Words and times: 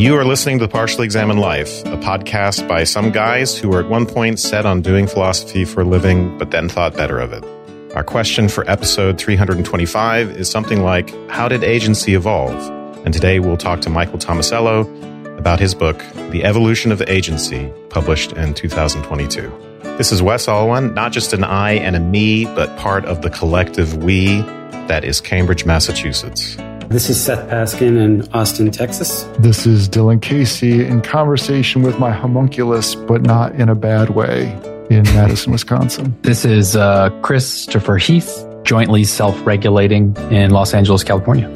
You 0.00 0.16
are 0.16 0.24
listening 0.24 0.58
to 0.60 0.64
The 0.66 0.72
Partially 0.72 1.04
Examined 1.04 1.40
Life, 1.40 1.84
a 1.84 1.98
podcast 1.98 2.66
by 2.66 2.84
some 2.84 3.10
guys 3.10 3.58
who 3.58 3.68
were 3.68 3.80
at 3.80 3.90
one 3.90 4.06
point 4.06 4.38
set 4.38 4.64
on 4.64 4.80
doing 4.80 5.06
philosophy 5.06 5.66
for 5.66 5.82
a 5.82 5.84
living, 5.84 6.38
but 6.38 6.52
then 6.52 6.70
thought 6.70 6.96
better 6.96 7.18
of 7.18 7.34
it. 7.34 7.44
Our 7.94 8.02
question 8.02 8.48
for 8.48 8.64
episode 8.66 9.18
325 9.18 10.30
is 10.30 10.50
something 10.50 10.82
like 10.82 11.10
How 11.28 11.48
did 11.48 11.62
agency 11.62 12.14
evolve? 12.14 12.54
And 13.04 13.12
today 13.12 13.40
we'll 13.40 13.58
talk 13.58 13.82
to 13.82 13.90
Michael 13.90 14.18
Tomasello 14.18 14.88
about 15.38 15.60
his 15.60 15.74
book, 15.74 15.98
The 16.30 16.44
Evolution 16.44 16.92
of 16.92 17.02
Agency, 17.02 17.70
published 17.90 18.32
in 18.32 18.54
2022. 18.54 19.52
This 19.98 20.12
is 20.12 20.22
Wes 20.22 20.46
Alwan, 20.46 20.94
not 20.94 21.12
just 21.12 21.34
an 21.34 21.44
I 21.44 21.72
and 21.72 21.94
a 21.94 22.00
me, 22.00 22.46
but 22.46 22.74
part 22.78 23.04
of 23.04 23.20
the 23.20 23.28
collective 23.28 24.02
we 24.02 24.40
that 24.88 25.04
is 25.04 25.20
Cambridge, 25.20 25.66
Massachusetts. 25.66 26.56
This 26.90 27.08
is 27.08 27.22
Seth 27.22 27.48
Paskin 27.48 27.96
in 28.02 28.28
Austin, 28.32 28.72
Texas. 28.72 29.22
This 29.38 29.64
is 29.64 29.88
Dylan 29.88 30.20
Casey 30.20 30.84
in 30.84 31.02
conversation 31.02 31.82
with 31.82 32.00
my 32.00 32.10
homunculus, 32.10 32.96
but 32.96 33.22
not 33.22 33.54
in 33.54 33.68
a 33.68 33.76
bad 33.76 34.10
way, 34.10 34.50
in 34.90 35.04
Madison, 35.14 35.52
Wisconsin. 35.52 36.18
This 36.22 36.44
is 36.44 36.74
uh, 36.74 37.10
Christopher 37.22 37.96
Heath, 37.96 38.44
jointly 38.64 39.04
self 39.04 39.40
regulating 39.46 40.16
in 40.32 40.50
Los 40.50 40.74
Angeles, 40.74 41.04
California. 41.04 41.48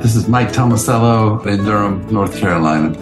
This 0.00 0.16
is 0.16 0.28
Mike 0.28 0.48
Tomasello 0.48 1.46
in 1.46 1.62
Durham, 1.66 2.10
North 2.10 2.34
Carolina. 2.38 2.96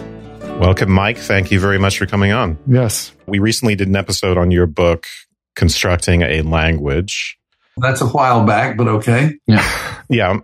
Welcome, 0.59 0.91
Mike. 0.91 1.17
Thank 1.17 1.49
you 1.49 1.61
very 1.61 1.79
much 1.79 1.97
for 1.97 2.05
coming 2.05 2.33
on. 2.33 2.57
Yes. 2.67 3.13
We 3.25 3.39
recently 3.39 3.75
did 3.75 3.87
an 3.87 3.95
episode 3.95 4.37
on 4.37 4.51
your 4.51 4.67
book, 4.67 5.07
Constructing 5.55 6.23
a 6.23 6.41
Language. 6.41 7.39
That's 7.77 8.01
a 8.01 8.07
while 8.07 8.45
back, 8.45 8.75
but 8.75 8.89
okay. 8.89 9.35
Yeah. 9.47 9.65
Yeah. 10.09 10.41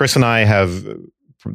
Chris 0.00 0.16
and 0.16 0.24
I 0.24 0.44
have 0.44 0.96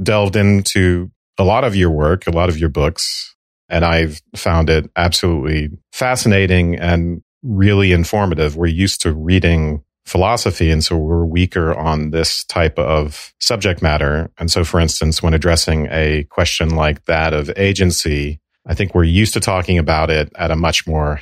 delved 0.03 0.35
into 0.35 1.09
a 1.39 1.43
lot 1.43 1.63
of 1.63 1.75
your 1.75 1.89
work, 1.89 2.27
a 2.27 2.29
lot 2.29 2.47
of 2.47 2.59
your 2.59 2.69
books, 2.69 3.35
and 3.69 3.83
I've 3.83 4.21
found 4.35 4.69
it 4.69 4.87
absolutely 4.95 5.71
fascinating 5.91 6.75
and 6.75 7.23
really 7.41 7.91
informative. 7.91 8.55
We're 8.55 8.67
used 8.67 9.01
to 9.01 9.13
reading 9.13 9.83
philosophy, 10.05 10.69
and 10.69 10.83
so 10.83 10.95
we're 10.95 11.25
weaker 11.25 11.73
on 11.73 12.11
this 12.11 12.43
type 12.43 12.77
of 12.77 13.33
subject 13.39 13.81
matter. 13.81 14.29
And 14.37 14.51
so, 14.51 14.63
for 14.63 14.79
instance, 14.79 15.23
when 15.23 15.33
addressing 15.33 15.87
a 15.89 16.25
question 16.25 16.75
like 16.75 17.05
that 17.05 17.33
of 17.33 17.49
agency, 17.57 18.41
I 18.67 18.75
think 18.75 18.93
we're 18.93 19.05
used 19.05 19.33
to 19.33 19.39
talking 19.39 19.79
about 19.79 20.11
it 20.11 20.31
at 20.35 20.51
a 20.51 20.55
much 20.55 20.85
more 20.85 21.19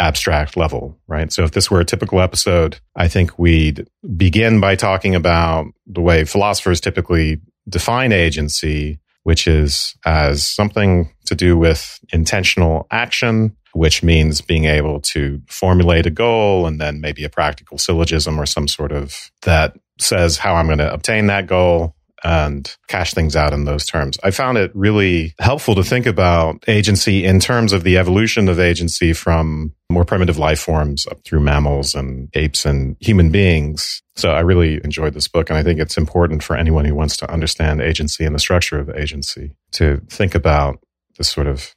abstract 0.00 0.56
level, 0.56 0.98
right? 1.06 1.32
So 1.32 1.44
if 1.44 1.52
this 1.52 1.70
were 1.70 1.80
a 1.80 1.84
typical 1.84 2.20
episode, 2.20 2.80
I 2.96 3.06
think 3.06 3.38
we'd 3.38 3.86
begin 4.16 4.58
by 4.58 4.74
talking 4.74 5.14
about 5.14 5.66
the 5.86 6.00
way 6.00 6.24
philosophers 6.24 6.80
typically 6.80 7.40
define 7.68 8.10
agency, 8.10 8.98
which 9.22 9.46
is 9.46 9.94
as 10.04 10.42
something 10.44 11.12
to 11.26 11.34
do 11.34 11.56
with 11.56 12.00
intentional 12.12 12.86
action, 12.90 13.56
which 13.72 14.02
means 14.02 14.40
being 14.40 14.64
able 14.64 15.00
to 15.00 15.40
formulate 15.46 16.06
a 16.06 16.10
goal 16.10 16.66
and 16.66 16.80
then 16.80 17.00
maybe 17.00 17.22
a 17.22 17.28
practical 17.28 17.78
syllogism 17.78 18.40
or 18.40 18.46
some 18.46 18.66
sort 18.66 18.90
of 18.90 19.30
that 19.42 19.76
says 20.00 20.38
how 20.38 20.54
I'm 20.54 20.66
going 20.66 20.78
to 20.78 20.92
obtain 20.92 21.26
that 21.26 21.46
goal 21.46 21.94
and 22.24 22.74
cash 22.88 23.14
things 23.14 23.36
out 23.36 23.52
in 23.52 23.64
those 23.64 23.86
terms. 23.86 24.18
I 24.22 24.30
found 24.30 24.58
it 24.58 24.72
really 24.74 25.34
helpful 25.38 25.74
to 25.76 25.84
think 25.84 26.06
about 26.06 26.64
agency 26.68 27.24
in 27.24 27.40
terms 27.40 27.72
of 27.72 27.84
the 27.84 27.96
evolution 27.98 28.48
of 28.48 28.58
agency 28.58 29.12
from 29.12 29.74
more 29.90 30.04
primitive 30.04 30.38
life 30.38 30.60
forms 30.60 31.06
up 31.06 31.22
through 31.24 31.40
mammals 31.40 31.94
and 31.94 32.28
apes 32.34 32.64
and 32.64 32.96
human 33.00 33.30
beings. 33.30 34.02
So 34.16 34.30
I 34.30 34.40
really 34.40 34.80
enjoyed 34.84 35.14
this 35.14 35.28
book. 35.28 35.50
And 35.50 35.58
I 35.58 35.62
think 35.62 35.80
it's 35.80 35.96
important 35.96 36.42
for 36.42 36.56
anyone 36.56 36.84
who 36.84 36.94
wants 36.94 37.16
to 37.18 37.30
understand 37.30 37.80
agency 37.80 38.24
and 38.24 38.34
the 38.34 38.38
structure 38.38 38.78
of 38.78 38.90
agency 38.90 39.56
to 39.72 40.00
think 40.08 40.34
about 40.34 40.78
this 41.18 41.28
sort 41.28 41.46
of 41.46 41.74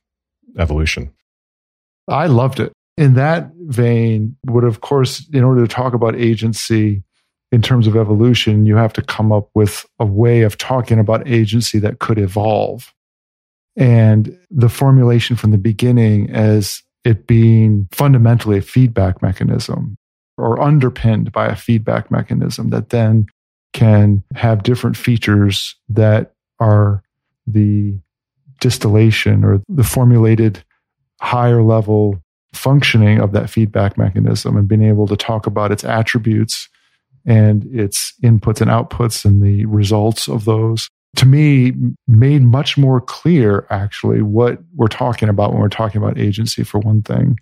evolution. 0.57 1.11
I 2.07 2.27
loved 2.27 2.59
it. 2.59 2.73
In 2.97 3.15
that 3.15 3.49
vein, 3.55 4.35
would 4.45 4.63
of 4.63 4.81
course, 4.81 5.27
in 5.33 5.43
order 5.43 5.61
to 5.61 5.67
talk 5.67 5.93
about 5.93 6.15
agency, 6.15 7.03
in 7.51 7.61
terms 7.61 7.87
of 7.87 7.95
evolution, 7.95 8.65
you 8.65 8.75
have 8.75 8.93
to 8.93 9.01
come 9.01 9.31
up 9.31 9.49
with 9.53 9.85
a 9.99 10.05
way 10.05 10.41
of 10.41 10.57
talking 10.57 10.99
about 10.99 11.27
agency 11.27 11.79
that 11.79 11.99
could 11.99 12.17
evolve. 12.17 12.93
And 13.75 14.37
the 14.51 14.69
formulation 14.69 15.35
from 15.35 15.51
the 15.51 15.57
beginning 15.57 16.29
as 16.29 16.83
it 17.03 17.27
being 17.27 17.87
fundamentally 17.91 18.57
a 18.57 18.61
feedback 18.61 19.21
mechanism 19.21 19.97
or 20.37 20.61
underpinned 20.61 21.31
by 21.31 21.47
a 21.47 21.55
feedback 21.55 22.09
mechanism 22.09 22.69
that 22.69 22.89
then 22.89 23.27
can 23.73 24.23
have 24.35 24.63
different 24.63 24.95
features 24.95 25.75
that 25.89 26.33
are 26.59 27.03
the 27.45 27.97
distillation 28.61 29.43
or 29.43 29.61
the 29.67 29.83
formulated 29.83 30.63
higher 31.21 31.61
level 31.61 32.21
functioning 32.53 33.19
of 33.19 33.31
that 33.31 33.49
feedback 33.49 33.97
mechanism 33.97 34.55
and 34.55 34.67
being 34.67 34.83
able 34.83 35.07
to 35.07 35.17
talk 35.17 35.47
about 35.47 35.71
its 35.71 35.83
attributes 35.83 36.69
and 37.25 37.65
its 37.73 38.13
inputs 38.23 38.61
and 38.61 38.69
outputs 38.69 39.25
and 39.25 39.41
the 39.41 39.65
results 39.65 40.27
of 40.27 40.45
those 40.45 40.89
to 41.15 41.25
me 41.25 41.73
made 42.07 42.43
much 42.43 42.77
more 42.77 42.99
clear 42.99 43.67
actually 43.69 44.21
what 44.21 44.59
we're 44.75 44.87
talking 44.87 45.29
about 45.29 45.51
when 45.51 45.61
we're 45.61 45.69
talking 45.69 46.01
about 46.01 46.17
agency 46.17 46.63
for 46.63 46.79
one 46.79 47.01
thing. 47.01 47.37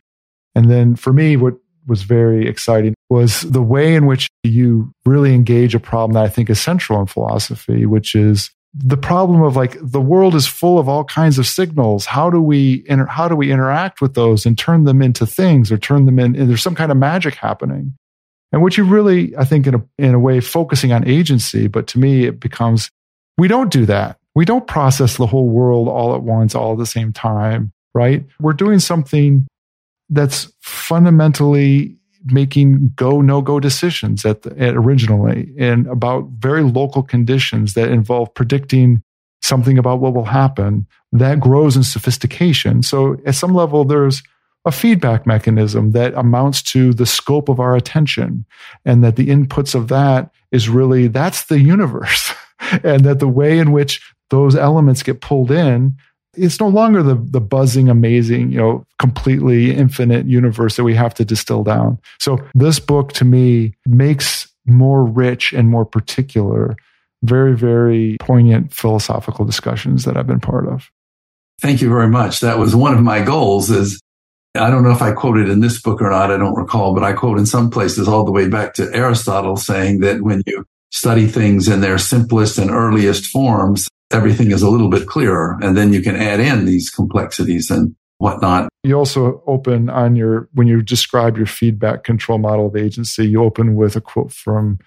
And 0.55 0.69
then 0.69 0.95
for 0.95 1.13
me 1.13 1.37
what 1.37 1.55
was 1.87 2.03
very 2.03 2.47
exciting 2.47 2.93
was 3.09 3.41
the 3.41 3.61
way 3.61 3.95
in 3.95 4.05
which 4.05 4.27
you 4.43 4.93
really 5.05 5.33
engage 5.33 5.73
a 5.73 5.79
problem 5.79 6.13
that 6.13 6.23
i 6.23 6.29
think 6.29 6.47
is 6.47 6.61
central 6.61 6.99
in 6.99 7.07
philosophy 7.07 7.87
which 7.87 8.13
is 8.13 8.51
the 8.73 8.97
problem 8.97 9.41
of 9.41 9.55
like 9.55 9.77
the 9.81 9.99
world 9.99 10.33
is 10.33 10.47
full 10.47 10.79
of 10.79 10.87
all 10.87 11.03
kinds 11.03 11.37
of 11.37 11.45
signals. 11.45 12.05
How 12.05 12.29
do 12.29 12.41
we 12.41 12.83
inter- 12.87 13.05
how 13.05 13.27
do 13.27 13.35
we 13.35 13.51
interact 13.51 14.01
with 14.01 14.13
those 14.13 14.45
and 14.45 14.57
turn 14.57 14.85
them 14.85 15.01
into 15.01 15.25
things 15.25 15.71
or 15.71 15.77
turn 15.77 16.05
them 16.05 16.19
in 16.19 16.33
there's 16.33 16.63
some 16.63 16.75
kind 16.75 16.91
of 16.91 16.97
magic 16.97 17.35
happening. 17.35 17.93
And 18.53 18.61
what 18.61 18.77
you 18.77 18.83
really, 18.83 19.35
I 19.37 19.45
think, 19.45 19.65
in 19.67 19.75
a, 19.75 19.83
in 19.97 20.13
a 20.13 20.19
way, 20.19 20.41
focusing 20.41 20.91
on 20.91 21.07
agency, 21.07 21.67
but 21.67 21.87
to 21.87 21.99
me, 21.99 22.25
it 22.25 22.39
becomes 22.41 22.89
we 23.41 23.47
don't 23.47 23.71
do 23.71 23.87
that. 23.87 24.19
We 24.35 24.45
don't 24.45 24.67
process 24.67 25.17
the 25.17 25.25
whole 25.25 25.49
world 25.49 25.87
all 25.87 26.13
at 26.13 26.21
once, 26.21 26.53
all 26.53 26.73
at 26.73 26.77
the 26.77 26.85
same 26.85 27.11
time, 27.11 27.71
right? 27.95 28.23
We're 28.39 28.53
doing 28.53 28.77
something 28.77 29.47
that's 30.11 30.53
fundamentally 30.61 31.97
making 32.25 32.91
go 32.95 33.19
no 33.19 33.41
go 33.41 33.59
decisions 33.59 34.25
at, 34.25 34.43
the, 34.43 34.55
at 34.59 34.75
originally 34.75 35.51
and 35.57 35.87
about 35.87 36.27
very 36.37 36.61
local 36.61 37.01
conditions 37.01 37.73
that 37.73 37.89
involve 37.89 38.31
predicting 38.35 39.01
something 39.41 39.79
about 39.79 40.01
what 40.01 40.13
will 40.13 40.25
happen 40.25 40.85
that 41.11 41.39
grows 41.39 41.75
in 41.75 41.81
sophistication. 41.81 42.83
So 42.83 43.17
at 43.25 43.33
some 43.33 43.55
level, 43.55 43.85
there's 43.85 44.21
a 44.65 44.71
feedback 44.71 45.25
mechanism 45.25 45.93
that 45.93 46.13
amounts 46.13 46.61
to 46.73 46.93
the 46.93 47.07
scope 47.07 47.49
of 47.49 47.59
our 47.59 47.75
attention 47.75 48.45
and 48.85 49.03
that 49.03 49.15
the 49.15 49.29
inputs 49.29 49.73
of 49.73 49.87
that 49.87 50.29
is 50.51 50.69
really 50.69 51.07
that's 51.07 51.45
the 51.45 51.59
universe 51.59 52.35
and 52.83 53.03
that 53.05 53.19
the 53.19 53.27
way 53.27 53.59
in 53.59 53.71
which 53.71 54.01
those 54.29 54.55
elements 54.55 55.03
get 55.03 55.21
pulled 55.21 55.51
in 55.51 55.95
it's 56.35 56.59
no 56.59 56.67
longer 56.67 57.03
the 57.03 57.15
the 57.15 57.41
buzzing, 57.41 57.89
amazing, 57.89 58.51
you 58.51 58.57
know, 58.57 58.85
completely 58.99 59.75
infinite 59.75 60.25
universe 60.25 60.77
that 60.77 60.83
we 60.83 60.95
have 60.95 61.13
to 61.15 61.25
distill 61.25 61.63
down. 61.63 61.99
So 62.19 62.39
this 62.55 62.79
book 62.79 63.11
to 63.13 63.25
me 63.25 63.75
makes 63.85 64.47
more 64.65 65.03
rich 65.03 65.53
and 65.53 65.69
more 65.69 65.85
particular, 65.85 66.75
very, 67.23 67.55
very 67.55 68.17
poignant 68.19 68.73
philosophical 68.73 69.45
discussions 69.45 70.05
that 70.05 70.17
I've 70.17 70.27
been 70.27 70.39
part 70.39 70.67
of. 70.67 70.89
Thank 71.59 71.81
you 71.81 71.89
very 71.89 72.07
much. 72.07 72.39
That 72.39 72.57
was 72.57 72.75
one 72.75 72.93
of 72.93 73.01
my 73.01 73.21
goals 73.21 73.69
is 73.69 74.01
I 74.55 74.69
don't 74.69 74.83
know 74.83 74.91
if 74.91 75.01
I 75.01 75.13
quoted 75.13 75.49
in 75.49 75.59
this 75.59 75.81
book 75.81 76.01
or 76.01 76.09
not. 76.09 76.31
I 76.31 76.37
don't 76.37 76.55
recall, 76.55 76.93
but 76.93 77.03
I 77.03 77.13
quote 77.13 77.39
in 77.39 77.45
some 77.45 77.69
places 77.69 78.07
all 78.07 78.25
the 78.25 78.31
way 78.31 78.49
back 78.49 78.73
to 78.75 78.89
Aristotle 78.93 79.57
saying 79.57 79.99
that 79.99 80.21
when 80.21 80.43
you 80.45 80.65
study 80.91 81.25
things 81.25 81.67
in 81.67 81.81
their 81.81 81.97
simplest 81.97 82.57
and 82.57 82.69
earliest 82.69 83.25
forms, 83.25 83.87
everything 84.11 84.51
is 84.51 84.61
a 84.61 84.69
little 84.69 84.89
bit 84.89 85.07
clearer. 85.07 85.57
And 85.61 85.75
then 85.75 85.93
you 85.93 86.01
can 86.01 86.15
add 86.15 86.39
in 86.39 86.65
these 86.65 86.89
complexities 86.89 87.71
and 87.71 87.95
whatnot. 88.17 88.69
You 88.83 88.95
also 88.95 89.41
open 89.47 89.89
on 89.89 90.15
your, 90.15 90.49
when 90.53 90.67
you 90.67 90.81
describe 90.81 91.37
your 91.37 91.45
feedback 91.45 92.03
control 92.03 92.37
model 92.37 92.67
of 92.67 92.75
agency, 92.75 93.27
you 93.27 93.43
open 93.43 93.75
with 93.75 93.95
a 93.95 94.01
quote 94.01 94.31
from 94.31 94.79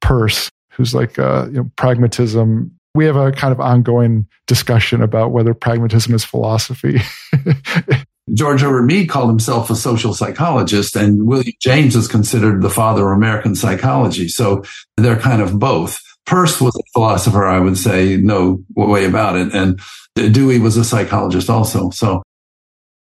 Peirce, 0.00 0.50
who's 0.72 0.94
like, 0.94 1.18
uh, 1.18 1.46
you 1.46 1.54
know, 1.54 1.70
pragmatism. 1.76 2.72
We 2.94 3.04
have 3.06 3.16
a 3.16 3.32
kind 3.32 3.52
of 3.52 3.60
ongoing 3.60 4.26
discussion 4.46 5.02
about 5.02 5.32
whether 5.32 5.54
pragmatism 5.54 6.14
is 6.14 6.24
philosophy. 6.24 7.00
George 8.32 8.62
Herbert 8.62 8.84
Mead 8.84 9.08
called 9.08 9.28
himself 9.28 9.68
a 9.68 9.76
social 9.76 10.14
psychologist, 10.14 10.96
and 10.96 11.26
William 11.26 11.52
James 11.60 11.94
is 11.94 12.08
considered 12.08 12.62
the 12.62 12.70
father 12.70 13.10
of 13.10 13.16
American 13.16 13.54
psychology. 13.54 14.28
So 14.28 14.64
they're 14.96 15.18
kind 15.18 15.42
of 15.42 15.58
both. 15.58 16.00
Peirce 16.24 16.58
was 16.60 16.74
a 16.74 16.90
philosopher, 16.94 17.44
I 17.44 17.60
would 17.60 17.76
say, 17.76 18.16
no 18.16 18.64
way 18.74 19.04
about 19.04 19.36
it. 19.36 19.52
And 19.54 19.78
Dewey 20.14 20.58
was 20.58 20.78
a 20.78 20.84
psychologist 20.84 21.50
also. 21.50 21.90
So 21.90 22.22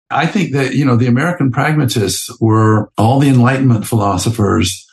I 0.10 0.28
think 0.28 0.54
that, 0.54 0.76
you 0.76 0.86
know, 0.86 0.96
the 0.96 1.08
American 1.08 1.52
pragmatists 1.52 2.30
were 2.40 2.90
all 2.98 3.20
the 3.20 3.30
Enlightenment 3.30 3.86
philosophers 3.86 4.88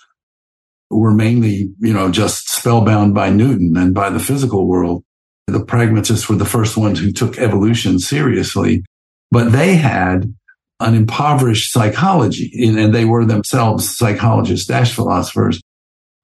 were 0.90 1.12
mainly, 1.12 1.70
you 1.78 1.92
know, 1.92 2.10
just 2.10 2.48
spellbound 2.48 3.14
by 3.14 3.30
Newton 3.30 3.76
and 3.76 3.94
by 3.94 4.10
the 4.10 4.18
physical 4.18 4.66
world. 4.66 5.04
The 5.46 5.64
pragmatists 5.64 6.28
were 6.28 6.36
the 6.36 6.44
first 6.44 6.76
ones 6.76 6.98
who 6.98 7.12
took 7.12 7.38
evolution 7.38 7.98
seriously, 7.98 8.84
but 9.30 9.52
they 9.52 9.76
had 9.76 10.34
an 10.80 10.94
impoverished 10.94 11.72
psychology 11.72 12.52
and 12.56 12.94
they 12.94 13.04
were 13.04 13.24
themselves 13.24 13.96
psychologists 13.96 14.66
dash 14.66 14.94
philosophers 14.94 15.60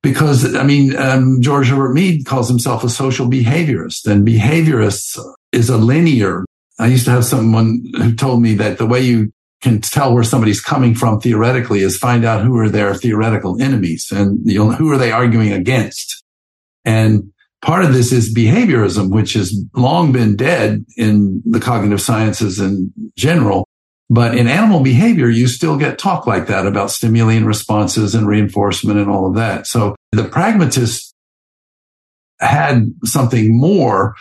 because 0.04 0.54
I 0.54 0.62
mean, 0.62 0.94
um, 0.96 1.40
George 1.40 1.68
Herbert 1.68 1.94
Mead 1.94 2.26
calls 2.26 2.46
himself 2.46 2.84
a 2.84 2.90
social 2.90 3.26
behaviorist, 3.26 4.06
and 4.06 4.24
behaviorists 4.24 5.18
is 5.50 5.70
a 5.70 5.78
linear. 5.78 6.44
I 6.78 6.88
used 6.88 7.06
to 7.06 7.10
have 7.10 7.24
someone 7.24 7.82
who 7.96 8.14
told 8.14 8.42
me 8.42 8.54
that 8.54 8.76
the 8.76 8.86
way 8.86 9.00
you 9.00 9.32
can 9.62 9.80
tell 9.80 10.12
where 10.12 10.22
somebody's 10.22 10.60
coming 10.60 10.94
from 10.94 11.20
theoretically 11.20 11.80
is 11.80 11.96
find 11.96 12.24
out 12.24 12.44
who 12.44 12.56
are 12.58 12.68
their 12.68 12.94
theoretical 12.94 13.60
enemies 13.62 14.12
and 14.14 14.38
you 14.44 14.70
who 14.72 14.92
are 14.92 14.98
they 14.98 15.10
arguing 15.10 15.52
against. 15.52 16.22
And 16.84 17.32
part 17.64 17.84
of 17.84 17.94
this 17.94 18.12
is 18.12 18.34
behaviorism, 18.34 19.11
which 19.11 19.32
has 19.32 19.58
long 19.75 20.12
been 20.12 20.37
dead 20.37 20.84
in 20.96 21.43
the 21.46 21.61
cognitive 21.61 22.00
sciences 22.00 22.61
in 22.61 22.93
general. 23.16 23.66
But 24.11 24.37
in 24.37 24.46
animal 24.49 24.81
behavior, 24.81 25.31
you 25.31 25.49
still 25.49 25.78
get 25.78 25.99
talk 25.99 26.26
like 26.26 26.46
that 26.49 26.66
about 26.66 26.90
stimuli 26.90 27.34
and 27.34 27.46
responses 27.46 28.14
and 28.14 28.28
reinforcement 28.28 28.99
and 28.99 29.11
all 29.11 29.26
of 29.26 29.34
that. 29.37 29.66
So 29.66 29.96
the 30.12 30.25
pragmatist 30.25 31.14
had 32.38 32.93
something 33.05 33.58
more 33.58 34.14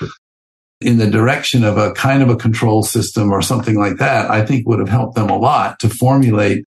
in 0.80 0.98
the 0.98 1.10
direction 1.10 1.66
of 1.66 1.78
a 1.78 1.92
kind 1.94 2.24
of 2.24 2.30
a 2.30 2.38
control 2.38 2.82
system 2.82 3.32
or 3.32 3.42
something 3.42 3.78
like 3.78 3.98
that, 3.98 4.32
I 4.32 4.46
think 4.46 4.68
would 4.68 4.80
have 4.80 4.90
helped 4.90 5.16
them 5.16 5.30
a 5.30 5.38
lot 5.38 5.80
to 5.80 5.90
formulate 5.90 6.66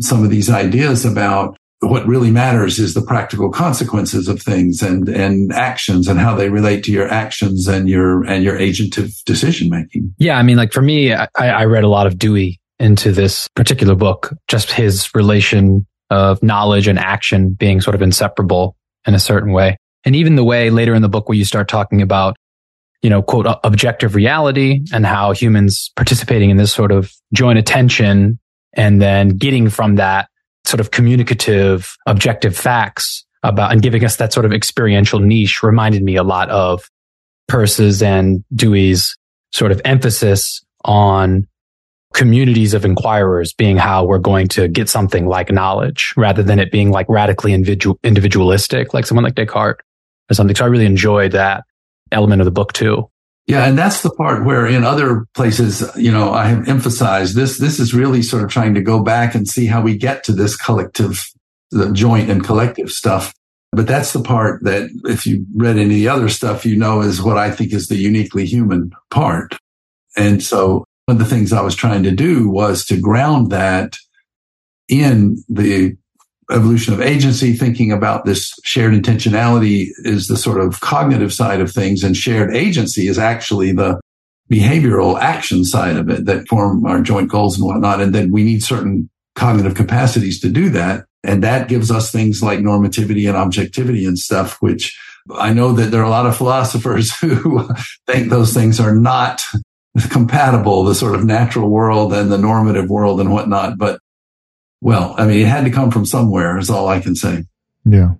some 0.00 0.24
of 0.24 0.30
these 0.30 0.50
ideas 0.50 1.04
about 1.04 1.56
what 1.80 2.06
really 2.06 2.30
matters 2.30 2.78
is 2.78 2.94
the 2.94 3.02
practical 3.02 3.50
consequences 3.50 4.26
of 4.26 4.42
things 4.42 4.82
and, 4.82 5.08
and 5.08 5.52
actions 5.52 6.08
and 6.08 6.18
how 6.18 6.34
they 6.34 6.48
relate 6.48 6.82
to 6.84 6.92
your 6.92 7.08
actions 7.08 7.68
and 7.68 7.88
your, 7.88 8.24
and 8.24 8.42
your 8.42 8.58
agentive 8.58 9.22
decision 9.24 9.70
making. 9.70 10.12
Yeah. 10.18 10.36
I 10.38 10.42
mean, 10.42 10.56
like 10.56 10.72
for 10.72 10.82
me, 10.82 11.12
I, 11.12 11.28
I 11.36 11.64
read 11.66 11.84
a 11.84 11.88
lot 11.88 12.06
of 12.06 12.18
Dewey 12.18 12.60
into 12.80 13.12
this 13.12 13.46
particular 13.54 13.94
book, 13.94 14.34
just 14.48 14.72
his 14.72 15.14
relation 15.14 15.86
of 16.10 16.42
knowledge 16.42 16.88
and 16.88 16.98
action 16.98 17.50
being 17.50 17.80
sort 17.80 17.94
of 17.94 18.02
inseparable 18.02 18.76
in 19.06 19.14
a 19.14 19.20
certain 19.20 19.52
way. 19.52 19.76
And 20.04 20.16
even 20.16 20.36
the 20.36 20.44
way 20.44 20.70
later 20.70 20.94
in 20.94 21.02
the 21.02 21.08
book 21.08 21.28
where 21.28 21.38
you 21.38 21.44
start 21.44 21.68
talking 21.68 22.02
about, 22.02 22.36
you 23.02 23.10
know, 23.10 23.22
quote, 23.22 23.46
objective 23.62 24.14
reality 24.14 24.80
and 24.92 25.06
how 25.06 25.32
humans 25.32 25.92
participating 25.94 26.50
in 26.50 26.56
this 26.56 26.72
sort 26.72 26.90
of 26.90 27.12
joint 27.32 27.58
attention 27.58 28.38
and 28.72 29.00
then 29.00 29.30
getting 29.30 29.70
from 29.70 29.96
that 29.96 30.28
sort 30.68 30.80
of 30.80 30.90
communicative, 30.90 31.96
objective 32.06 32.56
facts 32.56 33.24
about 33.42 33.72
and 33.72 33.82
giving 33.82 34.04
us 34.04 34.16
that 34.16 34.32
sort 34.32 34.44
of 34.44 34.52
experiential 34.52 35.20
niche 35.20 35.62
reminded 35.62 36.02
me 36.02 36.16
a 36.16 36.22
lot 36.22 36.50
of 36.50 36.90
Peirce's 37.48 38.02
and 38.02 38.44
Dewey's 38.54 39.16
sort 39.52 39.72
of 39.72 39.80
emphasis 39.84 40.62
on 40.84 41.46
communities 42.14 42.74
of 42.74 42.84
inquirers 42.84 43.52
being 43.52 43.76
how 43.76 44.04
we're 44.04 44.18
going 44.18 44.48
to 44.48 44.68
get 44.68 44.88
something 44.88 45.26
like 45.26 45.50
knowledge 45.50 46.12
rather 46.16 46.42
than 46.42 46.58
it 46.58 46.70
being 46.70 46.90
like 46.90 47.06
radically 47.08 47.52
individual, 47.52 47.98
individualistic, 48.02 48.92
like 48.92 49.06
someone 49.06 49.24
like 49.24 49.34
Descartes 49.34 49.80
or 50.30 50.34
something. 50.34 50.56
So 50.56 50.64
I 50.64 50.68
really 50.68 50.86
enjoyed 50.86 51.32
that 51.32 51.64
element 52.12 52.40
of 52.40 52.44
the 52.44 52.50
book 52.50 52.72
too. 52.72 53.08
Yeah. 53.48 53.66
And 53.66 53.78
that's 53.78 54.02
the 54.02 54.10
part 54.10 54.44
where 54.44 54.66
in 54.66 54.84
other 54.84 55.26
places, 55.34 55.82
you 55.96 56.12
know, 56.12 56.32
I 56.32 56.48
have 56.48 56.68
emphasized 56.68 57.34
this. 57.34 57.58
This 57.58 57.80
is 57.80 57.94
really 57.94 58.22
sort 58.22 58.44
of 58.44 58.50
trying 58.50 58.74
to 58.74 58.82
go 58.82 59.02
back 59.02 59.34
and 59.34 59.48
see 59.48 59.64
how 59.64 59.80
we 59.80 59.96
get 59.96 60.22
to 60.24 60.32
this 60.32 60.54
collective, 60.54 61.24
the 61.70 61.90
joint 61.92 62.30
and 62.30 62.44
collective 62.44 62.90
stuff. 62.90 63.34
But 63.72 63.86
that's 63.86 64.12
the 64.12 64.22
part 64.22 64.64
that 64.64 64.90
if 65.04 65.26
you 65.26 65.46
read 65.54 65.78
any 65.78 66.06
other 66.06 66.28
stuff, 66.28 66.66
you 66.66 66.76
know, 66.76 67.00
is 67.00 67.22
what 67.22 67.38
I 67.38 67.50
think 67.50 67.72
is 67.72 67.88
the 67.88 67.96
uniquely 67.96 68.44
human 68.44 68.92
part. 69.10 69.56
And 70.16 70.42
so 70.42 70.84
one 71.06 71.16
of 71.16 71.18
the 71.18 71.24
things 71.24 71.52
I 71.52 71.62
was 71.62 71.74
trying 71.74 72.02
to 72.02 72.10
do 72.10 72.50
was 72.50 72.84
to 72.86 73.00
ground 73.00 73.50
that 73.50 73.96
in 74.88 75.42
the 75.48 75.96
evolution 76.50 76.94
of 76.94 77.00
agency, 77.00 77.52
thinking 77.52 77.92
about 77.92 78.24
this 78.24 78.54
shared 78.64 78.94
intentionality 78.94 79.88
is 79.98 80.26
the 80.26 80.36
sort 80.36 80.60
of 80.60 80.80
cognitive 80.80 81.32
side 81.32 81.60
of 81.60 81.70
things 81.70 82.02
and 82.02 82.16
shared 82.16 82.54
agency 82.54 83.08
is 83.08 83.18
actually 83.18 83.72
the 83.72 84.00
behavioral 84.50 85.20
action 85.20 85.64
side 85.64 85.96
of 85.96 86.08
it 86.08 86.24
that 86.24 86.48
form 86.48 86.84
our 86.86 87.00
joint 87.00 87.30
goals 87.30 87.58
and 87.58 87.66
whatnot. 87.66 88.00
And 88.00 88.14
then 88.14 88.32
we 88.32 88.44
need 88.44 88.62
certain 88.62 89.10
cognitive 89.34 89.74
capacities 89.74 90.40
to 90.40 90.48
do 90.48 90.70
that. 90.70 91.04
And 91.22 91.42
that 91.44 91.68
gives 91.68 91.90
us 91.90 92.10
things 92.10 92.42
like 92.42 92.60
normativity 92.60 93.28
and 93.28 93.36
objectivity 93.36 94.06
and 94.06 94.18
stuff, 94.18 94.56
which 94.60 94.98
I 95.34 95.52
know 95.52 95.72
that 95.72 95.90
there 95.90 96.00
are 96.00 96.06
a 96.06 96.10
lot 96.10 96.26
of 96.26 96.36
philosophers 96.36 97.14
who 97.20 97.68
think 98.06 98.30
those 98.30 98.54
things 98.54 98.80
are 98.80 98.94
not 98.94 99.42
compatible, 100.10 100.84
the 100.84 100.94
sort 100.94 101.14
of 101.14 101.24
natural 101.24 101.68
world 101.68 102.12
and 102.12 102.30
the 102.30 102.38
normative 102.38 102.88
world 102.88 103.20
and 103.20 103.32
whatnot. 103.32 103.76
But 103.76 104.00
well, 104.80 105.14
I 105.18 105.26
mean, 105.26 105.40
it 105.40 105.48
had 105.48 105.64
to 105.64 105.70
come 105.70 105.90
from 105.90 106.06
somewhere 106.06 106.58
is 106.58 106.70
all 106.70 106.88
I 106.88 107.00
can 107.00 107.14
say. 107.14 107.44
Yeah. 107.84 108.14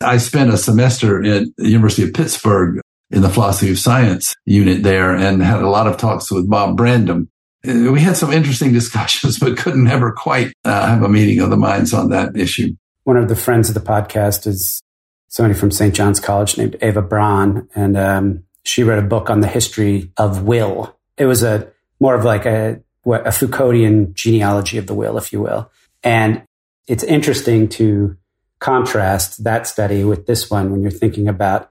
I 0.00 0.18
spent 0.18 0.52
a 0.52 0.58
semester 0.58 1.22
at 1.24 1.44
the 1.56 1.68
University 1.68 2.02
of 2.04 2.14
Pittsburgh 2.14 2.80
in 3.10 3.22
the 3.22 3.28
philosophy 3.28 3.70
of 3.70 3.78
science 3.78 4.34
unit 4.44 4.82
there 4.82 5.14
and 5.14 5.42
had 5.42 5.62
a 5.62 5.68
lot 5.68 5.86
of 5.86 5.96
talks 5.96 6.30
with 6.30 6.48
Bob 6.48 6.76
Brandom. 6.76 7.28
We 7.64 8.00
had 8.00 8.16
some 8.16 8.32
interesting 8.32 8.72
discussions, 8.74 9.38
but 9.38 9.56
couldn't 9.56 9.88
ever 9.88 10.12
quite 10.12 10.52
uh, 10.64 10.86
have 10.86 11.02
a 11.02 11.08
meeting 11.08 11.40
of 11.40 11.50
the 11.50 11.56
minds 11.56 11.94
on 11.94 12.10
that 12.10 12.36
issue. 12.36 12.74
One 13.04 13.16
of 13.16 13.28
the 13.28 13.36
friends 13.36 13.68
of 13.68 13.74
the 13.74 13.80
podcast 13.80 14.46
is 14.46 14.82
somebody 15.28 15.58
from 15.58 15.70
St. 15.70 15.94
John's 15.94 16.20
College 16.20 16.56
named 16.56 16.76
Eva 16.82 17.02
Brann, 17.02 17.68
and 17.74 17.96
um, 17.96 18.44
she 18.64 18.82
read 18.82 18.98
a 18.98 19.06
book 19.06 19.30
on 19.30 19.40
the 19.40 19.48
history 19.48 20.10
of 20.16 20.42
will. 20.42 20.96
It 21.16 21.26
was 21.26 21.42
a 21.42 21.70
more 22.00 22.14
of 22.14 22.24
like 22.24 22.46
a 22.46 22.80
a 23.06 23.30
Foucauldian 23.30 24.14
genealogy 24.14 24.78
of 24.78 24.86
the 24.86 24.94
will, 24.94 25.18
if 25.18 25.32
you 25.32 25.40
will. 25.40 25.70
And 26.02 26.42
it's 26.86 27.04
interesting 27.04 27.68
to 27.70 28.16
contrast 28.58 29.44
that 29.44 29.66
study 29.66 30.04
with 30.04 30.26
this 30.26 30.50
one 30.50 30.70
when 30.70 30.82
you're 30.82 30.90
thinking 30.90 31.28
about 31.28 31.70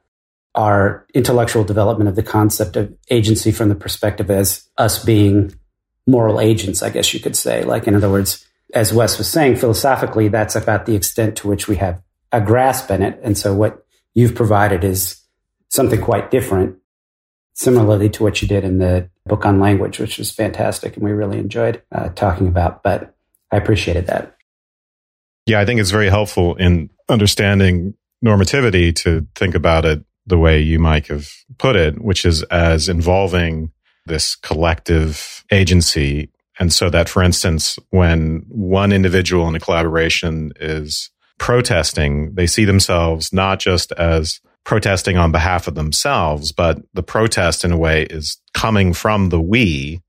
our 0.55 1.07
intellectual 1.13 1.63
development 1.63 2.07
of 2.07 2.15
the 2.15 2.23
concept 2.23 2.75
of 2.75 2.93
agency 3.09 3.51
from 3.51 3.69
the 3.69 3.75
perspective 3.75 4.29
as 4.29 4.69
us 4.77 5.03
being 5.03 5.53
moral 6.05 6.39
agents, 6.39 6.83
I 6.83 6.89
guess 6.89 7.13
you 7.13 7.19
could 7.19 7.35
say. 7.35 7.63
Like, 7.63 7.87
in 7.87 7.95
other 7.95 8.09
words, 8.09 8.45
as 8.73 8.93
Wes 8.93 9.17
was 9.17 9.29
saying, 9.29 9.55
philosophically, 9.55 10.27
that's 10.27 10.55
about 10.55 10.85
the 10.85 10.95
extent 10.95 11.37
to 11.37 11.47
which 11.47 11.67
we 11.67 11.77
have 11.77 12.01
a 12.31 12.41
grasp 12.41 12.91
in 12.91 13.01
it. 13.01 13.19
And 13.23 13.37
so 13.37 13.53
what 13.53 13.85
you've 14.13 14.35
provided 14.35 14.83
is 14.83 15.21
something 15.69 16.01
quite 16.01 16.29
different, 16.29 16.77
similarly 17.53 18.09
to 18.09 18.23
what 18.23 18.41
you 18.41 18.47
did 18.47 18.63
in 18.63 18.79
the 18.79 19.09
book 19.25 19.45
on 19.45 19.59
language, 19.59 19.99
which 19.99 20.17
was 20.17 20.31
fantastic 20.31 20.95
and 20.95 21.03
we 21.03 21.11
really 21.11 21.37
enjoyed 21.37 21.81
uh, 21.91 22.09
talking 22.09 22.47
about. 22.47 22.83
But 22.83 23.15
I 23.51 23.57
appreciated 23.57 24.07
that. 24.07 24.35
Yeah, 25.45 25.59
I 25.59 25.65
think 25.65 25.79
it's 25.79 25.91
very 25.91 26.09
helpful 26.09 26.55
in 26.55 26.89
understanding 27.09 27.95
normativity 28.23 28.95
to 28.95 29.27
think 29.35 29.55
about 29.55 29.85
it 29.85 30.03
the 30.25 30.37
way 30.37 30.59
you, 30.59 30.79
Mike, 30.79 31.07
have 31.07 31.29
put 31.57 31.75
it, 31.75 32.01
which 32.01 32.25
is 32.25 32.43
as 32.43 32.87
involving 32.87 33.71
this 34.05 34.35
collective 34.35 35.43
agency. 35.51 36.29
And 36.59 36.71
so 36.71 36.89
that, 36.89 37.09
for 37.09 37.21
instance, 37.21 37.77
when 37.89 38.45
one 38.47 38.93
individual 38.93 39.47
in 39.47 39.55
a 39.55 39.59
collaboration 39.59 40.53
is 40.59 41.09
protesting, 41.39 42.35
they 42.35 42.47
see 42.47 42.63
themselves 42.63 43.33
not 43.33 43.59
just 43.59 43.91
as 43.93 44.39
protesting 44.65 45.17
on 45.17 45.31
behalf 45.31 45.67
of 45.67 45.75
themselves, 45.75 46.51
but 46.51 46.81
the 46.93 47.03
protest 47.03 47.65
in 47.65 47.71
a 47.71 47.77
way 47.77 48.03
is 48.03 48.41
coming 48.53 48.93
from 48.93 49.29
the 49.29 49.41
we 49.41 50.01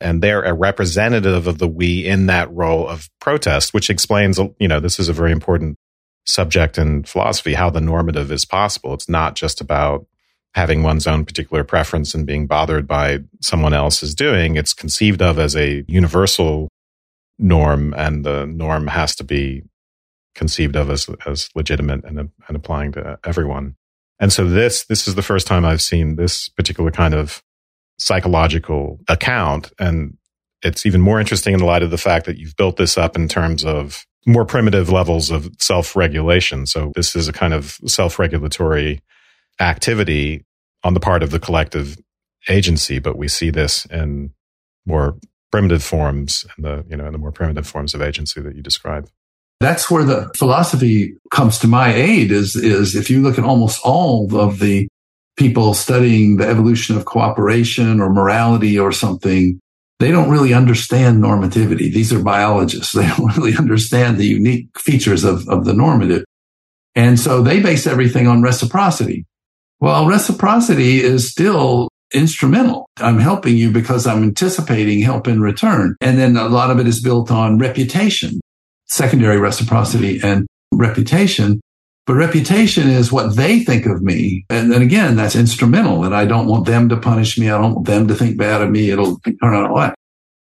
and 0.00 0.22
they're 0.22 0.42
a 0.42 0.52
representative 0.52 1.46
of 1.46 1.58
the 1.58 1.68
we 1.68 2.04
in 2.04 2.26
that 2.26 2.52
role 2.52 2.86
of 2.86 3.08
protest, 3.20 3.72
which 3.72 3.88
explains, 3.88 4.38
you 4.58 4.68
know, 4.68 4.80
this 4.80 4.98
is 4.98 5.08
a 5.08 5.14
very 5.14 5.32
important 5.32 5.78
subject 6.26 6.78
in 6.78 7.04
philosophy, 7.04 7.54
how 7.54 7.70
the 7.70 7.80
normative 7.80 8.30
is 8.30 8.44
possible. 8.44 8.92
It's 8.92 9.08
not 9.08 9.34
just 9.34 9.60
about 9.60 10.06
having 10.54 10.82
one's 10.82 11.06
own 11.06 11.24
particular 11.24 11.64
preference 11.64 12.14
and 12.14 12.26
being 12.26 12.46
bothered 12.46 12.86
by 12.86 13.20
someone 13.40 13.72
else's 13.72 14.14
doing. 14.14 14.56
It's 14.56 14.74
conceived 14.74 15.22
of 15.22 15.38
as 15.38 15.56
a 15.56 15.84
universal 15.88 16.68
norm, 17.38 17.94
and 17.96 18.24
the 18.24 18.46
norm 18.46 18.86
has 18.88 19.16
to 19.16 19.24
be 19.24 19.62
conceived 20.34 20.76
of 20.76 20.90
as, 20.90 21.08
as 21.26 21.48
legitimate 21.54 22.04
and, 22.04 22.18
and 22.18 22.56
applying 22.56 22.92
to 22.92 23.18
everyone. 23.24 23.76
And 24.20 24.32
so 24.32 24.46
this, 24.48 24.84
this 24.86 25.08
is 25.08 25.14
the 25.14 25.22
first 25.22 25.46
time 25.46 25.64
I've 25.64 25.82
seen 25.82 26.16
this 26.16 26.48
particular 26.48 26.90
kind 26.90 27.14
of 27.14 27.42
psychological 27.98 29.00
account. 29.08 29.72
And 29.78 30.16
it's 30.62 30.86
even 30.86 31.00
more 31.00 31.20
interesting 31.20 31.54
in 31.54 31.60
the 31.60 31.66
light 31.66 31.82
of 31.82 31.90
the 31.90 31.98
fact 31.98 32.26
that 32.26 32.38
you've 32.38 32.56
built 32.56 32.76
this 32.76 32.96
up 32.96 33.16
in 33.16 33.28
terms 33.28 33.64
of 33.64 34.04
more 34.26 34.44
primitive 34.44 34.88
levels 34.90 35.30
of 35.30 35.50
self 35.58 35.94
regulation. 35.94 36.66
So 36.66 36.92
this 36.94 37.14
is 37.14 37.28
a 37.28 37.32
kind 37.32 37.52
of 37.52 37.78
self 37.86 38.18
regulatory 38.18 39.00
activity 39.60 40.44
on 40.82 40.94
the 40.94 41.00
part 41.00 41.22
of 41.22 41.30
the 41.30 41.40
collective 41.40 41.98
agency, 42.48 42.98
but 42.98 43.16
we 43.16 43.28
see 43.28 43.50
this 43.50 43.86
in 43.86 44.32
more 44.86 45.16
primitive 45.50 45.82
forms 45.82 46.44
and 46.56 46.64
the, 46.64 46.84
you 46.88 46.96
know, 46.96 47.06
in 47.06 47.12
the 47.12 47.18
more 47.18 47.32
primitive 47.32 47.66
forms 47.66 47.94
of 47.94 48.02
agency 48.02 48.40
that 48.40 48.56
you 48.56 48.62
describe. 48.62 49.08
That's 49.64 49.90
where 49.90 50.04
the 50.04 50.30
philosophy 50.36 51.16
comes 51.30 51.58
to 51.60 51.66
my 51.66 51.90
aid 51.94 52.30
is, 52.30 52.54
is 52.54 52.94
if 52.94 53.08
you 53.08 53.22
look 53.22 53.38
at 53.38 53.44
almost 53.44 53.80
all 53.82 54.36
of 54.36 54.58
the 54.58 54.88
people 55.38 55.72
studying 55.72 56.36
the 56.36 56.46
evolution 56.46 56.98
of 56.98 57.06
cooperation 57.06 57.98
or 57.98 58.12
morality 58.12 58.78
or 58.78 58.92
something, 58.92 59.58
they 60.00 60.10
don't 60.10 60.28
really 60.28 60.52
understand 60.52 61.22
normativity. 61.22 61.90
These 61.90 62.12
are 62.12 62.22
biologists. 62.22 62.92
They 62.94 63.06
don't 63.06 63.34
really 63.38 63.56
understand 63.56 64.18
the 64.18 64.26
unique 64.26 64.68
features 64.78 65.24
of, 65.24 65.48
of 65.48 65.64
the 65.64 65.72
normative. 65.72 66.26
And 66.94 67.18
so 67.18 67.40
they 67.40 67.60
base 67.60 67.86
everything 67.86 68.26
on 68.26 68.42
reciprocity. 68.42 69.24
Well, 69.80 70.06
reciprocity 70.06 71.00
is 71.00 71.30
still 71.30 71.88
instrumental. 72.12 72.90
I'm 72.98 73.18
helping 73.18 73.56
you 73.56 73.70
because 73.70 74.06
I'm 74.06 74.24
anticipating 74.24 75.00
help 75.00 75.26
in 75.26 75.40
return. 75.40 75.96
And 76.02 76.18
then 76.18 76.36
a 76.36 76.48
lot 76.48 76.70
of 76.70 76.78
it 76.80 76.86
is 76.86 77.00
built 77.00 77.30
on 77.30 77.58
reputation, 77.58 78.40
secondary 78.86 79.38
reciprocity 79.38 80.20
and 80.22 80.46
reputation. 80.72 81.60
But 82.06 82.14
reputation 82.14 82.88
is 82.88 83.10
what 83.10 83.36
they 83.36 83.60
think 83.60 83.86
of 83.86 84.02
me. 84.02 84.44
And 84.50 84.70
then 84.70 84.82
again, 84.82 85.16
that's 85.16 85.36
instrumental. 85.36 86.04
And 86.04 86.14
I 86.14 86.26
don't 86.26 86.46
want 86.46 86.66
them 86.66 86.88
to 86.90 86.98
punish 86.98 87.38
me. 87.38 87.48
I 87.48 87.58
don't 87.58 87.74
want 87.74 87.86
them 87.86 88.08
to 88.08 88.14
think 88.14 88.36
bad 88.36 88.60
of 88.60 88.70
me. 88.70 88.90
It'll 88.90 89.18
turn 89.20 89.54
out 89.54 89.70
right. 89.70 89.94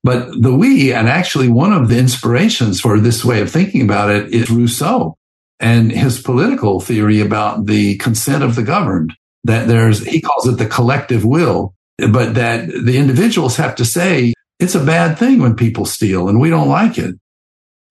But 0.04 0.42
the 0.42 0.54
we, 0.54 0.92
and 0.92 1.08
actually 1.08 1.50
one 1.50 1.72
of 1.72 1.90
the 1.90 1.98
inspirations 1.98 2.82
for 2.82 3.00
this 3.00 3.24
way 3.24 3.40
of 3.40 3.52
thinking 3.52 3.82
about 3.82 4.10
it 4.10 4.34
is 4.34 4.50
Rousseau 4.50 5.16
and 5.60 5.92
his 5.92 6.22
political 6.22 6.82
theory 6.82 7.22
about 7.22 7.68
the 7.68 7.98
consent 7.98 8.44
of 8.44 8.56
the 8.56 8.64
governed, 8.64 9.14
that 9.46 9.68
there's, 9.68 10.06
he 10.06 10.20
calls 10.20 10.48
it 10.48 10.58
the 10.58 10.66
collective 10.66 11.24
will, 11.24 11.74
but 12.12 12.34
that 12.34 12.68
the 12.68 12.98
individuals 12.98 13.56
have 13.56 13.76
to 13.76 13.86
say, 13.86 14.34
it's 14.60 14.76
a 14.76 14.84
bad 14.84 15.18
thing 15.18 15.40
when 15.40 15.56
people 15.56 15.86
steal 15.86 16.28
and 16.28 16.40
we 16.40 16.50
don't 16.50 16.68
like 16.68 16.98
it. 16.98 17.16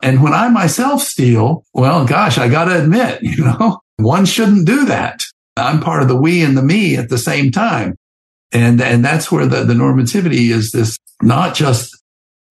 And 0.02 0.22
when 0.22 0.34
I 0.34 0.48
myself 0.48 1.00
steal, 1.00 1.64
well, 1.72 2.04
gosh, 2.04 2.36
I 2.36 2.48
got 2.48 2.64
to 2.64 2.82
admit, 2.82 3.22
you 3.22 3.44
know, 3.44 3.80
one 3.96 4.26
shouldn't 4.26 4.66
do 4.66 4.84
that. 4.86 5.22
I'm 5.56 5.80
part 5.80 6.02
of 6.02 6.08
the 6.08 6.16
we 6.16 6.42
and 6.42 6.56
the 6.56 6.62
me 6.62 6.96
at 6.96 7.08
the 7.08 7.18
same 7.18 7.50
time. 7.50 7.96
And, 8.52 8.80
and 8.82 9.04
that's 9.04 9.30
where 9.30 9.46
the, 9.46 9.64
the 9.64 9.74
normativity 9.74 10.50
is 10.50 10.72
this 10.72 10.98
not 11.22 11.54
just 11.54 11.96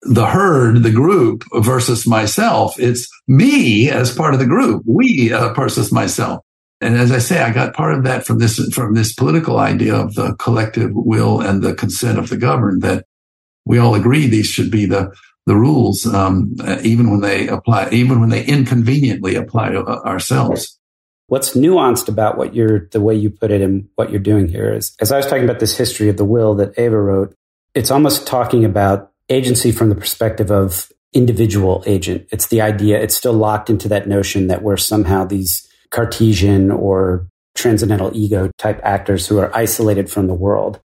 the 0.02 0.26
herd, 0.26 0.82
the 0.82 0.90
group 0.90 1.44
versus 1.54 2.06
myself. 2.06 2.78
It's 2.80 3.08
me 3.28 3.88
as 3.90 4.14
part 4.14 4.34
of 4.34 4.40
the 4.40 4.46
group, 4.46 4.82
we 4.86 5.32
uh, 5.32 5.52
versus 5.52 5.92
myself. 5.92 6.42
And 6.80 6.96
as 6.96 7.12
I 7.12 7.18
say, 7.18 7.40
I 7.40 7.52
got 7.52 7.74
part 7.74 7.94
of 7.94 8.02
that 8.04 8.26
from 8.26 8.40
this, 8.40 8.58
from 8.74 8.94
this 8.94 9.12
political 9.12 9.58
idea 9.58 9.94
of 9.94 10.14
the 10.14 10.34
collective 10.36 10.90
will 10.92 11.40
and 11.40 11.62
the 11.62 11.74
consent 11.74 12.18
of 12.18 12.28
the 12.28 12.36
governed 12.36 12.82
that 12.82 13.04
we 13.64 13.78
all 13.78 13.94
agree 13.94 14.26
these 14.26 14.48
should 14.48 14.72
be 14.72 14.86
the, 14.86 15.14
the 15.46 15.56
rules, 15.56 16.06
um, 16.06 16.54
even 16.82 17.10
when 17.10 17.20
they 17.20 17.48
apply, 17.48 17.88
even 17.90 18.20
when 18.20 18.28
they 18.28 18.44
inconveniently 18.44 19.34
apply 19.34 19.70
to 19.70 19.80
uh, 19.80 20.02
ourselves. 20.04 20.78
What's 21.26 21.56
nuanced 21.56 22.08
about 22.08 22.36
what 22.36 22.54
you're, 22.54 22.88
the 22.92 23.00
way 23.00 23.14
you 23.14 23.30
put 23.30 23.50
it 23.50 23.60
and 23.60 23.88
what 23.96 24.10
you're 24.10 24.20
doing 24.20 24.48
here 24.48 24.72
is, 24.72 24.94
as 25.00 25.10
I 25.10 25.16
was 25.16 25.26
talking 25.26 25.44
about 25.44 25.60
this 25.60 25.76
history 25.76 26.08
of 26.08 26.16
the 26.16 26.24
will 26.24 26.54
that 26.56 26.78
Ava 26.78 27.00
wrote, 27.00 27.34
it's 27.74 27.90
almost 27.90 28.26
talking 28.26 28.64
about 28.64 29.10
agency 29.28 29.72
from 29.72 29.88
the 29.88 29.94
perspective 29.94 30.50
of 30.50 30.92
individual 31.12 31.82
agent. 31.86 32.28
It's 32.30 32.48
the 32.48 32.60
idea, 32.60 33.00
it's 33.00 33.16
still 33.16 33.32
locked 33.32 33.70
into 33.70 33.88
that 33.88 34.06
notion 34.06 34.46
that 34.48 34.62
we're 34.62 34.76
somehow 34.76 35.24
these 35.24 35.68
Cartesian 35.90 36.70
or 36.70 37.26
transcendental 37.54 38.10
ego 38.14 38.50
type 38.58 38.80
actors 38.82 39.26
who 39.26 39.38
are 39.38 39.54
isolated 39.56 40.10
from 40.10 40.26
the 40.26 40.34
world. 40.34 40.80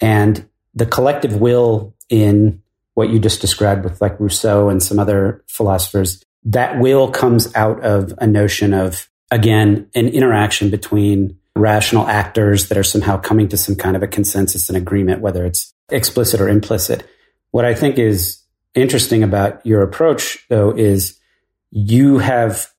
And 0.00 0.48
the 0.74 0.86
collective 0.86 1.40
will 1.40 1.94
in 2.08 2.62
what 2.94 3.10
you 3.10 3.18
just 3.18 3.40
described 3.40 3.84
with 3.84 4.00
like 4.00 4.18
Rousseau 4.18 4.68
and 4.68 4.82
some 4.82 4.98
other 4.98 5.44
philosophers, 5.48 6.22
that 6.44 6.78
will 6.78 7.10
comes 7.10 7.54
out 7.54 7.82
of 7.84 8.14
a 8.18 8.26
notion 8.26 8.72
of, 8.72 9.08
again, 9.30 9.88
an 9.94 10.08
interaction 10.08 10.70
between 10.70 11.38
rational 11.56 12.06
actors 12.08 12.68
that 12.68 12.78
are 12.78 12.84
somehow 12.84 13.16
coming 13.16 13.48
to 13.48 13.56
some 13.56 13.76
kind 13.76 13.96
of 13.96 14.02
a 14.02 14.08
consensus 14.08 14.68
and 14.68 14.76
agreement, 14.76 15.20
whether 15.20 15.44
it's 15.44 15.72
explicit 15.90 16.40
or 16.40 16.48
implicit. 16.48 17.06
What 17.50 17.64
I 17.64 17.74
think 17.74 17.98
is 17.98 18.42
interesting 18.74 19.22
about 19.22 19.64
your 19.64 19.82
approach, 19.82 20.44
though, 20.48 20.70
is 20.70 21.18
you 21.70 22.18
have 22.18 22.70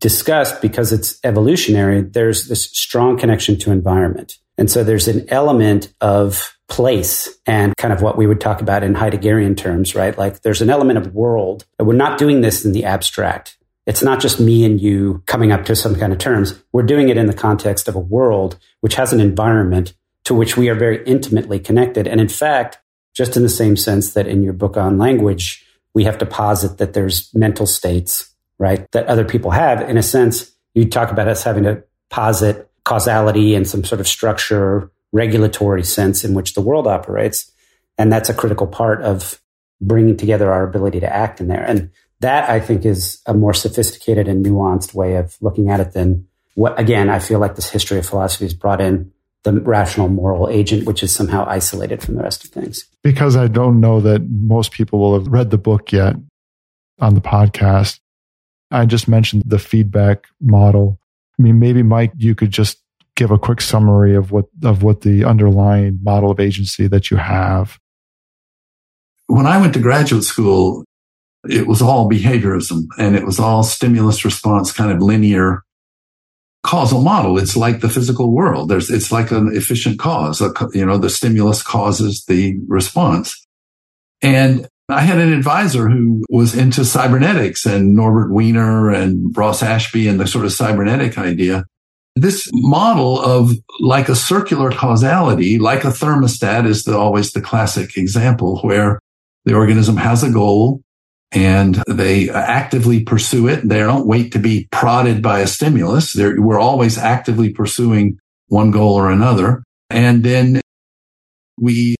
discussed 0.00 0.60
because 0.60 0.92
it's 0.92 1.18
evolutionary, 1.24 2.02
there's 2.02 2.48
this 2.48 2.64
strong 2.64 3.18
connection 3.18 3.58
to 3.58 3.70
environment. 3.70 4.38
And 4.58 4.70
so 4.70 4.84
there's 4.84 5.08
an 5.08 5.26
element 5.28 5.92
of 6.00 6.53
place 6.68 7.28
and 7.46 7.76
kind 7.76 7.92
of 7.92 8.02
what 8.02 8.16
we 8.16 8.26
would 8.26 8.40
talk 8.40 8.60
about 8.60 8.82
in 8.82 8.94
Heideggerian 8.94 9.56
terms, 9.56 9.94
right? 9.94 10.16
Like 10.16 10.42
there's 10.42 10.62
an 10.62 10.70
element 10.70 10.98
of 10.98 11.14
world. 11.14 11.64
We're 11.78 11.94
not 11.94 12.18
doing 12.18 12.40
this 12.40 12.64
in 12.64 12.72
the 12.72 12.84
abstract. 12.84 13.58
It's 13.86 14.02
not 14.02 14.20
just 14.20 14.40
me 14.40 14.64
and 14.64 14.80
you 14.80 15.22
coming 15.26 15.52
up 15.52 15.66
to 15.66 15.76
some 15.76 15.94
kind 15.94 16.12
of 16.12 16.18
terms. 16.18 16.58
We're 16.72 16.84
doing 16.84 17.10
it 17.10 17.18
in 17.18 17.26
the 17.26 17.34
context 17.34 17.86
of 17.86 17.94
a 17.94 18.00
world 18.00 18.58
which 18.80 18.94
has 18.94 19.12
an 19.12 19.20
environment 19.20 19.94
to 20.24 20.34
which 20.34 20.56
we 20.56 20.70
are 20.70 20.74
very 20.74 21.04
intimately 21.04 21.58
connected. 21.58 22.08
And 22.08 22.20
in 22.20 22.28
fact, 22.28 22.78
just 23.12 23.36
in 23.36 23.42
the 23.42 23.48
same 23.48 23.76
sense 23.76 24.14
that 24.14 24.26
in 24.26 24.42
your 24.42 24.54
book 24.54 24.76
on 24.76 24.98
language, 24.98 25.64
we 25.92 26.04
have 26.04 26.18
to 26.18 26.26
posit 26.26 26.78
that 26.78 26.94
there's 26.94 27.32
mental 27.34 27.66
states, 27.66 28.30
right? 28.58 28.90
That 28.92 29.06
other 29.06 29.24
people 29.24 29.50
have. 29.50 29.88
In 29.88 29.98
a 29.98 30.02
sense, 30.02 30.50
you 30.74 30.88
talk 30.88 31.10
about 31.10 31.28
us 31.28 31.44
having 31.44 31.64
to 31.64 31.84
posit 32.10 32.70
causality 32.84 33.54
and 33.54 33.68
some 33.68 33.84
sort 33.84 34.00
of 34.00 34.08
structure 34.08 34.90
regulatory 35.14 35.84
sense 35.84 36.24
in 36.24 36.34
which 36.34 36.54
the 36.54 36.60
world 36.60 36.86
operates. 36.86 37.50
And 37.96 38.12
that's 38.12 38.28
a 38.28 38.34
critical 38.34 38.66
part 38.66 39.00
of 39.02 39.40
bringing 39.80 40.16
together 40.16 40.52
our 40.52 40.66
ability 40.66 41.00
to 41.00 41.14
act 41.14 41.40
in 41.40 41.46
there. 41.46 41.64
And 41.64 41.90
that 42.20 42.50
I 42.50 42.58
think 42.58 42.84
is 42.84 43.22
a 43.24 43.32
more 43.32 43.54
sophisticated 43.54 44.26
and 44.26 44.44
nuanced 44.44 44.92
way 44.92 45.14
of 45.14 45.36
looking 45.40 45.70
at 45.70 45.78
it 45.78 45.92
than 45.92 46.26
what, 46.56 46.78
again, 46.78 47.08
I 47.08 47.20
feel 47.20 47.38
like 47.38 47.54
this 47.54 47.70
history 47.70 47.98
of 47.98 48.06
philosophy 48.06 48.44
has 48.44 48.54
brought 48.54 48.80
in 48.80 49.12
the 49.44 49.52
rational 49.52 50.08
moral 50.08 50.48
agent, 50.48 50.84
which 50.84 51.02
is 51.02 51.14
somehow 51.14 51.44
isolated 51.46 52.02
from 52.02 52.16
the 52.16 52.22
rest 52.22 52.44
of 52.44 52.50
things. 52.50 52.86
Because 53.02 53.36
I 53.36 53.46
don't 53.46 53.80
know 53.80 54.00
that 54.00 54.28
most 54.28 54.72
people 54.72 54.98
will 54.98 55.14
have 55.14 55.28
read 55.28 55.50
the 55.50 55.58
book 55.58 55.92
yet 55.92 56.16
on 56.98 57.14
the 57.14 57.20
podcast. 57.20 58.00
I 58.70 58.84
just 58.86 59.06
mentioned 59.06 59.44
the 59.46 59.58
feedback 59.58 60.26
model. 60.40 60.98
I 61.38 61.42
mean, 61.42 61.60
maybe 61.60 61.82
Mike, 61.82 62.12
you 62.16 62.34
could 62.34 62.50
just 62.50 62.78
give 63.16 63.30
a 63.30 63.38
quick 63.38 63.60
summary 63.60 64.14
of 64.14 64.32
what 64.32 64.46
of 64.62 64.82
what 64.82 65.02
the 65.02 65.24
underlying 65.24 66.00
model 66.02 66.30
of 66.30 66.40
agency 66.40 66.86
that 66.88 67.10
you 67.10 67.16
have? 67.16 67.78
When 69.26 69.46
I 69.46 69.60
went 69.60 69.74
to 69.74 69.80
graduate 69.80 70.24
school, 70.24 70.84
it 71.48 71.66
was 71.66 71.80
all 71.82 72.08
behaviorism 72.08 72.84
and 72.98 73.16
it 73.16 73.24
was 73.24 73.38
all 73.38 73.62
stimulus 73.62 74.24
response 74.24 74.72
kind 74.72 74.90
of 74.90 75.02
linear 75.02 75.62
causal 76.64 77.02
model. 77.02 77.38
It's 77.38 77.56
like 77.56 77.80
the 77.80 77.88
physical 77.88 78.32
world. 78.32 78.68
There's, 78.68 78.90
it's 78.90 79.12
like 79.12 79.30
an 79.30 79.54
efficient 79.54 79.98
cause. 79.98 80.40
You 80.72 80.86
know, 80.86 80.98
the 80.98 81.10
stimulus 81.10 81.62
causes 81.62 82.24
the 82.26 82.58
response. 82.66 83.46
And 84.22 84.66
I 84.88 85.02
had 85.02 85.18
an 85.18 85.32
advisor 85.32 85.88
who 85.88 86.24
was 86.28 86.56
into 86.56 86.84
cybernetics 86.84 87.64
and 87.64 87.94
Norbert 87.94 88.32
Wiener 88.32 88.90
and 88.90 89.36
Ross 89.36 89.62
Ashby 89.62 90.08
and 90.08 90.18
the 90.18 90.26
sort 90.26 90.46
of 90.46 90.52
cybernetic 90.52 91.18
idea. 91.18 91.64
This 92.16 92.48
model 92.52 93.20
of 93.20 93.52
like 93.80 94.08
a 94.08 94.14
circular 94.14 94.70
causality, 94.70 95.58
like 95.58 95.84
a 95.84 95.88
thermostat 95.88 96.66
is 96.66 96.84
the, 96.84 96.96
always 96.96 97.32
the 97.32 97.40
classic 97.40 97.96
example 97.96 98.60
where 98.60 99.00
the 99.44 99.54
organism 99.54 99.96
has 99.96 100.22
a 100.22 100.30
goal 100.30 100.80
and 101.32 101.82
they 101.88 102.30
actively 102.30 103.02
pursue 103.02 103.48
it. 103.48 103.68
They 103.68 103.80
don't 103.80 104.06
wait 104.06 104.32
to 104.32 104.38
be 104.38 104.68
prodded 104.70 105.22
by 105.22 105.40
a 105.40 105.48
stimulus. 105.48 106.12
They're, 106.12 106.40
we're 106.40 106.60
always 106.60 106.96
actively 106.96 107.52
pursuing 107.52 108.18
one 108.46 108.70
goal 108.70 108.94
or 108.94 109.10
another. 109.10 109.64
And 109.90 110.22
then 110.22 110.60
we 111.58 111.96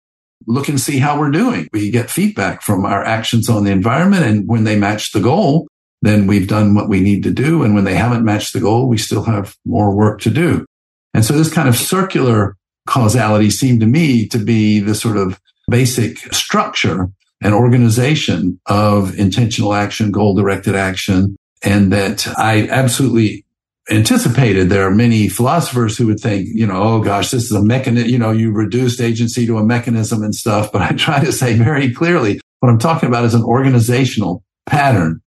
look 0.47 0.69
and 0.69 0.81
see 0.81 0.99
how 0.99 1.19
we're 1.19 1.31
doing. 1.31 1.69
We 1.73 1.91
get 1.91 2.11
feedback 2.11 2.63
from 2.63 2.85
our 2.85 3.03
actions 3.03 3.49
on 3.49 3.65
the 3.65 3.73
environment. 3.73 4.25
And 4.25 4.47
when 4.47 4.63
they 4.63 4.77
match 4.77 5.11
the 5.11 5.21
goal, 5.21 5.67
then 6.05 6.27
we've 6.27 6.49
done 6.49 6.75
what 6.75 6.89
we 6.89 7.01
need 7.01 7.23
to 7.23 7.31
do. 7.31 7.63
And 7.63 7.75
when 7.75 7.85
they 7.85 7.95
haven't 7.95 8.25
matched 8.25 8.53
the 8.53 8.61
goal, 8.61 8.89
we 8.89 8.99
still 8.99 9.25
have 9.25 9.57
more 9.65 9.95
work 9.95 10.21
to 10.23 10.31
do. 10.31 10.67
And 11.15 11.25
so 11.25 11.35
this 11.35 11.53
kind 11.53 11.69
of 11.69 11.77
circular 11.77 12.57
causality 12.87 13.51
seemed 13.51 13.81
to 13.81 13.87
me 13.87 14.27
to 14.29 14.39
be 14.39 14.81
the 14.81 14.95
sort 14.95 15.17
of 15.17 15.41
basic 15.71 16.19
structure 16.35 17.09
and 17.43 17.55
organization 17.55 18.61
of 18.67 19.19
intentional 19.19 19.73
action, 19.73 20.11
goal 20.11 20.35
directed 20.35 20.75
action. 20.75 21.37
And 21.63 21.93
that 21.93 22.29
I 22.37 22.69
absolutely 22.69 23.47
anticipated 23.91 24.69
there 24.69 24.87
are 24.87 24.95
many 24.95 25.29
philosophers 25.29 25.97
who 25.97 26.07
would 26.07 26.21
think, 26.21 26.49
you 26.53 26.67
know, 26.67 26.83
oh 26.83 27.01
gosh, 27.01 27.31
this 27.31 27.45
is 27.45 27.53
a 27.53 27.63
mechanism, 27.63 28.11
you 28.11 28.19
know, 28.19 28.31
you 28.31 28.51
reduced 28.51 29.01
agency 29.01 29.47
to 29.47 29.59
a 29.59 29.65
mechanism 29.65 30.23
and 30.23 30.35
stuff. 30.35 30.71
But 30.73 30.83
I 30.83 30.93
try 30.93 31.25
to 31.25 31.33
say 31.33 31.55
very 31.55 31.93
clearly 31.95 32.41
what 32.61 32.69
I'm 32.69 32.79
talking 32.79 33.09
about 33.09 33.25
is 33.25 33.35
an 33.35 33.43
organizational 33.43 34.43
pattern 34.67 35.23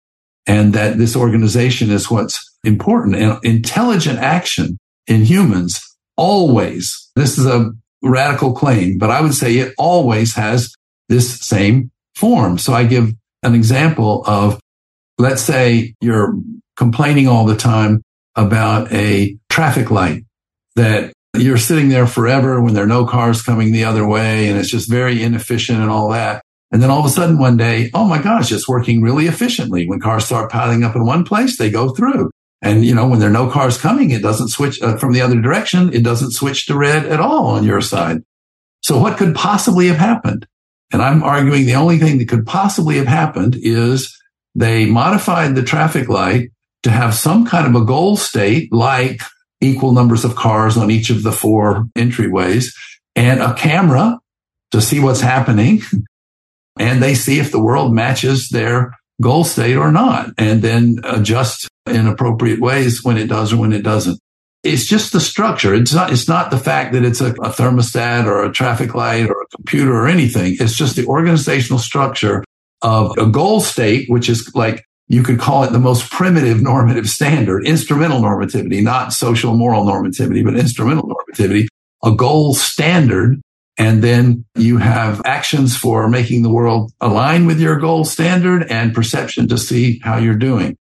and 0.46 0.72
that 0.74 0.98
this 0.98 1.16
organization 1.16 1.90
is 1.90 2.10
what's 2.10 2.42
important. 2.64 3.16
And 3.16 3.38
intelligent 3.44 4.18
action 4.18 4.78
in 5.06 5.22
humans 5.24 5.80
always, 6.16 7.10
this 7.16 7.38
is 7.38 7.46
a 7.46 7.70
radical 8.02 8.52
claim, 8.52 8.98
but 8.98 9.10
I 9.10 9.20
would 9.20 9.34
say 9.34 9.56
it 9.56 9.74
always 9.78 10.34
has 10.34 10.74
this 11.08 11.40
same 11.40 11.90
form. 12.14 12.58
So 12.58 12.72
I 12.72 12.84
give 12.84 13.12
an 13.42 13.54
example 13.54 14.24
of, 14.26 14.60
let's 15.18 15.42
say 15.42 15.94
you're 16.00 16.34
complaining 16.76 17.28
all 17.28 17.44
the 17.44 17.56
time 17.56 18.02
about 18.34 18.92
a 18.92 19.36
traffic 19.50 19.90
light 19.90 20.24
that 20.76 21.12
you're 21.36 21.58
sitting 21.58 21.88
there 21.88 22.06
forever 22.06 22.60
when 22.60 22.74
there 22.74 22.84
are 22.84 22.88
no 22.88 23.06
cars 23.06 23.42
coming 23.42 23.72
the 23.72 23.84
other 23.84 24.06
way 24.06 24.48
and 24.48 24.58
it's 24.58 24.70
just 24.70 24.90
very 24.90 25.22
inefficient 25.22 25.78
and 25.78 25.90
all 25.90 26.10
that. 26.10 26.42
And 26.72 26.82
then 26.82 26.90
all 26.90 27.00
of 27.00 27.06
a 27.06 27.10
sudden 27.10 27.38
one 27.38 27.58
day, 27.58 27.90
oh 27.92 28.06
my 28.06 28.20
gosh, 28.20 28.50
it's 28.50 28.68
working 28.68 29.02
really 29.02 29.26
efficiently. 29.26 29.86
When 29.86 30.00
cars 30.00 30.24
start 30.24 30.50
piling 30.50 30.82
up 30.84 30.96
in 30.96 31.04
one 31.04 31.24
place, 31.24 31.58
they 31.58 31.70
go 31.70 31.90
through. 31.90 32.30
And, 32.62 32.84
you 32.84 32.94
know, 32.94 33.06
when 33.06 33.18
there 33.18 33.28
are 33.28 33.32
no 33.32 33.50
cars 33.50 33.76
coming, 33.76 34.10
it 34.10 34.22
doesn't 34.22 34.48
switch 34.48 34.80
uh, 34.80 34.96
from 34.96 35.12
the 35.12 35.20
other 35.20 35.40
direction. 35.40 35.92
It 35.92 36.02
doesn't 36.02 36.30
switch 36.30 36.66
to 36.66 36.76
red 36.76 37.04
at 37.06 37.20
all 37.20 37.46
on 37.46 37.64
your 37.64 37.80
side. 37.82 38.22
So 38.80 38.98
what 38.98 39.18
could 39.18 39.34
possibly 39.34 39.88
have 39.88 39.98
happened? 39.98 40.46
And 40.92 41.02
I'm 41.02 41.22
arguing 41.22 41.66
the 41.66 41.74
only 41.74 41.98
thing 41.98 42.18
that 42.18 42.28
could 42.28 42.46
possibly 42.46 42.96
have 42.96 43.06
happened 43.06 43.56
is 43.58 44.16
they 44.54 44.86
modified 44.86 45.54
the 45.54 45.62
traffic 45.62 46.08
light 46.08 46.50
to 46.82 46.90
have 46.90 47.14
some 47.14 47.46
kind 47.46 47.66
of 47.66 47.80
a 47.80 47.84
goal 47.84 48.16
state 48.16 48.72
like 48.72 49.22
equal 49.60 49.92
numbers 49.92 50.24
of 50.24 50.34
cars 50.34 50.76
on 50.76 50.90
each 50.90 51.10
of 51.10 51.22
the 51.22 51.32
four 51.32 51.84
entryways 51.96 52.74
and 53.14 53.40
a 53.40 53.54
camera 53.54 54.18
to 54.72 54.80
see 54.80 55.00
what's 55.00 55.20
happening 55.20 55.80
and 56.78 57.02
they 57.02 57.14
see 57.14 57.38
if 57.38 57.52
the 57.52 57.62
world 57.62 57.94
matches 57.94 58.48
their 58.48 58.92
goal 59.20 59.44
state 59.44 59.76
or 59.76 59.92
not, 59.92 60.30
and 60.38 60.62
then 60.62 60.96
adjust 61.04 61.68
in 61.86 62.06
appropriate 62.06 62.60
ways 62.60 63.04
when 63.04 63.16
it 63.18 63.28
does 63.28 63.52
or 63.52 63.58
when 63.58 63.72
it 63.72 63.82
doesn't. 63.82 64.18
It's 64.64 64.86
just 64.86 65.12
the 65.12 65.20
structure. 65.20 65.74
It's 65.74 65.92
not, 65.92 66.12
it's 66.12 66.28
not 66.28 66.50
the 66.50 66.58
fact 66.58 66.92
that 66.92 67.04
it's 67.04 67.20
a, 67.20 67.30
a 67.30 67.50
thermostat 67.50 68.26
or 68.26 68.44
a 68.44 68.52
traffic 68.52 68.94
light 68.94 69.28
or 69.28 69.42
a 69.42 69.56
computer 69.56 69.92
or 69.92 70.06
anything. 70.06 70.56
It's 70.60 70.76
just 70.76 70.94
the 70.94 71.06
organizational 71.06 71.80
structure 71.80 72.44
of 72.80 73.16
a 73.18 73.26
goal 73.26 73.60
state, 73.60 74.08
which 74.08 74.28
is 74.28 74.50
like 74.54 74.84
you 75.08 75.22
could 75.22 75.40
call 75.40 75.64
it 75.64 75.72
the 75.72 75.80
most 75.80 76.10
primitive 76.10 76.62
normative 76.62 77.08
standard, 77.08 77.66
instrumental 77.66 78.20
normativity, 78.20 78.82
not 78.82 79.12
social 79.12 79.56
moral 79.56 79.84
normativity, 79.84 80.44
but 80.44 80.56
instrumental 80.56 81.08
normativity, 81.08 81.66
a 82.04 82.12
goal 82.12 82.54
standard 82.54 83.40
and 83.82 84.02
then 84.02 84.44
you 84.54 84.78
have 84.78 85.20
actions 85.24 85.76
for 85.76 86.08
making 86.08 86.42
the 86.42 86.50
world 86.50 86.92
align 87.00 87.46
with 87.46 87.60
your 87.60 87.80
goal 87.80 88.04
standard 88.04 88.70
and 88.70 88.94
perception 88.94 89.48
to 89.48 89.58
see 89.58 89.98
how 90.04 90.18
you're 90.18 90.36
doing. 90.36 90.76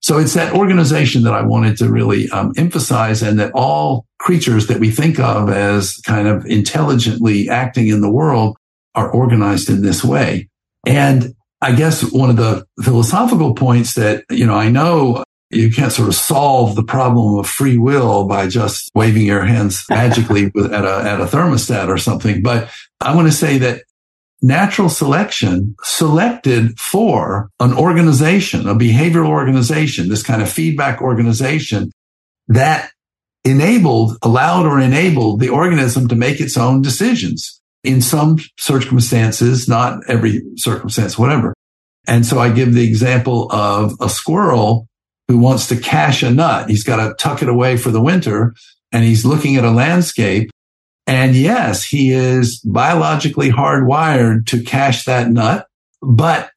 So 0.00 0.18
it's 0.18 0.32
that 0.34 0.54
organization 0.54 1.24
that 1.24 1.34
I 1.34 1.42
wanted 1.42 1.76
to 1.78 1.92
really 1.92 2.30
um, 2.30 2.52
emphasize 2.56 3.20
and 3.22 3.38
that 3.38 3.52
all 3.52 4.06
creatures 4.18 4.68
that 4.68 4.80
we 4.80 4.90
think 4.90 5.18
of 5.18 5.50
as 5.50 5.98
kind 5.98 6.26
of 6.26 6.46
intelligently 6.46 7.50
acting 7.50 7.88
in 7.88 8.00
the 8.00 8.10
world 8.10 8.56
are 8.94 9.10
organized 9.10 9.68
in 9.68 9.82
this 9.82 10.02
way. 10.02 10.48
And 10.86 11.34
I 11.60 11.72
guess 11.72 12.02
one 12.12 12.30
of 12.30 12.36
the 12.36 12.64
philosophical 12.82 13.54
points 13.54 13.94
that, 13.94 14.24
you 14.30 14.46
know, 14.46 14.54
I 14.54 14.70
know 14.70 15.22
you 15.50 15.70
can't 15.70 15.92
sort 15.92 16.08
of 16.08 16.14
solve 16.14 16.76
the 16.76 16.84
problem 16.84 17.38
of 17.38 17.48
free 17.48 17.78
will 17.78 18.26
by 18.26 18.46
just 18.46 18.90
waving 18.94 19.22
your 19.26 19.44
hands 19.44 19.84
magically 19.90 20.50
with, 20.54 20.72
at 20.72 20.84
a, 20.84 21.08
at 21.08 21.20
a 21.20 21.24
thermostat 21.24 21.88
or 21.88 21.98
something. 21.98 22.42
But 22.42 22.70
I 23.00 23.14
want 23.14 23.28
to 23.28 23.32
say 23.32 23.58
that 23.58 23.82
natural 24.42 24.88
selection 24.88 25.74
selected 25.82 26.78
for 26.78 27.50
an 27.60 27.72
organization, 27.72 28.68
a 28.68 28.74
behavioral 28.74 29.28
organization, 29.28 30.08
this 30.08 30.22
kind 30.22 30.42
of 30.42 30.50
feedback 30.50 31.00
organization 31.00 31.90
that 32.48 32.90
enabled, 33.44 34.16
allowed 34.22 34.66
or 34.66 34.80
enabled 34.80 35.40
the 35.40 35.48
organism 35.48 36.08
to 36.08 36.16
make 36.16 36.40
its 36.40 36.56
own 36.56 36.82
decisions 36.82 37.60
in 37.84 38.00
some 38.00 38.38
circumstances, 38.58 39.68
not 39.68 40.00
every 40.08 40.42
circumstance, 40.56 41.18
whatever. 41.18 41.54
And 42.06 42.24
so 42.24 42.38
I 42.38 42.50
give 42.50 42.74
the 42.74 42.86
example 42.86 43.50
of 43.52 43.94
a 44.00 44.08
squirrel 44.08 44.87
who 45.28 45.38
wants 45.38 45.68
to 45.68 45.76
cache 45.76 46.22
a 46.22 46.30
nut. 46.30 46.68
He's 46.68 46.84
got 46.84 46.96
to 46.96 47.14
tuck 47.14 47.42
it 47.42 47.48
away 47.48 47.76
for 47.76 47.90
the 47.90 48.02
winter 48.02 48.54
and 48.90 49.04
he's 49.04 49.24
looking 49.24 49.56
at 49.56 49.64
a 49.64 49.70
landscape. 49.70 50.50
And 51.06 51.34
yes, 51.34 51.84
he 51.84 52.10
is 52.10 52.60
biologically 52.60 53.50
hardwired 53.50 54.46
to 54.46 54.62
cache 54.62 55.04
that 55.04 55.30
nut, 55.30 55.66
but 56.02 56.50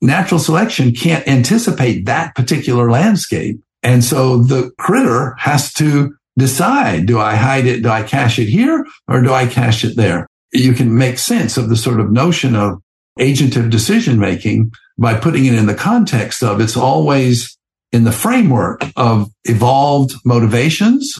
natural 0.00 0.40
selection 0.40 0.92
can't 0.92 1.26
anticipate 1.26 2.06
that 2.06 2.34
particular 2.34 2.90
landscape. 2.90 3.60
And 3.82 4.04
so 4.04 4.42
the 4.42 4.72
critter 4.78 5.34
has 5.38 5.72
to 5.74 6.14
decide, 6.38 7.06
do 7.06 7.18
I 7.18 7.34
hide 7.34 7.66
it? 7.66 7.82
Do 7.82 7.88
I 7.88 8.02
cache 8.02 8.38
it 8.38 8.48
here 8.48 8.84
or 9.08 9.22
do 9.22 9.32
I 9.32 9.46
cache 9.46 9.84
it 9.84 9.96
there? 9.96 10.26
You 10.52 10.72
can 10.72 10.96
make 10.96 11.18
sense 11.18 11.56
of 11.56 11.68
the 11.68 11.76
sort 11.76 12.00
of 12.00 12.10
notion 12.10 12.56
of 12.56 12.80
agentive 13.18 13.70
decision 13.70 14.18
making 14.18 14.72
by 14.98 15.14
putting 15.14 15.44
it 15.46 15.54
in 15.54 15.66
the 15.66 15.74
context 15.74 16.42
of 16.42 16.60
it's 16.60 16.76
always 16.76 17.56
in 17.92 18.04
the 18.04 18.12
framework 18.12 18.84
of 18.96 19.30
evolved 19.44 20.14
motivations. 20.24 21.18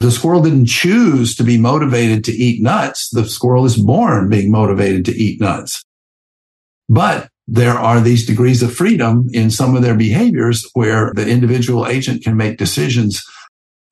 The 0.00 0.10
squirrel 0.10 0.42
didn't 0.42 0.66
choose 0.66 1.36
to 1.36 1.44
be 1.44 1.58
motivated 1.58 2.24
to 2.24 2.32
eat 2.32 2.62
nuts. 2.62 3.10
The 3.10 3.26
squirrel 3.26 3.66
is 3.66 3.76
born 3.76 4.30
being 4.30 4.50
motivated 4.50 5.04
to 5.06 5.12
eat 5.12 5.40
nuts. 5.40 5.84
But 6.88 7.28
there 7.46 7.78
are 7.78 8.00
these 8.00 8.26
degrees 8.26 8.62
of 8.62 8.74
freedom 8.74 9.28
in 9.32 9.50
some 9.50 9.76
of 9.76 9.82
their 9.82 9.96
behaviors 9.96 10.68
where 10.74 11.12
the 11.14 11.28
individual 11.28 11.86
agent 11.86 12.22
can 12.22 12.36
make 12.36 12.58
decisions 12.58 13.22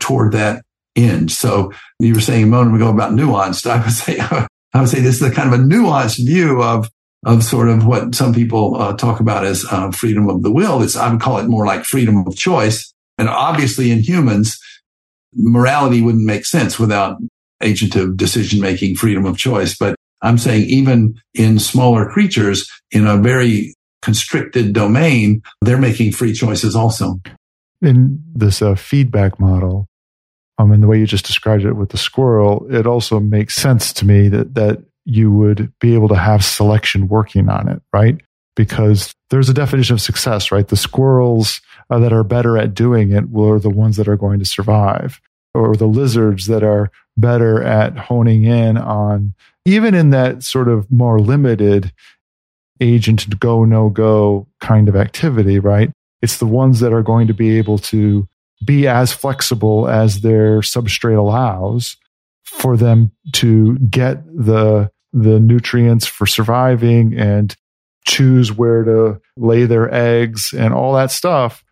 toward 0.01 0.33
that 0.33 0.63
end. 0.97 1.31
So 1.31 1.73
you 1.99 2.15
were 2.15 2.21
saying 2.21 2.45
a 2.45 2.47
moment 2.47 2.77
ago 2.77 2.89
about 2.89 3.13
nuanced. 3.13 3.69
I 3.69 3.83
would 3.83 3.93
say, 3.93 4.19
I 4.73 4.81
would 4.81 4.89
say 4.89 5.01
this 5.01 5.21
is 5.21 5.23
a 5.23 5.35
kind 5.35 5.53
of 5.53 5.61
a 5.61 5.63
nuanced 5.63 6.25
view 6.25 6.63
of 6.63 6.89
of 7.25 7.43
sort 7.43 7.69
of 7.69 7.85
what 7.85 8.15
some 8.15 8.33
people 8.33 8.77
uh, 8.77 8.97
talk 8.97 9.21
about 9.21 9.45
as 9.45 9.65
uh, 9.71 9.91
freedom 9.91 10.29
of 10.29 10.43
the 10.43 10.53
will. 10.53 10.83
It's, 10.83 10.97
I 10.97 11.11
would 11.11 11.21
call 11.21 11.39
it 11.39 11.49
more 11.49 11.67
like 11.67 11.85
freedom 11.85 12.27
of 12.27 12.37
choice. 12.37 12.93
And 13.19 13.29
obviously 13.29 13.91
in 13.91 13.99
humans, 13.99 14.59
morality 15.35 16.01
wouldn't 16.01 16.25
make 16.25 16.47
sense 16.47 16.79
without 16.79 17.19
agentive 17.63 18.17
decision 18.17 18.61
making, 18.61 18.95
freedom 18.95 19.27
of 19.27 19.37
choice. 19.37 19.77
But 19.77 19.97
I'm 20.23 20.39
saying 20.39 20.67
even 20.67 21.21
in 21.35 21.59
smaller 21.59 22.09
creatures 22.09 22.71
in 22.91 23.07
a 23.07 23.17
very 23.17 23.75
constricted 24.03 24.73
domain, 24.73 25.43
they're 25.61 25.79
making 25.79 26.13
free 26.13 26.33
choices 26.33 26.77
also. 26.77 27.21
In 27.83 28.23
this 28.35 28.63
uh, 28.63 28.75
feedback 28.75 29.39
model, 29.39 29.87
um, 30.59 30.73
and 30.73 30.83
the 30.83 30.89
way 30.89 30.99
you 30.99 31.07
just 31.07 31.27
described 31.27 31.65
it 31.65 31.75
with 31.75 31.91
the 31.91 31.99
squirrel, 31.99 32.67
it 32.71 32.87
also 32.87 33.21
makes 33.21 33.55
sense 33.55 33.93
to 33.95 34.05
me 34.05 34.29
that 34.29 34.55
that 34.55 34.83
you 35.09 35.33
would 35.33 35.73
be 35.81 35.95
able 35.95 36.09
to 36.09 36.15
have 36.15 36.45
selection 36.45 37.09
working 37.09 37.49
on 37.49 37.67
it, 37.67 37.81
right? 37.95 38.21
Because 38.55 39.15
there's 39.31 39.49
a 39.49 39.55
definition 39.55 39.95
of 39.95 40.03
success, 40.03 40.53
right? 40.53 40.69
The 40.69 40.77
squirrels 40.77 41.63
uh, 41.89 41.99
that 42.01 42.13
are 42.13 42.25
better 42.25 42.59
at 42.59 42.75
doing 42.75 43.13
it 43.13 43.25
are 43.35 43.59
the 43.59 43.71
ones 43.71 43.97
that 43.97 44.07
are 44.07 44.19
going 44.19 44.39
to 44.39 44.45
survive, 44.45 45.19
or 45.55 45.77
the 45.77 45.87
lizards 45.87 46.47
that 46.47 46.63
are 46.63 46.91
better 47.17 47.63
at 47.63 47.97
honing 47.97 48.45
in 48.45 48.77
on, 48.77 49.33
even 49.65 49.95
in 49.95 50.11
that 50.11 50.43
sort 50.43 50.69
of 50.69 50.91
more 50.91 51.19
limited 51.21 51.91
agent 52.81 53.41
go, 53.41 53.65
no 53.65 53.89
go 53.89 54.47
kind 54.61 54.91
of 54.91 54.97
activity, 54.97 55.59
right? 55.59 55.91
It's 56.21 56.37
the 56.37 56.47
ones 56.47 56.81
that 56.81 56.93
are 56.93 57.03
going 57.03 57.29
to 57.29 57.35
be 57.35 57.57
able 57.57 57.79
to 57.79 58.29
be 58.63 58.87
as 58.87 59.11
flexible 59.11 59.89
as 59.89 60.21
their 60.21 60.61
substrate 60.61 61.19
allows 61.19 61.97
for 62.45 62.77
them 62.77 63.11
to 63.33 63.79
get 63.79 64.25
the 64.27 64.91
the 65.13 65.41
nutrients 65.41 66.07
for 66.07 66.27
surviving 66.27 67.15
and 67.17 67.57
choose 68.07 68.53
where 68.53 68.85
to 68.85 69.21
lay 69.37 69.65
their 69.65 69.93
eggs 69.93 70.53
and 70.57 70.73
all 70.73 70.95
that 70.95 71.11
stuff 71.11 71.65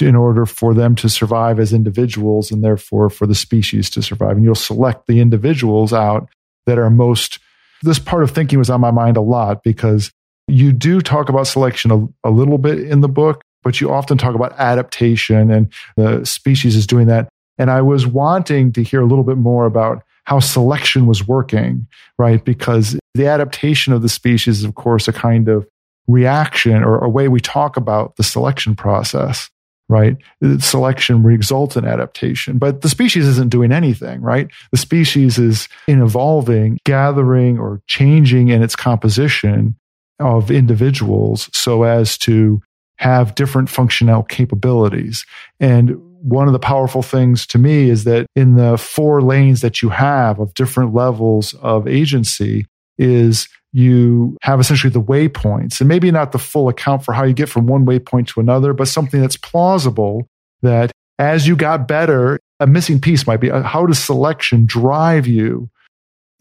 in 0.00 0.14
order 0.14 0.46
for 0.46 0.74
them 0.74 0.94
to 0.94 1.08
survive 1.08 1.58
as 1.58 1.72
individuals 1.72 2.50
and 2.50 2.62
therefore 2.62 3.10
for 3.10 3.26
the 3.26 3.34
species 3.34 3.90
to 3.90 4.02
survive. 4.02 4.36
And 4.36 4.44
you'll 4.44 4.54
select 4.54 5.06
the 5.06 5.20
individuals 5.20 5.92
out 5.92 6.28
that 6.66 6.78
are 6.78 6.90
most. 6.90 7.38
This 7.82 7.98
part 7.98 8.22
of 8.22 8.30
thinking 8.30 8.58
was 8.58 8.70
on 8.70 8.80
my 8.80 8.90
mind 8.90 9.16
a 9.16 9.20
lot 9.20 9.62
because 9.62 10.10
you 10.46 10.72
do 10.72 11.00
talk 11.00 11.28
about 11.28 11.46
selection 11.46 11.90
a, 11.90 12.28
a 12.28 12.30
little 12.30 12.58
bit 12.58 12.78
in 12.78 13.00
the 13.00 13.08
book, 13.08 13.42
but 13.62 13.80
you 13.80 13.92
often 13.92 14.16
talk 14.16 14.34
about 14.34 14.52
adaptation 14.58 15.50
and 15.50 15.72
the 15.96 16.24
species 16.24 16.76
is 16.76 16.86
doing 16.86 17.06
that. 17.08 17.28
And 17.58 17.70
I 17.70 17.82
was 17.82 18.06
wanting 18.06 18.72
to 18.72 18.82
hear 18.82 19.00
a 19.00 19.06
little 19.06 19.24
bit 19.24 19.36
more 19.36 19.66
about 19.66 20.02
how 20.28 20.40
selection 20.40 21.06
was 21.06 21.26
working, 21.26 21.86
right? 22.18 22.44
Because 22.44 22.98
the 23.14 23.26
adaptation 23.26 23.94
of 23.94 24.02
the 24.02 24.10
species 24.10 24.58
is, 24.58 24.64
of 24.64 24.74
course, 24.74 25.08
a 25.08 25.12
kind 25.12 25.48
of 25.48 25.66
reaction 26.06 26.84
or 26.84 26.98
a 26.98 27.08
way 27.08 27.28
we 27.28 27.40
talk 27.40 27.78
about 27.78 28.16
the 28.16 28.22
selection 28.22 28.76
process 28.76 29.48
right? 29.90 30.18
Selection 30.58 31.22
results 31.22 31.74
in 31.74 31.86
adaptation, 31.86 32.58
but 32.58 32.82
the 32.82 32.90
species 32.90 33.26
isn't 33.26 33.48
doing 33.48 33.72
anything, 33.72 34.20
right? 34.20 34.48
The 34.70 34.76
species 34.76 35.38
is 35.38 35.66
in 35.86 36.02
evolving, 36.02 36.78
gathering 36.84 37.58
or 37.58 37.80
changing 37.86 38.48
in 38.48 38.62
its 38.62 38.76
composition 38.76 39.76
of 40.20 40.50
individuals 40.50 41.48
so 41.54 41.84
as 41.84 42.18
to 42.18 42.60
have 42.96 43.34
different 43.34 43.70
functional 43.70 44.24
capabilities. 44.24 45.24
And 45.58 45.96
one 46.20 46.46
of 46.46 46.52
the 46.52 46.58
powerful 46.58 47.02
things 47.02 47.46
to 47.46 47.58
me 47.58 47.90
is 47.90 48.04
that 48.04 48.26
in 48.34 48.56
the 48.56 48.76
four 48.76 49.22
lanes 49.22 49.60
that 49.60 49.82
you 49.82 49.88
have 49.88 50.40
of 50.40 50.54
different 50.54 50.94
levels 50.94 51.54
of 51.54 51.86
agency 51.86 52.66
is 52.98 53.48
you 53.72 54.36
have 54.42 54.60
essentially 54.60 54.90
the 54.92 55.00
waypoints. 55.00 55.80
And 55.80 55.88
maybe 55.88 56.10
not 56.10 56.32
the 56.32 56.38
full 56.38 56.68
account 56.68 57.04
for 57.04 57.12
how 57.12 57.24
you 57.24 57.34
get 57.34 57.48
from 57.48 57.66
one 57.66 57.86
waypoint 57.86 58.28
to 58.28 58.40
another, 58.40 58.72
but 58.72 58.88
something 58.88 59.20
that's 59.20 59.36
plausible 59.36 60.26
that 60.62 60.90
as 61.18 61.46
you 61.46 61.54
got 61.54 61.86
better, 61.86 62.38
a 62.60 62.66
missing 62.66 63.00
piece 63.00 63.26
might 63.26 63.40
be 63.40 63.50
uh, 63.50 63.62
how 63.62 63.86
does 63.86 63.98
selection 63.98 64.66
drive 64.66 65.26
you, 65.26 65.68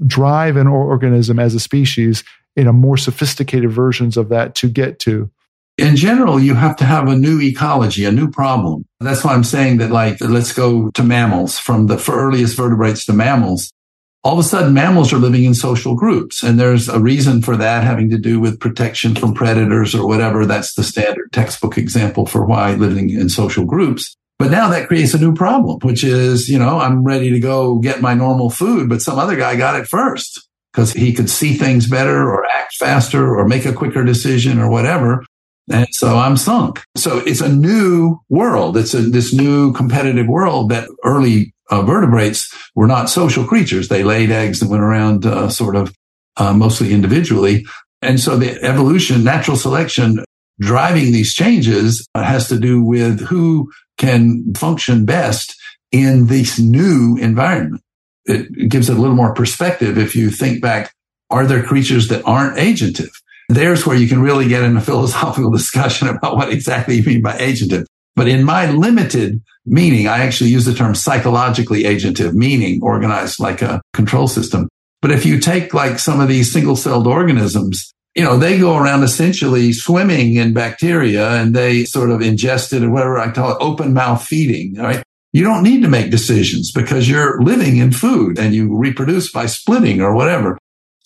drive 0.05 0.57
an 0.57 0.67
organism 0.67 1.39
as 1.39 1.53
a 1.53 1.59
species 1.59 2.23
in 2.55 2.67
a 2.67 2.73
more 2.73 2.97
sophisticated 2.97 3.71
versions 3.71 4.17
of 4.17 4.29
that 4.29 4.55
to 4.55 4.69
get 4.69 4.99
to 4.99 5.29
in 5.77 5.95
general, 5.95 6.39
you 6.39 6.55
have 6.55 6.75
to 6.77 6.85
have 6.85 7.07
a 7.07 7.15
new 7.15 7.39
ecology, 7.41 8.05
a 8.05 8.11
new 8.11 8.29
problem. 8.29 8.85
That's 8.99 9.23
why 9.23 9.33
I'm 9.33 9.43
saying 9.43 9.77
that, 9.77 9.91
like, 9.91 10.19
let's 10.21 10.53
go 10.53 10.89
to 10.91 11.03
mammals 11.03 11.59
from 11.59 11.87
the 11.87 12.03
earliest 12.11 12.57
vertebrates 12.57 13.05
to 13.05 13.13
mammals 13.13 13.71
all 14.27 14.33
of 14.33 14.39
a 14.39 14.43
sudden 14.43 14.73
mammals 14.73 15.13
are 15.13 15.19
living 15.19 15.45
in 15.45 15.53
social 15.53 15.95
groups. 15.95 16.43
And 16.43 16.59
there's 16.59 16.89
a 16.89 16.99
reason 16.99 17.41
for 17.41 17.55
that 17.55 17.85
having 17.85 18.09
to 18.09 18.17
do 18.17 18.41
with 18.41 18.59
protection 18.59 19.15
from 19.15 19.33
predators 19.33 19.95
or 19.95 20.05
whatever. 20.05 20.45
That's 20.45 20.73
the 20.73 20.83
standard 20.83 21.31
textbook 21.31 21.77
example 21.77 22.25
for 22.25 22.45
why 22.45 22.73
living 22.73 23.09
in 23.09 23.29
social 23.29 23.63
groups. 23.63 24.17
But 24.37 24.51
now 24.51 24.67
that 24.67 24.89
creates 24.89 25.13
a 25.13 25.17
new 25.17 25.33
problem, 25.33 25.79
which 25.81 26.03
is, 26.03 26.49
you 26.49 26.59
know, 26.59 26.77
I'm 26.77 27.05
ready 27.05 27.29
to 27.29 27.39
go 27.39 27.79
get 27.79 28.01
my 28.01 28.13
normal 28.13 28.49
food, 28.49 28.89
but 28.89 29.01
some 29.01 29.17
other 29.17 29.37
guy 29.37 29.55
got 29.55 29.79
it 29.79 29.87
first 29.87 30.45
because 30.73 30.91
he 30.91 31.13
could 31.13 31.29
see 31.29 31.53
things 31.53 31.87
better 31.87 32.29
or 32.29 32.45
act 32.45 32.75
faster 32.75 33.33
or 33.33 33.47
make 33.47 33.65
a 33.65 33.71
quicker 33.71 34.03
decision 34.03 34.59
or 34.59 34.69
whatever. 34.69 35.23
And 35.69 35.87
so 35.91 36.17
I'm 36.17 36.37
sunk. 36.37 36.83
So 36.95 37.17
it's 37.19 37.41
a 37.41 37.49
new 37.49 38.19
world. 38.29 38.77
It's 38.77 38.93
a, 38.93 39.01
this 39.01 39.33
new 39.33 39.73
competitive 39.73 40.27
world 40.27 40.69
that 40.69 40.87
early 41.03 41.53
uh, 41.69 41.81
vertebrates 41.81 42.53
were 42.75 42.87
not 42.87 43.09
social 43.09 43.43
creatures. 43.43 43.89
They 43.89 44.03
laid 44.03 44.31
eggs 44.31 44.61
and 44.61 44.71
went 44.71 44.83
around 44.83 45.25
uh, 45.25 45.49
sort 45.49 45.75
of 45.75 45.93
uh, 46.37 46.53
mostly 46.53 46.93
individually. 46.93 47.65
And 48.01 48.19
so 48.19 48.37
the 48.37 48.61
evolution, 48.63 49.23
natural 49.23 49.57
selection 49.57 50.23
driving 50.59 51.11
these 51.11 51.33
changes 51.33 52.07
uh, 52.15 52.23
has 52.23 52.47
to 52.49 52.59
do 52.59 52.81
with 52.81 53.19
who 53.27 53.71
can 53.97 54.53
function 54.53 55.05
best 55.05 55.55
in 55.91 56.27
this 56.27 56.59
new 56.59 57.17
environment. 57.19 57.81
It 58.25 58.69
gives 58.69 58.89
it 58.89 58.97
a 58.97 58.99
little 58.99 59.15
more 59.15 59.33
perspective 59.33 59.97
if 59.97 60.15
you 60.15 60.29
think 60.29 60.61
back, 60.61 60.93
are 61.29 61.45
there 61.45 61.63
creatures 61.63 62.07
that 62.07 62.23
aren't 62.25 62.57
agentive? 62.57 63.11
There's 63.49 63.85
where 63.85 63.97
you 63.97 64.07
can 64.07 64.21
really 64.21 64.47
get 64.47 64.63
in 64.63 64.77
a 64.77 64.81
philosophical 64.89 65.51
discussion 65.51 66.07
about 66.07 66.35
what 66.35 66.51
exactly 66.51 66.95
you 66.95 67.03
mean 67.03 67.21
by 67.21 67.37
agentive. 67.37 67.85
But 68.15 68.27
in 68.27 68.43
my 68.43 68.71
limited 68.71 69.41
meaning, 69.65 70.07
I 70.07 70.19
actually 70.19 70.49
use 70.49 70.65
the 70.65 70.73
term 70.73 70.95
psychologically 70.95 71.83
agentive, 71.83 72.33
meaning 72.33 72.79
organized 72.81 73.39
like 73.39 73.61
a 73.61 73.81
control 73.93 74.27
system. 74.27 74.67
But 75.01 75.11
if 75.11 75.25
you 75.25 75.39
take 75.39 75.73
like 75.73 75.99
some 75.99 76.19
of 76.19 76.27
these 76.27 76.51
single 76.51 76.75
celled 76.75 77.05
organisms, 77.05 77.93
you 78.15 78.23
know, 78.23 78.37
they 78.37 78.57
go 78.57 78.75
around 78.75 79.03
essentially 79.03 79.71
swimming 79.71 80.35
in 80.35 80.51
bacteria 80.51 81.29
and 81.33 81.55
they 81.55 81.85
sort 81.85 82.09
of 82.09 82.21
ingest 82.21 82.73
it 82.73 82.83
or 82.83 82.89
whatever 82.89 83.19
I 83.19 83.29
call 83.29 83.51
it, 83.51 83.57
open 83.59 83.93
mouth 83.93 84.25
feeding, 84.25 84.73
right? 84.73 85.03
You 85.33 85.43
don't 85.43 85.61
need 85.61 85.83
to 85.83 85.87
make 85.87 86.09
decisions 86.09 86.71
because 86.71 87.07
you're 87.07 87.39
living 87.43 87.77
in 87.77 87.91
food 87.91 88.39
and 88.39 88.55
you 88.55 88.75
reproduce 88.75 89.31
by 89.31 89.45
splitting 89.45 90.01
or 90.01 90.15
whatever. 90.15 90.57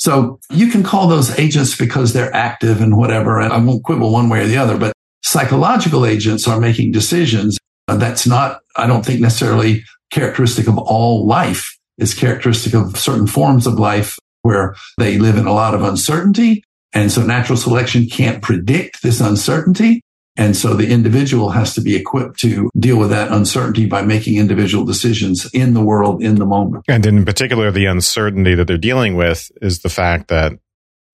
So 0.02 0.40
you 0.50 0.66
can 0.66 0.82
call 0.82 1.08
those 1.08 1.38
agents 1.38 1.78
because 1.78 2.12
they're 2.12 2.36
active 2.36 2.82
and 2.82 2.98
whatever. 2.98 3.40
And 3.40 3.54
I 3.54 3.60
won't 3.60 3.84
quibble 3.84 4.12
one 4.12 4.30
way 4.30 4.42
or 4.42 4.48
the 4.48 4.58
other, 4.58 4.76
but 4.76 4.94
psychological 5.22 6.08
agents 6.08 6.48
are 6.48 6.60
making 6.60 6.92
decisions. 6.92 7.60
Uh, 7.88 7.98
that's 7.98 8.26
not, 8.26 8.62
I 8.76 8.88
don't 8.88 9.06
think 9.06 9.22
necessarily 9.22 9.84
characteristic 10.10 10.68
of 10.68 10.80
all 10.80 11.28
life. 11.28 11.78
It's 12.00 12.16
characteristic 12.16 12.74
of 12.74 12.98
certain 12.98 13.28
forms 13.28 13.68
of 13.68 13.76
life 13.76 14.18
where 14.42 14.76
they 14.98 15.20
live 15.20 15.38
in 15.38 15.46
a 15.46 15.54
lot 15.54 15.76
of 15.76 15.84
uncertainty. 15.84 16.64
And 16.94 17.12
so 17.12 17.22
natural 17.22 17.56
selection 17.56 18.08
can't 18.08 18.42
predict 18.42 19.04
this 19.04 19.22
uncertainty. 19.22 20.02
And 20.38 20.56
so 20.56 20.74
the 20.74 20.90
individual 20.90 21.50
has 21.50 21.74
to 21.74 21.82
be 21.82 21.96
equipped 21.96 22.40
to 22.40 22.70
deal 22.78 22.98
with 22.98 23.10
that 23.10 23.32
uncertainty 23.32 23.86
by 23.86 24.02
making 24.02 24.38
individual 24.38 24.86
decisions 24.86 25.50
in 25.54 25.74
the 25.74 25.82
world 25.82 26.24
in 26.24 26.36
the 26.36 26.46
moment. 26.46 26.86
And 26.88 27.06
in 27.06 27.26
particular, 27.26 27.70
the 27.70 27.86
uncertainty 27.86 28.56
that 28.56 28.66
they're 28.66 28.78
dealing 28.78 29.16
with 29.16 29.52
is 29.62 29.80
the 29.80 29.90
fact 29.90 30.30
that 30.30 30.54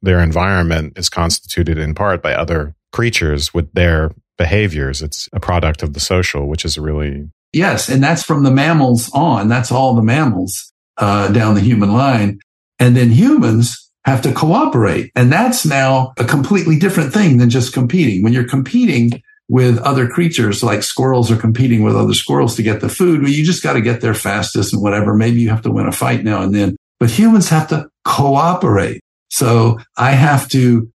their 0.01 0.19
environment 0.19 0.97
is 0.97 1.09
constituted 1.09 1.79
in 1.79 1.95
part 1.95 2.21
by 2.21 2.33
other 2.33 2.75
creatures 2.91 3.53
with 3.53 3.73
their 3.73 4.11
behaviors. 4.37 5.01
It's 5.01 5.27
a 5.33 5.39
product 5.39 5.81
of 5.81 5.93
the 5.93 5.99
social, 5.99 6.47
which 6.47 6.63
is 6.63 6.77
really. 6.77 7.29
Yes. 7.53 7.89
And 7.89 8.03
that's 8.03 8.23
from 8.23 8.43
the 8.43 8.51
mammals 8.51 9.09
on. 9.13 9.47
That's 9.47 9.71
all 9.71 9.95
the 9.95 10.03
mammals 10.03 10.71
uh, 10.97 11.31
down 11.31 11.55
the 11.55 11.61
human 11.61 11.91
line. 11.91 12.39
And 12.77 12.95
then 12.95 13.09
humans 13.09 13.86
have 14.07 14.21
to 14.21 14.31
cooperate. 14.31 15.11
And 15.15 15.31
that's 15.31 15.65
now 15.65 16.13
a 16.17 16.23
completely 16.23 16.79
different 16.79 17.13
thing 17.13 17.37
than 17.37 17.49
just 17.49 17.73
competing. 17.73 18.23
When 18.23 18.31
you're 18.31 18.47
competing 18.47 19.21
with 19.49 19.77
other 19.79 20.07
creatures, 20.07 20.63
like 20.63 20.81
squirrels 20.81 21.29
are 21.29 21.35
competing 21.35 21.83
with 21.83 21.95
other 21.95 22.13
squirrels 22.13 22.55
to 22.55 22.63
get 22.63 22.79
the 22.79 22.87
food, 22.87 23.21
well, 23.21 23.29
you 23.29 23.43
just 23.43 23.61
got 23.61 23.73
to 23.73 23.81
get 23.81 23.99
there 23.99 24.13
fastest 24.13 24.73
and 24.73 24.81
whatever. 24.81 25.13
Maybe 25.13 25.41
you 25.41 25.49
have 25.49 25.61
to 25.63 25.71
win 25.71 25.87
a 25.87 25.91
fight 25.91 26.23
now 26.23 26.41
and 26.41 26.55
then, 26.55 26.77
but 27.01 27.09
humans 27.09 27.49
have 27.49 27.67
to 27.67 27.89
cooperate. 28.05 29.01
So 29.29 29.77
I 29.97 30.11
have 30.11 30.47
to 30.49 30.89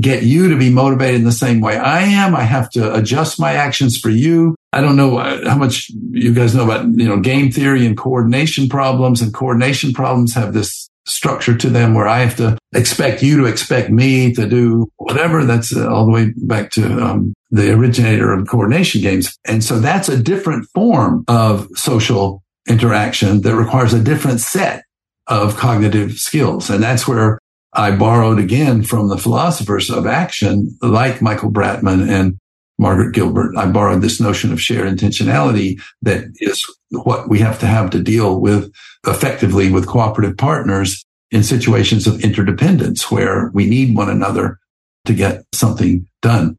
get 0.00 0.22
you 0.22 0.48
to 0.48 0.56
be 0.56 0.70
motivated 0.70 1.16
in 1.16 1.24
the 1.24 1.32
same 1.32 1.60
way 1.60 1.76
I 1.76 2.02
am. 2.02 2.34
I 2.36 2.42
have 2.42 2.70
to 2.70 2.94
adjust 2.94 3.40
my 3.40 3.54
actions 3.54 3.98
for 3.98 4.08
you. 4.08 4.54
I 4.72 4.80
don't 4.80 4.96
know 4.96 5.18
how 5.18 5.58
much 5.58 5.90
you 5.90 6.32
guys 6.32 6.54
know 6.54 6.64
about, 6.64 6.86
you 6.86 7.08
know, 7.08 7.18
game 7.18 7.50
theory 7.50 7.84
and 7.84 7.96
coordination 7.96 8.68
problems 8.68 9.20
and 9.20 9.34
coordination 9.34 9.92
problems 9.92 10.32
have 10.34 10.54
this 10.54 10.88
structure 11.06 11.56
to 11.56 11.68
them 11.68 11.94
where 11.94 12.06
I 12.06 12.20
have 12.20 12.36
to 12.36 12.58
expect 12.74 13.22
you 13.22 13.36
to 13.38 13.46
expect 13.46 13.90
me 13.90 14.32
to 14.34 14.48
do 14.48 14.88
whatever. 14.96 15.44
That's 15.44 15.76
uh, 15.76 15.88
all 15.88 16.06
the 16.06 16.12
way 16.12 16.32
back 16.36 16.70
to 16.72 17.02
um, 17.02 17.34
the 17.50 17.72
originator 17.72 18.32
of 18.32 18.48
coordination 18.48 19.02
games. 19.02 19.36
And 19.46 19.62
so 19.64 19.78
that's 19.78 20.08
a 20.08 20.22
different 20.22 20.66
form 20.74 21.24
of 21.28 21.68
social 21.74 22.42
interaction 22.68 23.42
that 23.42 23.56
requires 23.56 23.92
a 23.92 24.02
different 24.02 24.40
set 24.40 24.84
of 25.26 25.56
cognitive 25.56 26.12
skills. 26.14 26.70
And 26.70 26.82
that's 26.82 27.06
where 27.06 27.38
I 27.74 27.90
borrowed 27.90 28.38
again 28.38 28.82
from 28.82 29.08
the 29.08 29.18
philosophers 29.18 29.90
of 29.90 30.06
action, 30.06 30.76
like 30.82 31.22
Michael 31.22 31.50
Bratman 31.50 32.08
and 32.08 32.38
Margaret 32.82 33.14
Gilbert. 33.14 33.56
I 33.56 33.66
borrowed 33.66 34.02
this 34.02 34.20
notion 34.20 34.52
of 34.52 34.60
shared 34.60 34.88
intentionality 34.88 35.80
that 36.02 36.24
is 36.40 36.66
what 36.90 37.28
we 37.28 37.38
have 37.38 37.58
to 37.60 37.66
have 37.66 37.90
to 37.90 38.02
deal 38.02 38.40
with 38.40 38.70
effectively 39.06 39.70
with 39.70 39.86
cooperative 39.86 40.36
partners 40.36 41.04
in 41.30 41.42
situations 41.42 42.06
of 42.06 42.22
interdependence 42.22 43.10
where 43.10 43.50
we 43.54 43.66
need 43.66 43.96
one 43.96 44.10
another 44.10 44.58
to 45.06 45.14
get 45.14 45.44
something 45.54 46.06
done. 46.20 46.58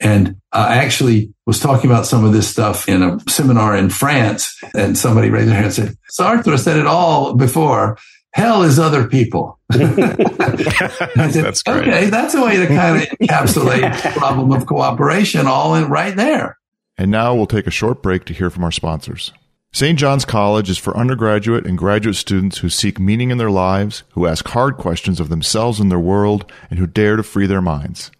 And 0.00 0.36
I 0.52 0.76
actually 0.76 1.32
was 1.46 1.60
talking 1.60 1.88
about 1.88 2.06
some 2.06 2.24
of 2.24 2.32
this 2.32 2.48
stuff 2.48 2.88
in 2.88 3.02
a 3.02 3.20
seminar 3.28 3.76
in 3.76 3.90
France 3.90 4.58
and 4.74 4.98
somebody 4.98 5.30
raised 5.30 5.48
their 5.48 5.54
hand 5.54 5.66
and 5.66 5.74
said, 5.74 5.96
Sartre 6.18 6.58
said 6.58 6.78
it 6.78 6.86
all 6.86 7.34
before. 7.34 7.96
Hell 8.32 8.62
is 8.62 8.78
other 8.78 9.06
people. 9.06 9.59
That's 9.70 11.62
great. 11.64 11.88
Okay, 11.88 12.10
that's 12.10 12.34
a 12.34 12.44
way 12.44 12.56
to 12.56 12.66
kind 12.66 13.02
of 13.02 13.08
encapsulate 13.18 14.02
the 14.14 14.18
problem 14.18 14.52
of 14.52 14.66
cooperation 14.66 15.46
all 15.46 15.74
in 15.74 15.88
right 15.88 16.14
there. 16.16 16.58
And 16.98 17.10
now 17.10 17.34
we'll 17.34 17.46
take 17.46 17.66
a 17.66 17.70
short 17.70 18.02
break 18.02 18.24
to 18.26 18.34
hear 18.34 18.50
from 18.50 18.64
our 18.64 18.72
sponsors. 18.72 19.32
St. 19.72 19.98
John's 19.98 20.24
College 20.24 20.68
is 20.68 20.78
for 20.78 20.96
undergraduate 20.96 21.64
and 21.64 21.78
graduate 21.78 22.16
students 22.16 22.58
who 22.58 22.68
seek 22.68 22.98
meaning 22.98 23.30
in 23.30 23.38
their 23.38 23.52
lives, 23.52 24.02
who 24.10 24.26
ask 24.26 24.46
hard 24.48 24.76
questions 24.76 25.20
of 25.20 25.28
themselves 25.28 25.78
and 25.78 25.90
their 25.90 25.98
world, 26.00 26.50
and 26.68 26.78
who 26.80 26.88
dare 26.88 27.16
to 27.16 27.22
free 27.22 27.46
their 27.46 27.62
minds. 27.62 28.10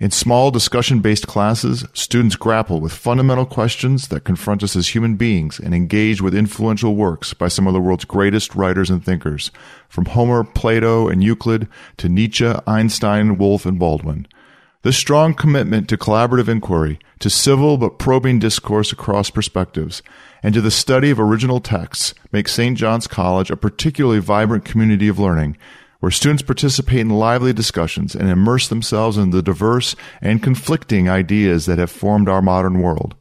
In 0.00 0.10
small 0.10 0.50
discussion 0.50 0.98
based 0.98 1.28
classes, 1.28 1.84
students 1.92 2.34
grapple 2.34 2.80
with 2.80 2.92
fundamental 2.92 3.46
questions 3.46 4.08
that 4.08 4.24
confront 4.24 4.64
us 4.64 4.74
as 4.74 4.88
human 4.88 5.14
beings 5.14 5.60
and 5.60 5.72
engage 5.72 6.20
with 6.20 6.34
influential 6.34 6.96
works 6.96 7.32
by 7.32 7.46
some 7.46 7.68
of 7.68 7.74
the 7.74 7.80
world's 7.80 8.04
greatest 8.04 8.56
writers 8.56 8.90
and 8.90 9.04
thinkers, 9.04 9.52
from 9.88 10.06
Homer, 10.06 10.42
Plato, 10.42 11.06
and 11.06 11.22
Euclid 11.22 11.68
to 11.98 12.08
Nietzsche, 12.08 12.52
Einstein, 12.66 13.38
Woolf, 13.38 13.64
and 13.64 13.78
Baldwin. 13.78 14.26
This 14.82 14.98
strong 14.98 15.32
commitment 15.32 15.88
to 15.88 15.96
collaborative 15.96 16.48
inquiry, 16.48 16.98
to 17.20 17.30
civil 17.30 17.78
but 17.78 17.98
probing 17.98 18.40
discourse 18.40 18.92
across 18.92 19.30
perspectives, 19.30 20.02
and 20.42 20.52
to 20.54 20.60
the 20.60 20.70
study 20.72 21.10
of 21.10 21.20
original 21.20 21.60
texts 21.60 22.14
makes 22.32 22.52
St. 22.52 22.76
John's 22.76 23.06
College 23.06 23.50
a 23.50 23.56
particularly 23.56 24.18
vibrant 24.18 24.64
community 24.64 25.06
of 25.06 25.20
learning, 25.20 25.56
where 26.00 26.10
students 26.10 26.42
participate 26.42 27.00
in 27.00 27.10
lively 27.10 27.52
discussions 27.52 28.14
and 28.14 28.28
immerse 28.28 28.68
themselves 28.68 29.16
in 29.16 29.30
the 29.30 29.42
diverse 29.42 29.96
and 30.20 30.42
conflicting 30.42 31.08
ideas 31.08 31.66
that 31.66 31.78
have 31.78 31.90
formed 31.90 32.28
our 32.28 32.42
modern 32.42 32.80
world. 32.80 33.14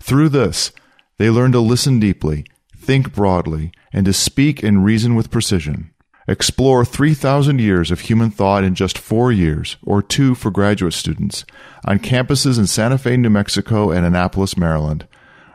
Through 0.00 0.30
this, 0.30 0.72
they 1.18 1.30
learn 1.30 1.52
to 1.52 1.60
listen 1.60 2.00
deeply, 2.00 2.44
think 2.76 3.14
broadly, 3.14 3.72
and 3.92 4.04
to 4.06 4.12
speak 4.12 4.62
and 4.62 4.84
reason 4.84 5.14
with 5.14 5.30
precision. 5.30 5.90
Explore 6.26 6.86
3,000 6.86 7.60
years 7.60 7.90
of 7.90 8.00
human 8.00 8.30
thought 8.30 8.64
in 8.64 8.74
just 8.74 8.96
four 8.96 9.30
years, 9.30 9.76
or 9.82 10.00
two 10.02 10.34
for 10.34 10.50
graduate 10.50 10.94
students, 10.94 11.44
on 11.84 11.98
campuses 11.98 12.58
in 12.58 12.66
Santa 12.66 12.96
Fe, 12.96 13.18
New 13.18 13.28
Mexico, 13.28 13.90
and 13.90 14.06
Annapolis, 14.06 14.56
Maryland. 14.56 15.06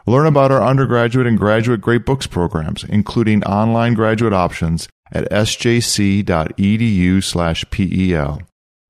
Learn 0.05 0.27
about 0.27 0.51
our 0.51 0.63
undergraduate 0.63 1.25
and 1.25 1.37
graduate 1.37 1.81
Great 1.81 2.05
Books 2.05 2.27
programs, 2.27 2.83
including 2.83 3.43
online 3.43 3.95
graduate 3.95 4.33
options 4.33 4.87
at 5.11 5.29
sjc.edu 5.31 7.23
slash 7.23 7.65
PEL. 7.69 8.41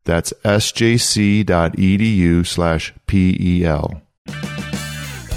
That's 0.05 0.32
sjc.edu 0.43 2.45
slash 2.45 2.93
PEL. 3.08 4.01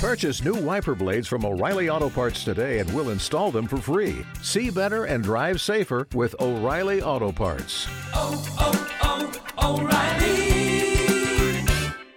Purchase 0.01 0.45
new 0.45 0.55
wiper 0.55 0.95
blades 0.97 1.29
from 1.29 1.45
O'Reilly 1.45 1.88
Auto 1.88 2.11
Parts 2.11 2.42
today 2.42 2.81
and 2.81 2.92
we'll 2.92 3.11
install 3.11 3.53
them 3.53 3.68
for 3.68 3.77
free. 3.77 4.27
See 4.42 4.71
better 4.71 5.05
and 5.05 5.23
drive 5.23 5.61
safer 5.61 6.09
with 6.12 6.35
O'Reilly 6.40 7.03
Auto 7.03 7.31
Parts. 7.33 7.87
Oh, 8.12 8.45
oh, 8.59 9.51
oh, 9.59 9.79
O'Reilly 9.79 10.42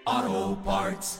Auto 0.06 0.56
Parts. 0.62 1.19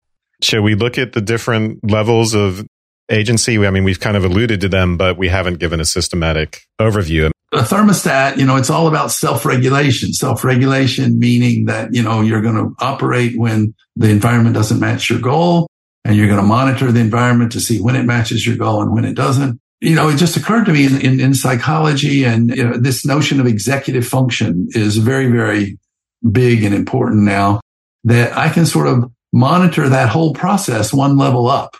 Should 0.41 0.61
we 0.61 0.75
look 0.75 0.97
at 0.97 1.13
the 1.13 1.21
different 1.21 1.89
levels 1.89 2.33
of 2.33 2.65
agency? 3.09 3.57
I 3.65 3.69
mean, 3.69 3.83
we've 3.83 3.99
kind 3.99 4.17
of 4.17 4.25
alluded 4.25 4.61
to 4.61 4.69
them, 4.69 4.97
but 4.97 5.17
we 5.17 5.27
haven't 5.27 5.59
given 5.59 5.79
a 5.79 5.85
systematic 5.85 6.61
overview 6.79 7.31
a 7.53 7.57
thermostat, 7.57 8.37
you 8.37 8.45
know, 8.45 8.55
it's 8.55 8.69
all 8.69 8.87
about 8.87 9.11
self-regulation. 9.11 10.13
Self-regulation 10.13 11.19
meaning 11.19 11.65
that, 11.65 11.93
you 11.93 12.01
know, 12.01 12.21
you're 12.21 12.41
going 12.41 12.55
to 12.55 12.73
operate 12.79 13.37
when 13.37 13.73
the 13.95 14.09
environment 14.09 14.55
doesn't 14.55 14.79
match 14.79 15.09
your 15.09 15.19
goal 15.19 15.67
and 16.05 16.15
you're 16.15 16.27
going 16.27 16.39
to 16.39 16.45
monitor 16.45 16.91
the 16.91 17.01
environment 17.01 17.51
to 17.51 17.59
see 17.59 17.81
when 17.81 17.95
it 17.95 18.03
matches 18.03 18.47
your 18.47 18.55
goal 18.55 18.81
and 18.81 18.93
when 18.93 19.03
it 19.03 19.15
doesn't. 19.15 19.59
You 19.81 19.95
know, 19.95 20.07
it 20.07 20.17
just 20.17 20.37
occurred 20.37 20.65
to 20.65 20.73
me 20.73 20.85
in, 20.85 21.01
in, 21.01 21.19
in 21.19 21.33
psychology 21.33 22.23
and 22.23 22.55
you 22.55 22.63
know, 22.63 22.77
this 22.77 23.05
notion 23.05 23.39
of 23.41 23.47
executive 23.47 24.07
function 24.07 24.67
is 24.71 24.97
very, 24.97 25.27
very 25.27 25.77
big 26.31 26.63
and 26.63 26.73
important 26.73 27.23
now 27.23 27.59
that 28.05 28.37
I 28.37 28.49
can 28.49 28.65
sort 28.65 28.87
of 28.87 29.11
monitor 29.33 29.89
that 29.89 30.09
whole 30.09 30.33
process 30.33 30.93
one 30.93 31.17
level 31.17 31.47
up. 31.47 31.77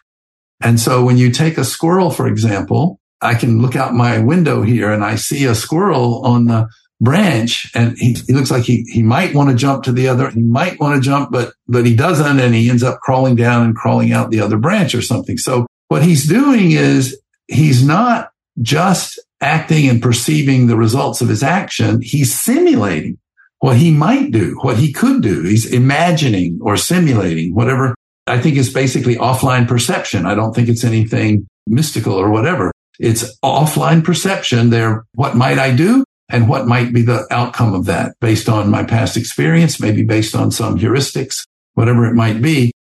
And 0.61 0.79
so 0.79 1.03
when 1.03 1.17
you 1.17 1.31
take 1.31 1.57
a 1.57 1.63
squirrel, 1.63 2.11
for 2.11 2.27
example, 2.27 2.99
I 3.21 3.35
can 3.35 3.61
look 3.61 3.75
out 3.75 3.93
my 3.93 4.19
window 4.19 4.61
here 4.61 4.91
and 4.91 5.03
I 5.03 5.15
see 5.15 5.45
a 5.45 5.55
squirrel 5.55 6.25
on 6.25 6.45
the 6.45 6.67
branch 6.99 7.71
and 7.75 7.97
he, 7.97 8.13
he 8.27 8.33
looks 8.33 8.51
like 8.51 8.63
he, 8.63 8.83
he 8.87 9.01
might 9.01 9.33
want 9.33 9.49
to 9.49 9.55
jump 9.55 9.83
to 9.83 9.91
the 9.91 10.07
other, 10.07 10.29
he 10.29 10.41
might 10.41 10.79
want 10.79 10.95
to 10.95 11.01
jump, 11.01 11.31
but, 11.31 11.53
but 11.67 11.85
he 11.85 11.95
doesn't. 11.95 12.39
And 12.39 12.53
he 12.53 12.69
ends 12.69 12.83
up 12.83 12.99
crawling 13.01 13.35
down 13.35 13.65
and 13.65 13.75
crawling 13.75 14.13
out 14.13 14.29
the 14.29 14.39
other 14.39 14.57
branch 14.57 14.93
or 14.93 15.01
something. 15.01 15.37
So 15.37 15.65
what 15.87 16.03
he's 16.03 16.27
doing 16.27 16.71
is 16.71 17.19
he's 17.47 17.85
not 17.85 18.31
just 18.61 19.19
acting 19.41 19.89
and 19.89 20.01
perceiving 20.01 20.67
the 20.67 20.77
results 20.77 21.21
of 21.21 21.27
his 21.27 21.41
action. 21.43 22.01
He's 22.01 22.33
simulating 22.33 23.17
what 23.61 23.77
he 23.77 23.91
might 23.91 24.31
do, 24.31 24.57
what 24.61 24.77
he 24.77 24.91
could 24.91 25.21
do. 25.21 25.43
He's 25.43 25.71
imagining 25.71 26.59
or 26.61 26.75
simulating 26.77 27.55
whatever 27.55 27.95
I 28.27 28.39
think 28.39 28.57
is 28.57 28.73
basically 28.73 29.15
offline 29.15 29.67
perception. 29.67 30.25
I 30.25 30.35
don't 30.35 30.53
think 30.53 30.67
it's 30.67 30.83
anything 30.83 31.47
mystical 31.67 32.13
or 32.13 32.29
whatever. 32.29 32.71
It's 32.99 33.37
offline 33.43 34.03
perception. 34.03 34.71
There, 34.71 35.05
what 35.13 35.35
might 35.35 35.59
I 35.59 35.75
do? 35.75 36.03
And 36.29 36.47
what 36.47 36.65
might 36.65 36.93
be 36.93 37.01
the 37.01 37.27
outcome 37.29 37.73
of 37.73 37.85
that 37.85 38.15
based 38.19 38.49
on 38.49 38.71
my 38.71 38.83
past 38.83 39.15
experience, 39.15 39.79
maybe 39.79 40.03
based 40.03 40.35
on 40.35 40.49
some 40.49 40.77
heuristics, 40.77 41.45
whatever 41.73 42.05
it 42.05 42.15
might 42.15 42.41
be. 42.41 42.71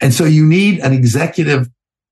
And 0.00 0.12
so 0.12 0.24
you 0.24 0.44
need 0.44 0.80
an 0.80 0.92
executive, 0.92 1.68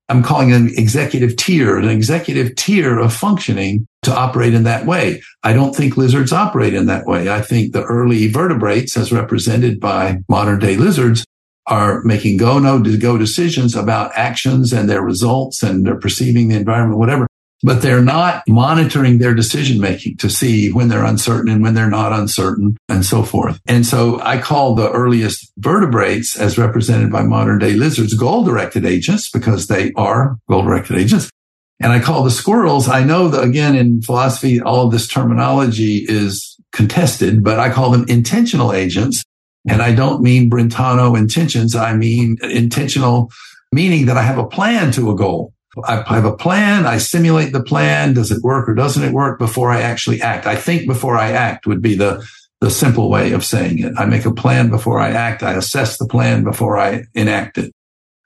I'm 0.07 0.21
calling 0.21 0.51
an 0.51 0.69
executive 0.77 1.35
tier, 1.35 1.77
an 1.77 1.89
executive 1.89 2.55
tier 2.55 2.99
of 2.99 3.13
functioning 3.13 3.87
to 4.03 4.13
operate 4.13 4.53
in 4.53 4.63
that 4.63 4.85
way. 4.85 5.21
I 5.43 5.53
don't 5.53 5.75
think 5.75 5.97
lizards 5.97 6.31
operate 6.31 6.75
in 6.75 6.85
that 6.85 7.07
way. 7.07 7.29
I 7.29 7.41
think 7.41 7.73
the 7.73 7.83
early 7.83 8.27
vertebrates 8.27 8.95
as 8.97 9.11
represented 9.11 9.79
by 9.79 10.19
modern 10.29 10.59
day 10.59 10.77
lizards 10.77 11.25
are 11.67 12.03
making 12.03 12.37
go 12.37 12.59
no 12.59 12.79
go 12.97 13.17
decisions 13.17 13.75
about 13.75 14.11
actions 14.15 14.71
and 14.71 14.87
their 14.87 15.01
results 15.01 15.63
and 15.63 15.85
they're 15.85 15.99
perceiving 15.99 16.49
the 16.49 16.55
environment, 16.55 16.99
whatever 16.99 17.27
but 17.65 17.81
they're 17.81 17.99
not 17.99 18.43
monitoring 18.47 19.17
their 19.17 19.33
decision 19.33 19.81
making 19.81 20.15
to 20.17 20.29
see 20.29 20.71
when 20.71 20.87
they're 20.87 21.03
uncertain 21.03 21.51
and 21.51 21.63
when 21.63 21.73
they're 21.73 21.89
not 21.89 22.13
uncertain 22.13 22.77
and 22.89 23.03
so 23.03 23.23
forth. 23.23 23.59
And 23.65 23.87
so 23.87 24.21
I 24.21 24.39
call 24.39 24.75
the 24.75 24.91
earliest 24.91 25.51
vertebrates 25.57 26.39
as 26.39 26.59
represented 26.59 27.11
by 27.11 27.23
modern 27.23 27.57
day 27.57 27.73
lizards 27.73 28.13
goal 28.13 28.43
directed 28.43 28.85
agents 28.85 29.31
because 29.31 29.65
they 29.65 29.91
are 29.93 30.37
goal 30.47 30.61
directed 30.61 30.97
agents. 30.97 31.31
And 31.79 31.91
I 31.91 31.99
call 31.99 32.23
the 32.23 32.29
squirrels, 32.29 32.87
I 32.87 33.03
know 33.03 33.29
that 33.29 33.43
again 33.43 33.75
in 33.75 34.03
philosophy, 34.03 34.61
all 34.61 34.85
of 34.85 34.91
this 34.91 35.07
terminology 35.07 36.05
is 36.07 36.55
contested, 36.71 37.43
but 37.43 37.59
I 37.59 37.71
call 37.71 37.89
them 37.89 38.05
intentional 38.07 38.73
agents. 38.73 39.23
And 39.67 39.81
I 39.81 39.95
don't 39.95 40.21
mean 40.21 40.51
Brentano 40.51 41.17
intentions. 41.17 41.75
I 41.75 41.95
mean 41.95 42.37
intentional, 42.43 43.31
meaning 43.71 44.05
that 44.05 44.17
I 44.17 44.21
have 44.21 44.37
a 44.37 44.45
plan 44.45 44.91
to 44.91 45.09
a 45.09 45.15
goal. 45.15 45.54
I 45.83 46.15
have 46.15 46.25
a 46.25 46.35
plan. 46.35 46.85
I 46.85 46.97
simulate 46.97 47.53
the 47.53 47.63
plan. 47.63 48.13
Does 48.13 48.31
it 48.31 48.41
work 48.41 48.69
or 48.69 48.73
doesn't 48.73 49.03
it 49.03 49.13
work 49.13 49.39
before 49.39 49.71
I 49.71 49.81
actually 49.81 50.21
act? 50.21 50.45
I 50.45 50.55
think 50.55 50.87
before 50.87 51.17
I 51.17 51.31
act 51.31 51.67
would 51.67 51.81
be 51.81 51.95
the, 51.95 52.25
the 52.61 52.69
simple 52.69 53.09
way 53.09 53.33
of 53.33 53.43
saying 53.43 53.79
it. 53.79 53.93
I 53.97 54.05
make 54.05 54.25
a 54.25 54.33
plan 54.33 54.69
before 54.69 54.99
I 54.99 55.11
act. 55.11 55.43
I 55.43 55.53
assess 55.53 55.97
the 55.97 56.07
plan 56.07 56.43
before 56.43 56.77
I 56.77 57.03
enact 57.13 57.57
it. 57.57 57.71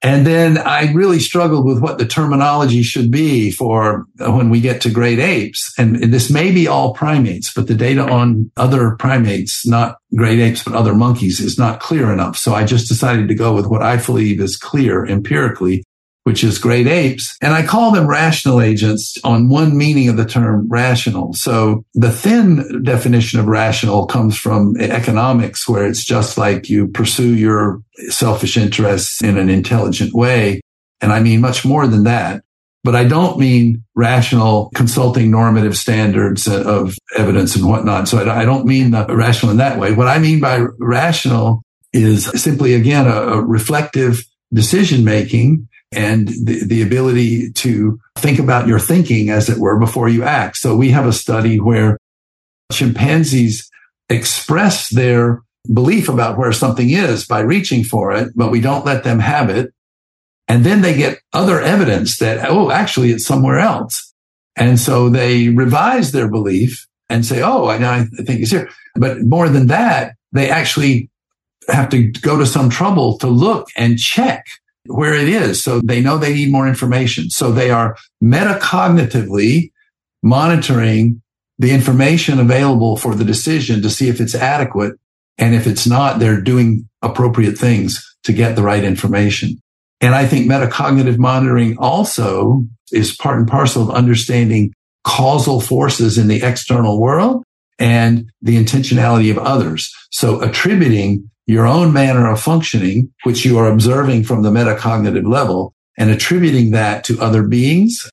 And 0.02 0.26
then 0.26 0.58
I 0.58 0.94
really 0.94 1.20
struggled 1.20 1.66
with 1.66 1.82
what 1.82 1.98
the 1.98 2.06
terminology 2.06 2.84
should 2.84 3.12
be 3.12 3.52
for 3.52 4.06
when 4.18 4.50
we 4.50 4.62
get 4.62 4.80
to 4.82 4.90
great 4.90 5.20
apes. 5.20 5.74
And 5.78 5.98
this 6.14 6.32
may 6.32 6.52
be 6.52 6.68
all 6.68 6.94
primates, 6.94 7.54
but 7.54 7.68
the 7.68 7.76
data 7.76 8.10
on 8.10 8.50
other 8.56 8.96
primates, 8.96 9.68
not 9.68 9.98
great 10.16 10.40
apes, 10.40 10.64
but 10.64 10.74
other 10.74 10.96
monkeys 10.96 11.42
is 11.42 11.58
not 11.58 11.82
clear 11.82 12.14
enough. 12.14 12.38
So 12.38 12.54
I 12.54 12.64
just 12.64 12.88
decided 12.88 13.28
to 13.28 13.36
go 13.36 13.54
with 13.54 13.68
what 13.68 13.82
I 13.82 13.98
believe 13.98 14.40
is 14.40 14.56
clear 14.56 15.06
empirically 15.06 15.84
which 16.24 16.44
is 16.44 16.60
great 16.60 16.88
apes. 16.88 17.36
And 17.42 17.54
I 17.54 17.66
call 17.66 17.92
them 17.92 18.08
rational 18.08 18.62
agents 18.62 19.18
on 19.24 19.50
one 19.50 19.78
meaning 19.78 20.10
of 20.10 20.18
the 20.18 20.26
term 20.26 20.68
rational. 20.70 21.34
So 21.34 21.86
the 21.94 22.12
thin 22.12 22.84
definition 22.84 23.40
of 23.40 23.48
rational 23.48 24.06
comes 24.06 24.38
from 24.38 24.76
economics, 24.80 25.68
where 25.68 25.88
it's 25.88 26.04
just 26.04 26.38
like 26.38 26.70
you 26.70 26.88
pursue 26.88 27.36
your 27.36 27.82
selfish 28.10 28.58
interests 28.58 29.24
in 29.24 29.38
an 29.38 29.50
intelligent 29.50 30.14
way. 30.14 30.62
And 31.02 31.12
I 31.12 31.20
mean 31.20 31.42
much 31.42 31.66
more 31.66 31.88
than 31.88 32.04
that. 32.04 32.44
But 32.84 32.96
I 32.96 33.04
don't 33.04 33.38
mean 33.38 33.84
rational 33.96 34.72
consulting 34.74 35.30
normative 35.30 35.78
standards 35.78 36.48
of 36.48 36.96
evidence 37.18 37.56
and 37.56 37.68
whatnot. 37.68 38.08
So 38.08 38.30
I 38.30 38.46
don't 38.46 38.66
mean 38.66 38.92
rational 38.92 39.52
in 39.52 39.58
that 39.58 39.78
way. 39.78 39.94
What 39.94 40.08
I 40.08 40.18
mean 40.18 40.40
by 40.40 40.66
rational 40.80 41.62
is 41.92 42.26
simply, 42.42 42.74
again, 42.76 43.08
a, 43.08 43.42
reflective 43.42 44.24
decision 44.54 45.04
making 45.04 45.68
and 45.92 46.28
the, 46.28 46.64
the 46.66 46.82
ability 46.82 47.52
to 47.54 48.00
think 48.18 48.40
about 48.40 48.68
your 48.68 48.80
thinking, 48.80 49.30
as 49.30 49.50
it 49.50 49.58
were, 49.58 49.80
before 49.80 50.08
you 50.08 50.24
act. 50.24 50.58
So 50.58 50.76
we 50.76 50.90
have 50.90 51.08
a 51.08 51.14
study 51.14 51.60
where 51.60 51.98
chimpanzees 52.72 53.70
express 54.10 54.90
their 54.90 55.42
belief 55.72 56.10
about 56.10 56.38
where 56.38 56.52
something 56.52 56.90
is 56.90 57.26
by 57.26 57.40
reaching 57.40 57.84
for 57.84 58.12
it, 58.14 58.30
but 58.36 58.52
we 58.52 58.62
don't 58.62 58.86
let 58.86 59.04
them 59.04 59.20
have 59.20 59.50
it. 59.50 59.74
And 60.48 60.64
then 60.64 60.82
they 60.82 60.96
get 60.96 61.20
other 61.34 61.62
evidence 61.62 62.18
that, 62.20 62.50
oh, 62.50 62.72
actually 62.72 63.12
it's 63.12 63.26
somewhere 63.26 63.60
else. 63.60 64.14
And 64.56 64.80
so 64.80 65.10
they 65.10 65.50
revise 65.50 66.12
their 66.12 66.30
belief 66.30 66.88
and 67.10 67.26
say, 67.26 67.42
oh, 67.42 67.66
I, 67.66 67.76
I 67.76 68.04
think 68.06 68.42
it's 68.42 68.52
here. 68.52 68.70
But 68.96 69.22
more 69.22 69.50
than 69.50 69.68
that, 69.68 70.16
they 70.32 70.50
actually 70.50 71.10
have 71.68 71.90
to 71.90 72.12
go 72.12 72.38
to 72.38 72.46
some 72.46 72.70
trouble 72.70 73.18
to 73.20 73.28
look 73.28 73.70
and 73.76 73.98
check 73.98 74.46
where 74.86 75.14
it 75.14 75.30
is. 75.30 75.64
So 75.64 75.82
they 75.82 76.02
know 76.02 76.18
they 76.18 76.34
need 76.34 76.52
more 76.52 76.68
information. 76.68 77.30
So 77.30 77.52
they 77.52 77.72
are 77.72 77.96
metacognitively 78.24 79.72
monitoring 80.24 81.22
the 81.58 81.72
information 81.72 82.40
available 82.40 82.98
for 82.98 83.16
the 83.16 83.26
decision 83.26 83.82
to 83.82 83.90
see 83.90 84.08
if 84.10 84.22
it's 84.22 84.36
adequate. 84.36 84.94
And 85.38 85.56
if 85.56 85.68
it's 85.68 85.88
not, 85.88 86.20
they're 86.20 86.42
doing 86.42 86.88
appropriate 87.02 87.58
things 87.58 88.06
to 88.24 88.34
get 88.34 88.56
the 88.56 88.64
right 88.64 88.84
information. 88.84 89.62
And 90.02 90.16
I 90.16 90.26
think 90.26 90.50
metacognitive 90.50 91.18
monitoring 91.18 91.78
also 91.78 92.66
is 92.92 93.16
part 93.16 93.40
and 93.40 93.48
parcel 93.48 93.84
of 93.84 93.96
understanding 93.96 94.74
causal 95.04 95.62
forces 95.62 96.18
in 96.18 96.28
the 96.28 96.44
external 96.44 97.00
world 97.02 97.44
and 97.78 98.30
the 98.42 98.62
intentionality 98.62 99.32
of 99.32 99.38
others. 99.38 99.94
So 100.12 100.42
attributing 100.42 101.30
your 101.50 101.66
own 101.66 101.92
manner 101.92 102.30
of 102.30 102.40
functioning, 102.40 103.12
which 103.24 103.44
you 103.44 103.58
are 103.58 103.68
observing 103.68 104.24
from 104.24 104.44
the 104.44 104.52
metacognitive 104.52 105.28
level 105.28 105.74
and 105.98 106.12
attributing 106.12 106.70
that 106.70 107.04
to 107.04 107.20
other 107.20 107.42
beings 107.42 108.08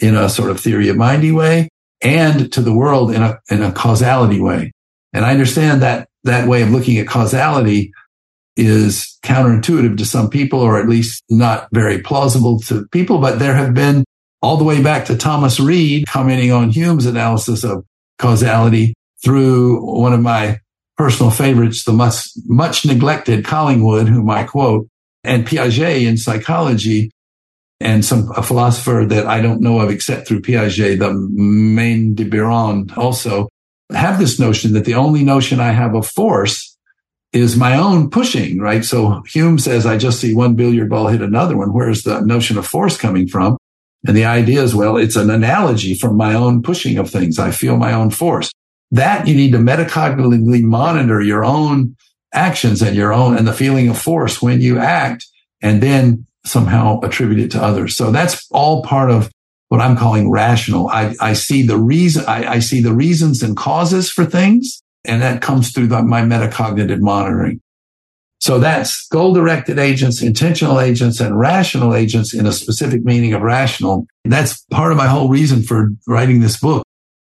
in 0.00 0.16
a 0.16 0.28
sort 0.28 0.50
of 0.50 0.58
theory 0.58 0.88
of 0.88 0.96
mindy 0.96 1.30
way 1.30 1.68
and 2.02 2.52
to 2.52 2.60
the 2.60 2.74
world 2.74 3.12
in 3.12 3.22
a, 3.22 3.38
in 3.48 3.62
a 3.62 3.70
causality 3.70 4.40
way. 4.40 4.72
And 5.12 5.24
I 5.24 5.30
understand 5.30 5.82
that 5.82 6.08
that 6.24 6.48
way 6.48 6.62
of 6.62 6.70
looking 6.70 6.98
at 6.98 7.06
causality 7.06 7.92
is 8.56 9.20
counterintuitive 9.22 9.96
to 9.98 10.04
some 10.04 10.28
people, 10.28 10.58
or 10.58 10.76
at 10.76 10.88
least 10.88 11.22
not 11.30 11.68
very 11.72 12.00
plausible 12.00 12.58
to 12.62 12.88
people. 12.90 13.20
But 13.20 13.38
there 13.38 13.54
have 13.54 13.74
been 13.74 14.04
all 14.42 14.56
the 14.56 14.64
way 14.64 14.82
back 14.82 15.04
to 15.04 15.16
Thomas 15.16 15.60
Reid 15.60 16.08
commenting 16.08 16.50
on 16.50 16.70
Hume's 16.70 17.06
analysis 17.06 17.62
of 17.62 17.84
causality 18.18 18.94
through 19.22 19.80
one 19.80 20.12
of 20.12 20.20
my 20.20 20.58
personal 20.96 21.30
favorites, 21.30 21.84
the 21.84 21.92
much, 21.92 22.28
much 22.46 22.86
neglected 22.86 23.44
Collingwood, 23.44 24.08
whom 24.08 24.30
I 24.30 24.44
quote, 24.44 24.88
and 25.22 25.46
Piaget 25.46 26.06
in 26.06 26.16
psychology, 26.16 27.10
and 27.80 28.04
some 28.04 28.30
a 28.36 28.42
philosopher 28.42 29.04
that 29.08 29.26
I 29.26 29.40
don't 29.40 29.60
know 29.60 29.80
of 29.80 29.90
except 29.90 30.28
through 30.28 30.42
Piaget, 30.42 30.98
the 30.98 31.12
Maine 31.12 32.14
de 32.14 32.24
Biran 32.24 32.96
also 32.96 33.48
have 33.92 34.18
this 34.18 34.38
notion 34.38 34.72
that 34.72 34.84
the 34.84 34.94
only 34.94 35.24
notion 35.24 35.60
I 35.60 35.72
have 35.72 35.94
of 35.94 36.06
force 36.06 36.76
is 37.32 37.56
my 37.56 37.76
own 37.76 38.10
pushing, 38.10 38.60
right? 38.60 38.84
So 38.84 39.22
Hume 39.26 39.58
says, 39.58 39.86
I 39.86 39.98
just 39.98 40.20
see 40.20 40.34
one 40.34 40.54
billiard 40.54 40.88
ball 40.88 41.08
hit 41.08 41.20
another 41.20 41.56
one. 41.56 41.72
Where's 41.72 42.04
the 42.04 42.20
notion 42.20 42.56
of 42.56 42.66
force 42.66 42.96
coming 42.96 43.26
from? 43.26 43.58
And 44.06 44.16
the 44.16 44.24
idea 44.24 44.62
is, 44.62 44.74
well, 44.74 44.96
it's 44.96 45.16
an 45.16 45.30
analogy 45.30 45.94
from 45.94 46.16
my 46.16 46.34
own 46.34 46.62
pushing 46.62 46.96
of 46.96 47.10
things. 47.10 47.38
I 47.38 47.50
feel 47.50 47.76
my 47.76 47.92
own 47.92 48.10
force 48.10 48.52
that 48.94 49.26
you 49.26 49.34
need 49.34 49.50
to 49.50 49.58
metacognitively 49.58 50.62
monitor 50.62 51.20
your 51.20 51.44
own 51.44 51.96
actions 52.32 52.80
and 52.80 52.94
your 52.94 53.12
own 53.12 53.36
and 53.36 53.46
the 53.46 53.52
feeling 53.52 53.88
of 53.88 54.00
force 54.00 54.40
when 54.40 54.60
you 54.60 54.78
act 54.78 55.26
and 55.60 55.82
then 55.82 56.24
somehow 56.46 57.00
attribute 57.00 57.40
it 57.40 57.50
to 57.50 57.62
others. 57.62 57.96
So 57.96 58.12
that's 58.12 58.46
all 58.52 58.84
part 58.84 59.10
of 59.10 59.32
what 59.68 59.80
I'm 59.80 59.96
calling 59.96 60.30
rational. 60.30 60.88
I, 60.88 61.16
I 61.20 61.32
see 61.32 61.66
the 61.66 61.76
reason, 61.76 62.24
I, 62.26 62.52
I, 62.52 62.58
see 62.60 62.80
the 62.80 62.92
reasons 62.92 63.42
and 63.42 63.56
causes 63.56 64.10
for 64.10 64.24
things. 64.24 64.80
And 65.04 65.22
that 65.22 65.42
comes 65.42 65.72
through 65.72 65.88
the, 65.88 66.02
my 66.02 66.22
metacognitive 66.22 67.00
monitoring. 67.00 67.60
So 68.38 68.60
that's 68.60 69.08
goal 69.08 69.34
directed 69.34 69.80
agents, 69.80 70.22
intentional 70.22 70.78
agents, 70.78 71.18
and 71.18 71.36
rational 71.36 71.96
agents 71.96 72.32
in 72.32 72.46
a 72.46 72.52
specific 72.52 73.02
meaning 73.04 73.32
of 73.32 73.42
rational. 73.42 74.06
That's 74.24 74.64
part 74.70 74.92
of 74.92 74.98
my 74.98 75.08
whole 75.08 75.28
reason 75.28 75.64
for 75.64 75.90
writing 76.06 76.40
this 76.40 76.60
book 76.60 76.84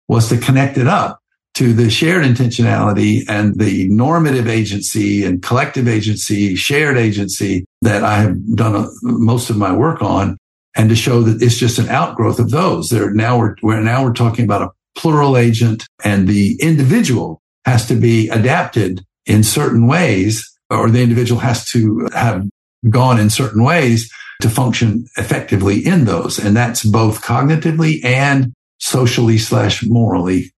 was 0.07 0.29
to 0.29 0.37
connect 0.37 0.77
it 0.77 0.87
up 0.87 1.19
to 1.57 1.73
the 1.73 1.89
shared 1.89 2.23
intentionality 2.23 3.23
and 3.27 3.57
the 3.59 3.87
normative 3.89 4.47
agency 4.47 5.25
and 5.25 5.41
collective 5.41 5.87
agency, 5.87 6.53
shared 6.53 6.99
agency 6.99 7.65
that 7.81 8.03
I 8.03 8.17
have 8.17 8.55
done 8.55 8.75
a, 8.75 8.87
most 9.01 9.49
of 9.49 9.57
my 9.57 9.75
work 9.75 10.03
on 10.03 10.37
and 10.75 10.87
to 10.89 10.95
show 10.95 11.23
that 11.23 11.41
it's 11.41 11.57
just 11.57 11.79
an 11.79 11.89
outgrowth 11.89 12.37
of 12.37 12.51
those. 12.51 12.89
There 12.89 13.11
now 13.11 13.39
we're, 13.39 13.55
we're 13.63 13.81
now 13.81 14.03
we're 14.03 14.13
talking 14.13 14.45
about 14.45 14.61
a 14.61 14.69
plural 14.95 15.35
agent 15.35 15.87
and 16.03 16.27
the 16.27 16.59
individual 16.61 17.41
has 17.65 17.87
to 17.87 17.95
be 17.95 18.29
adapted 18.29 19.03
in 19.25 19.41
certain 19.41 19.87
ways 19.87 20.47
or 20.69 20.91
the 20.91 21.01
individual 21.01 21.41
has 21.41 21.65
to 21.71 22.07
have 22.13 22.45
gone 22.87 23.19
in 23.19 23.31
certain 23.31 23.63
ways 23.63 24.11
to 24.41 24.49
function 24.49 25.07
effectively 25.17 25.83
in 25.83 26.05
those. 26.05 26.37
And 26.37 26.55
that's 26.55 26.85
both 26.85 27.23
cognitively 27.23 28.05
and 28.05 28.53
socially 28.77 29.39
slash 29.39 29.83
morally 29.83 30.51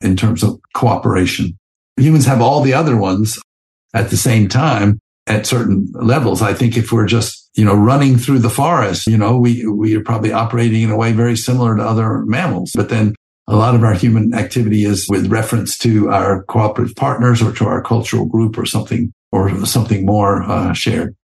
in 0.00 0.16
terms 0.16 0.42
of 0.42 0.60
cooperation. 0.74 1.58
Humans 1.96 2.26
have 2.26 2.40
all 2.40 2.60
the 2.60 2.74
other 2.74 2.96
ones 2.96 3.38
at 3.94 4.10
the 4.10 4.16
same 4.16 4.48
time 4.48 5.00
at 5.26 5.46
certain 5.46 5.90
levels. 5.94 6.42
I 6.42 6.54
think 6.54 6.76
if 6.76 6.92
we're 6.92 7.06
just, 7.06 7.50
you 7.54 7.64
know, 7.64 7.74
running 7.74 8.16
through 8.16 8.38
the 8.38 8.50
forest, 8.50 9.06
you 9.06 9.16
know, 9.16 9.38
we, 9.38 9.66
we 9.66 9.94
are 9.96 10.02
probably 10.02 10.32
operating 10.32 10.82
in 10.82 10.90
a 10.90 10.96
way 10.96 11.12
very 11.12 11.36
similar 11.36 11.76
to 11.76 11.82
other 11.82 12.24
mammals. 12.24 12.72
But 12.74 12.88
then 12.88 13.14
a 13.46 13.56
lot 13.56 13.74
of 13.74 13.82
our 13.82 13.94
human 13.94 14.34
activity 14.34 14.84
is 14.84 15.06
with 15.08 15.30
reference 15.30 15.76
to 15.78 16.10
our 16.10 16.44
cooperative 16.44 16.94
partners 16.94 17.42
or 17.42 17.52
to 17.52 17.66
our 17.66 17.82
cultural 17.82 18.26
group 18.26 18.58
or 18.58 18.66
something 18.66 19.12
or 19.32 19.66
something 19.66 20.06
more 20.06 20.42
uh, 20.42 20.72
shared. 20.72 21.16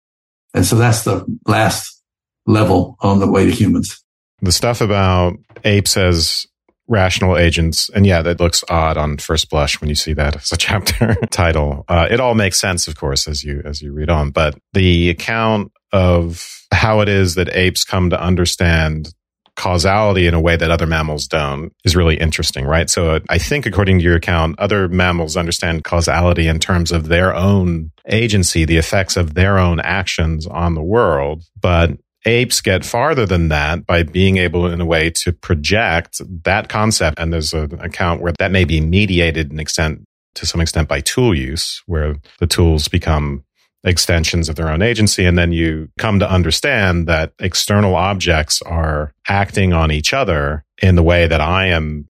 And 0.54 0.64
so 0.64 0.76
that's 0.76 1.04
the 1.04 1.24
last 1.46 2.02
level 2.46 2.96
on 3.00 3.20
the 3.20 3.30
way 3.30 3.46
to 3.46 3.52
humans. 3.52 4.02
The 4.40 4.52
stuff 4.52 4.80
about 4.80 5.34
apes 5.64 5.96
as 5.96 6.46
rational 6.88 7.36
agents. 7.36 7.88
And 7.90 8.04
yeah, 8.06 8.22
that 8.22 8.40
looks 8.40 8.64
odd 8.68 8.96
on 8.96 9.18
first 9.18 9.50
blush 9.50 9.80
when 9.80 9.88
you 9.88 9.94
see 9.94 10.12
that 10.14 10.36
as 10.36 10.52
a 10.52 10.56
chapter 10.58 11.14
title. 11.30 11.84
Uh, 11.88 12.08
it 12.10 12.20
all 12.20 12.34
makes 12.34 12.60
sense, 12.60 12.88
of 12.88 12.96
course, 12.96 13.28
as 13.28 13.42
you, 13.42 13.62
as 13.64 13.80
you 13.80 13.92
read 13.92 14.10
on, 14.10 14.30
but 14.30 14.58
the 14.72 15.10
account 15.10 15.72
of 15.92 16.46
how 16.72 17.00
it 17.00 17.08
is 17.08 17.34
that 17.34 17.54
apes 17.54 17.84
come 17.84 18.10
to 18.10 18.20
understand 18.20 19.12
causality 19.54 20.26
in 20.26 20.34
a 20.34 20.40
way 20.40 20.56
that 20.56 20.70
other 20.70 20.86
mammals 20.86 21.26
don't 21.26 21.72
is 21.84 21.94
really 21.94 22.16
interesting, 22.16 22.64
right? 22.64 22.88
So 22.88 23.20
I 23.28 23.38
think 23.38 23.66
according 23.66 23.98
to 23.98 24.04
your 24.04 24.16
account, 24.16 24.58
other 24.58 24.88
mammals 24.88 25.36
understand 25.36 25.84
causality 25.84 26.48
in 26.48 26.58
terms 26.58 26.90
of 26.90 27.08
their 27.08 27.34
own 27.34 27.92
agency, 28.08 28.64
the 28.64 28.78
effects 28.78 29.16
of 29.16 29.34
their 29.34 29.58
own 29.58 29.80
actions 29.80 30.46
on 30.46 30.74
the 30.74 30.82
world. 30.82 31.44
But 31.60 31.90
apes 32.24 32.60
get 32.60 32.84
farther 32.84 33.26
than 33.26 33.48
that 33.48 33.86
by 33.86 34.02
being 34.02 34.36
able 34.36 34.66
in 34.66 34.80
a 34.80 34.86
way 34.86 35.10
to 35.10 35.32
project 35.32 36.20
that 36.44 36.68
concept. 36.68 37.18
And 37.18 37.32
there's 37.32 37.52
an 37.52 37.80
account 37.80 38.20
where 38.22 38.32
that 38.38 38.50
may 38.50 38.64
be 38.64 38.80
mediated 38.80 39.52
in 39.52 39.58
extent 39.58 40.04
to 40.34 40.46
some 40.46 40.60
extent 40.60 40.88
by 40.88 41.00
tool 41.00 41.34
use, 41.36 41.82
where 41.86 42.16
the 42.38 42.46
tools 42.46 42.88
become 42.88 43.44
extensions 43.84 44.48
of 44.48 44.56
their 44.56 44.70
own 44.70 44.80
agency. 44.80 45.24
And 45.24 45.36
then 45.36 45.52
you 45.52 45.88
come 45.98 46.18
to 46.20 46.30
understand 46.30 47.06
that 47.08 47.32
external 47.38 47.96
objects 47.96 48.62
are 48.62 49.12
acting 49.28 49.72
on 49.72 49.90
each 49.90 50.12
other 50.14 50.64
in 50.80 50.94
the 50.94 51.02
way 51.02 51.26
that 51.26 51.40
I 51.40 51.66
am 51.66 52.08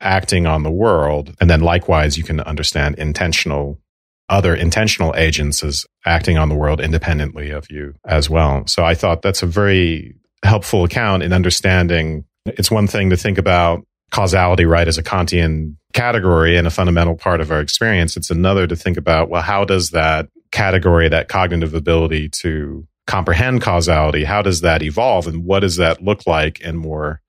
acting 0.00 0.46
on 0.46 0.62
the 0.62 0.70
world. 0.70 1.34
And 1.40 1.48
then 1.48 1.60
likewise, 1.60 2.18
you 2.18 2.24
can 2.24 2.40
understand 2.40 2.96
intentional 2.96 3.80
other 4.28 4.54
intentional 4.54 5.14
agents 5.16 5.62
as 5.62 5.84
acting 6.06 6.38
on 6.38 6.48
the 6.48 6.54
world 6.54 6.80
independently 6.80 7.50
of 7.50 7.66
you 7.70 7.94
as 8.06 8.30
well. 8.30 8.66
So 8.66 8.84
I 8.84 8.94
thought 8.94 9.22
that's 9.22 9.42
a 9.42 9.46
very 9.46 10.14
helpful 10.44 10.84
account 10.84 11.22
in 11.22 11.32
understanding. 11.32 12.24
It's 12.46 12.70
one 12.70 12.86
thing 12.86 13.10
to 13.10 13.16
think 13.16 13.38
about 13.38 13.84
causality, 14.10 14.64
right, 14.64 14.88
as 14.88 14.98
a 14.98 15.02
Kantian 15.02 15.76
category 15.92 16.56
and 16.56 16.66
a 16.66 16.70
fundamental 16.70 17.16
part 17.16 17.40
of 17.40 17.50
our 17.50 17.60
experience. 17.60 18.16
It's 18.16 18.30
another 18.30 18.66
to 18.66 18.76
think 18.76 18.96
about, 18.96 19.28
well, 19.28 19.42
how 19.42 19.64
does 19.64 19.90
that 19.90 20.28
category, 20.52 21.08
that 21.08 21.28
cognitive 21.28 21.74
ability 21.74 22.28
to 22.40 22.86
comprehend 23.06 23.60
causality, 23.60 24.24
how 24.24 24.40
does 24.40 24.62
that 24.62 24.82
evolve 24.82 25.26
and 25.26 25.44
what 25.44 25.60
does 25.60 25.76
that 25.76 26.02
look 26.02 26.26
like 26.26 26.60
in 26.60 26.76
more 26.76 27.20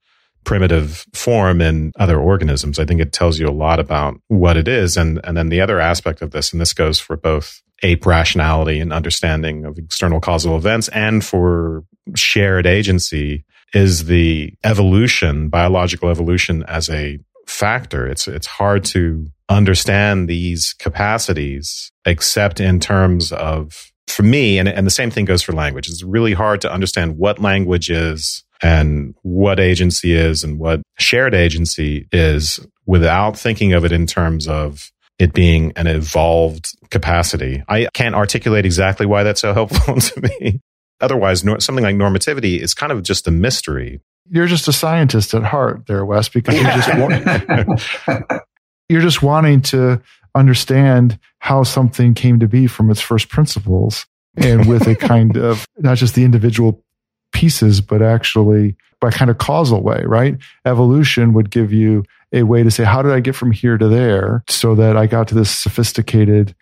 primitive 0.46 1.04
form 1.12 1.60
in 1.60 1.92
other 1.98 2.18
organisms. 2.18 2.78
I 2.78 2.86
think 2.86 3.00
it 3.00 3.12
tells 3.12 3.38
you 3.38 3.46
a 3.48 3.50
lot 3.50 3.78
about 3.78 4.18
what 4.28 4.56
it 4.56 4.68
is. 4.68 4.96
And, 4.96 5.20
and 5.24 5.36
then 5.36 5.50
the 5.50 5.60
other 5.60 5.80
aspect 5.80 6.22
of 6.22 6.30
this, 6.30 6.52
and 6.52 6.60
this 6.60 6.72
goes 6.72 6.98
for 6.98 7.16
both 7.16 7.60
ape 7.82 8.06
rationality 8.06 8.80
and 8.80 8.92
understanding 8.92 9.66
of 9.66 9.76
external 9.76 10.20
causal 10.20 10.56
events 10.56 10.88
and 10.88 11.22
for 11.22 11.84
shared 12.14 12.64
agency 12.64 13.44
is 13.74 14.06
the 14.06 14.54
evolution, 14.64 15.48
biological 15.50 16.08
evolution 16.08 16.62
as 16.68 16.88
a 16.88 17.18
factor. 17.46 18.06
It's, 18.06 18.26
it's 18.26 18.46
hard 18.46 18.84
to 18.86 19.26
understand 19.48 20.28
these 20.28 20.74
capacities 20.78 21.92
except 22.06 22.60
in 22.60 22.80
terms 22.80 23.32
of 23.32 23.92
for 24.06 24.22
me, 24.22 24.58
and, 24.58 24.68
and 24.68 24.86
the 24.86 24.90
same 24.92 25.10
thing 25.10 25.24
goes 25.24 25.42
for 25.42 25.52
language, 25.52 25.88
it's 25.88 26.04
really 26.04 26.32
hard 26.32 26.60
to 26.60 26.72
understand 26.72 27.18
what 27.18 27.40
language 27.40 27.90
is 27.90 28.44
and 28.62 29.14
what 29.22 29.60
agency 29.60 30.12
is 30.14 30.44
and 30.44 30.58
what 30.58 30.82
shared 30.98 31.34
agency 31.34 32.08
is 32.12 32.60
without 32.86 33.38
thinking 33.38 33.72
of 33.72 33.84
it 33.84 33.92
in 33.92 34.06
terms 34.06 34.46
of 34.48 34.90
it 35.18 35.32
being 35.32 35.72
an 35.76 35.86
evolved 35.86 36.76
capacity. 36.90 37.62
I 37.68 37.88
can't 37.94 38.14
articulate 38.14 38.64
exactly 38.66 39.06
why 39.06 39.22
that's 39.22 39.40
so 39.40 39.54
helpful 39.54 40.00
to 40.00 40.20
me. 40.20 40.60
Otherwise, 41.00 41.40
something 41.40 41.84
like 41.84 41.96
normativity 41.96 42.58
is 42.58 42.74
kind 42.74 42.92
of 42.92 43.02
just 43.02 43.28
a 43.28 43.30
mystery. 43.30 44.00
You're 44.28 44.46
just 44.46 44.66
a 44.66 44.72
scientist 44.72 45.34
at 45.34 45.44
heart 45.44 45.86
there, 45.86 46.04
Wes, 46.04 46.28
because 46.28 46.54
you're 46.54 46.64
just, 46.64 46.98
want, 46.98 48.42
you're 48.88 49.02
just 49.02 49.22
wanting 49.22 49.62
to 49.62 50.02
understand 50.34 51.18
how 51.38 51.62
something 51.62 52.14
came 52.14 52.40
to 52.40 52.48
be 52.48 52.66
from 52.66 52.90
its 52.90 53.00
first 53.00 53.28
principles 53.28 54.06
and 54.36 54.66
with 54.66 54.86
a 54.86 54.94
kind 54.96 55.36
of 55.36 55.66
not 55.78 55.96
just 55.96 56.14
the 56.14 56.24
individual 56.24 56.82
pieces, 57.32 57.80
but 57.80 58.02
actually 58.02 58.76
by 59.00 59.10
kind 59.10 59.30
of 59.30 59.38
causal 59.38 59.82
way, 59.82 60.02
right? 60.06 60.36
Evolution 60.64 61.32
would 61.34 61.50
give 61.50 61.72
you 61.72 62.04
a 62.32 62.42
way 62.42 62.62
to 62.62 62.70
say, 62.70 62.84
how 62.84 63.02
did 63.02 63.12
I 63.12 63.20
get 63.20 63.34
from 63.34 63.52
here 63.52 63.78
to 63.78 63.88
there 63.88 64.42
so 64.48 64.74
that 64.74 64.96
I 64.96 65.06
got 65.06 65.28
to 65.28 65.34
this 65.34 65.50
sophisticated 65.50 66.54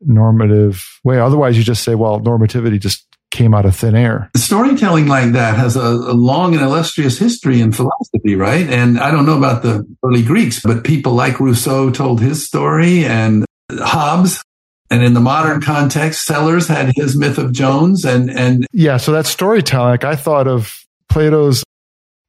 normative 0.00 1.00
way? 1.04 1.18
Otherwise, 1.18 1.56
you 1.56 1.64
just 1.64 1.84
say, 1.84 1.94
well, 1.94 2.20
normativity 2.20 2.80
just 2.80 3.04
came 3.30 3.54
out 3.54 3.66
of 3.66 3.76
thin 3.76 3.94
air. 3.94 4.30
Storytelling 4.36 5.06
like 5.06 5.32
that 5.32 5.56
has 5.56 5.76
a, 5.76 5.80
a, 5.80 6.14
long 6.14 6.54
and 6.54 6.62
illustrious 6.62 7.18
history 7.18 7.60
in 7.60 7.72
philosophy, 7.72 8.34
right? 8.34 8.66
And 8.68 8.98
I 8.98 9.10
don't 9.10 9.26
know 9.26 9.36
about 9.36 9.62
the 9.62 9.84
early 10.02 10.22
Greeks, 10.22 10.60
but 10.60 10.84
people 10.84 11.12
like 11.12 11.38
Rousseau 11.38 11.90
told 11.90 12.20
his 12.20 12.46
story 12.46 13.04
and 13.04 13.44
Hobbes. 13.70 14.42
And 14.90 15.02
in 15.02 15.14
the 15.14 15.20
modern 15.20 15.60
context, 15.60 16.24
Sellars 16.24 16.66
had 16.66 16.92
his 16.96 17.16
myth 17.16 17.38
of 17.38 17.52
Jones 17.52 18.04
and, 18.04 18.30
and 18.30 18.66
yeah. 18.72 18.96
So 18.96 19.12
that 19.12 19.26
storytelling, 19.26 19.90
like 19.90 20.04
I 20.04 20.16
thought 20.16 20.48
of 20.48 20.84
Plato's 21.08 21.62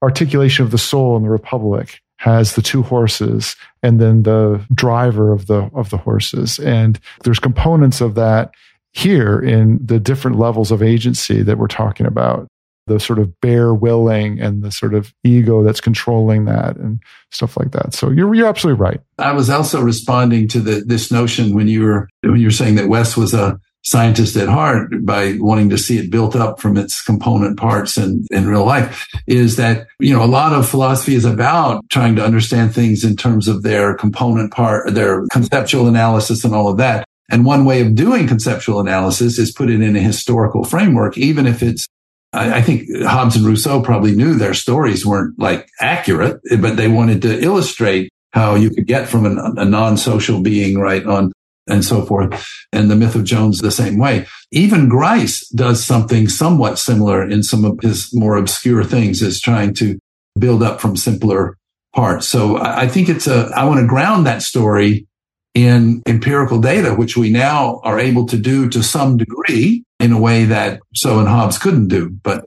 articulation 0.02 0.66
of 0.66 0.72
the 0.72 0.78
soul 0.78 1.16
in 1.18 1.24
the 1.24 1.30
Republic 1.30 2.02
has 2.18 2.56
the 2.56 2.62
two 2.62 2.84
horses 2.84 3.56
and 3.82 4.00
then 4.00 4.24
the 4.24 4.66
driver 4.74 5.32
of 5.32 5.48
the 5.48 5.70
of 5.74 5.90
the 5.90 5.98
horses 5.98 6.60
and 6.60 7.00
there's 7.24 7.40
components 7.40 8.02
of 8.02 8.16
that 8.16 8.54
here 8.92 9.40
in 9.40 9.80
the 9.86 10.00
different 10.00 10.38
levels 10.38 10.72
of 10.72 10.84
agency 10.84 11.42
that 11.42 11.58
we're 11.58 11.68
talking 11.68 12.06
about 12.06 12.48
the 12.90 13.00
sort 13.00 13.20
of 13.20 13.40
bare 13.40 13.74
willing 13.74 14.40
and 14.40 14.64
the 14.64 14.72
sort 14.72 14.94
of 14.94 15.14
ego 15.24 15.64
that's 15.64 15.80
controlling 15.80 16.46
that 16.46 16.76
and 16.76 17.02
stuff 17.32 17.56
like 17.56 17.72
that. 17.72 17.94
So 17.94 18.10
you're 18.10 18.34
you're 18.36 18.48
absolutely 18.48 18.82
right. 18.82 19.00
I 19.18 19.32
was 19.32 19.50
also 19.50 19.82
responding 19.82 20.48
to 20.50 20.60
the 20.60 20.84
this 20.86 21.12
notion 21.12 21.56
when 21.56 21.68
you 21.68 21.84
were 21.84 22.10
when 22.22 22.38
you 22.38 22.48
were 22.48 22.52
saying 22.52 22.76
that 22.76 22.90
Wes 22.90 23.16
was 23.16 23.34
a 23.34 23.60
scientist 23.84 24.36
at 24.36 24.50
heart 24.50 24.90
by 25.06 25.36
wanting 25.40 25.70
to 25.70 25.78
see 25.78 25.98
it 25.98 26.12
built 26.12 26.36
up 26.36 26.60
from 26.60 26.76
its 26.76 27.02
component 27.02 27.58
parts 27.58 27.98
in, 27.98 28.26
in 28.30 28.46
real 28.46 28.66
life 28.66 29.08
is 29.26 29.56
that, 29.56 29.88
you 30.00 30.14
know, 30.14 30.24
a 30.24 30.28
lot 30.28 30.54
of 30.54 30.68
philosophy 30.68 31.16
is 31.16 31.26
about 31.26 31.84
trying 31.90 32.16
to 32.16 32.24
understand 32.24 32.74
things 32.74 33.06
in 33.06 33.16
terms 33.16 33.48
of 33.48 33.64
their 33.64 33.96
component 33.96 34.52
part, 34.52 34.94
their 34.94 35.26
conceptual 35.32 35.88
analysis 35.88 36.44
and 36.44 36.54
all 36.54 36.68
of 36.68 36.78
that. 36.78 37.06
And 37.32 37.46
one 37.46 37.64
way 37.64 37.82
of 37.82 37.96
doing 37.96 38.28
conceptual 38.28 38.80
analysis 38.80 39.38
is 39.38 39.52
put 39.52 39.70
it 39.70 39.82
in 39.82 39.96
a 39.96 40.02
historical 40.02 40.64
framework, 40.64 41.18
even 41.18 41.46
if 41.46 41.64
it's 41.64 41.88
I 42.32 42.62
think 42.62 42.84
Hobbes 43.04 43.36
and 43.36 43.46
Rousseau 43.46 43.82
probably 43.82 44.16
knew 44.16 44.36
their 44.36 44.54
stories 44.54 45.06
weren't 45.06 45.40
like 45.40 45.68
accurate, 45.80 46.40
but 46.60 46.76
they 46.76 46.88
wanted 46.88 47.24
to 47.24 47.42
illustrate 47.42 48.12
how 48.32 48.54
you 48.54 48.70
could 48.70 48.86
get 48.86 49.08
from 49.08 49.26
a, 49.26 49.62
a 49.62 49.66
non-social 49.66 50.42
being 50.42 50.78
right 50.78 51.04
on 51.06 51.32
and 51.68 51.84
so 51.84 52.06
forth. 52.06 52.48
And 52.72 52.90
the 52.90 52.96
myth 52.96 53.16
of 53.16 53.24
Jones 53.24 53.60
the 53.60 53.72
same 53.72 53.98
way. 53.98 54.28
Even 54.52 54.90
Grice 54.90 55.48
does 55.50 55.84
something 55.84 56.28
somewhat 56.28 56.78
similar 56.80 57.28
in 57.28 57.44
some 57.44 57.66
of 57.66 57.80
his 57.82 58.14
more 58.14 58.38
obscure 58.38 58.84
things 58.84 59.22
is 59.22 59.42
trying 59.42 59.74
to 59.76 60.00
build 60.38 60.62
up 60.62 60.80
from 60.80 60.96
simpler 60.96 61.58
parts. 61.96 62.28
So 62.28 62.58
I 62.58 62.88
think 62.88 63.10
it's 63.10 63.28
a, 63.28 63.52
I 63.56 63.66
want 63.66 63.80
to 63.80 63.88
ground 63.88 64.26
that 64.28 64.42
story 64.42 65.08
in 65.56 66.04
empirical 66.08 66.60
data, 66.60 66.94
which 66.94 67.18
we 67.18 67.30
now 67.30 67.80
are 67.84 68.00
able 68.00 68.28
to 68.28 68.38
do 68.38 68.70
to 68.70 68.84
some 68.84 69.18
degree 69.18 69.84
in 70.00 70.12
a 70.12 70.20
way 70.20 70.46
that 70.46 70.82
so 70.94 71.20
and 71.20 71.28
Hobbes 71.28 71.58
couldn't 71.58 71.88
do. 71.88 72.10
But 72.10 72.46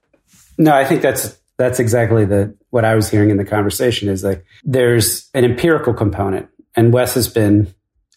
no, 0.58 0.74
I 0.74 0.84
think 0.84 1.02
that's 1.02 1.38
that's 1.58 1.78
exactly 1.78 2.24
the 2.24 2.56
what 2.70 2.84
I 2.84 2.94
was 2.94 3.10
hearing 3.10 3.30
in 3.30 3.36
the 3.36 3.44
conversation 3.44 4.08
is 4.08 4.24
like 4.24 4.44
there's 4.64 5.28
an 5.34 5.44
empirical 5.44 5.94
component, 5.94 6.48
and 6.74 6.92
Wes 6.92 7.14
has 7.14 7.28
been 7.28 7.74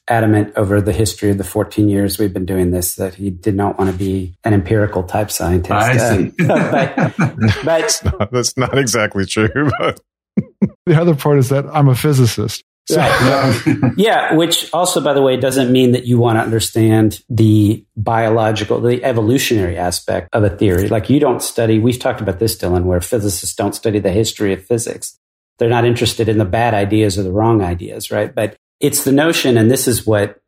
adamant 0.07 0.53
over 0.55 0.81
the 0.81 0.93
history 0.93 1.31
of 1.31 1.37
the 1.37 1.43
14 1.43 1.89
years 1.89 2.19
we've 2.19 2.33
been 2.33 2.45
doing 2.45 2.71
this 2.71 2.95
that 2.95 3.15
he 3.15 3.31
did 3.31 3.55
not 3.55 3.79
want 3.79 3.91
to 3.91 3.97
be 3.97 4.35
an 4.43 4.53
empirical 4.53 5.03
type 5.03 5.31
scientist. 5.31 5.71
I 5.71 5.97
see. 5.97 6.31
Uh, 6.47 7.09
but, 7.17 7.17
but 7.17 7.65
that's, 7.65 8.03
not, 8.03 8.31
that's 8.31 8.57
not 8.57 8.77
exactly 8.77 9.25
true. 9.25 9.71
But 9.79 9.99
the 10.85 10.99
other 10.99 11.15
part 11.15 11.39
is 11.39 11.49
that 11.49 11.65
I'm 11.71 11.87
a 11.87 11.95
physicist. 11.95 12.63
So, 12.87 12.97
right. 12.97 13.93
yeah, 13.97 14.35
which 14.35 14.71
also, 14.71 15.01
by 15.01 15.13
the 15.13 15.21
way, 15.21 15.37
doesn't 15.37 15.71
mean 15.71 15.93
that 15.93 16.05
you 16.05 16.19
want 16.19 16.37
to 16.37 16.43
understand 16.43 17.23
the 17.29 17.83
biological, 17.97 18.79
the 18.79 19.03
evolutionary 19.03 19.75
aspect 19.75 20.29
of 20.33 20.43
a 20.43 20.51
theory. 20.51 20.87
Like 20.87 21.09
you 21.09 21.19
don't 21.19 21.41
study, 21.41 21.79
we've 21.79 21.97
talked 21.97 22.21
about 22.21 22.37
this, 22.37 22.55
Dylan, 22.55 22.83
where 22.83 23.01
physicists 23.01 23.55
don't 23.55 23.73
study 23.73 23.97
the 23.99 24.11
history 24.11 24.53
of 24.53 24.63
physics. 24.63 25.19
They're 25.57 25.69
not 25.69 25.85
interested 25.85 26.29
in 26.29 26.37
the 26.37 26.45
bad 26.45 26.73
ideas 26.75 27.17
or 27.17 27.23
the 27.23 27.31
wrong 27.31 27.63
ideas, 27.63 28.11
right? 28.11 28.33
But 28.33 28.55
it's 28.79 29.03
the 29.03 29.11
notion, 29.11 29.57
and 29.57 29.71
this 29.71 29.87
is 29.87 30.05
what 30.05 30.39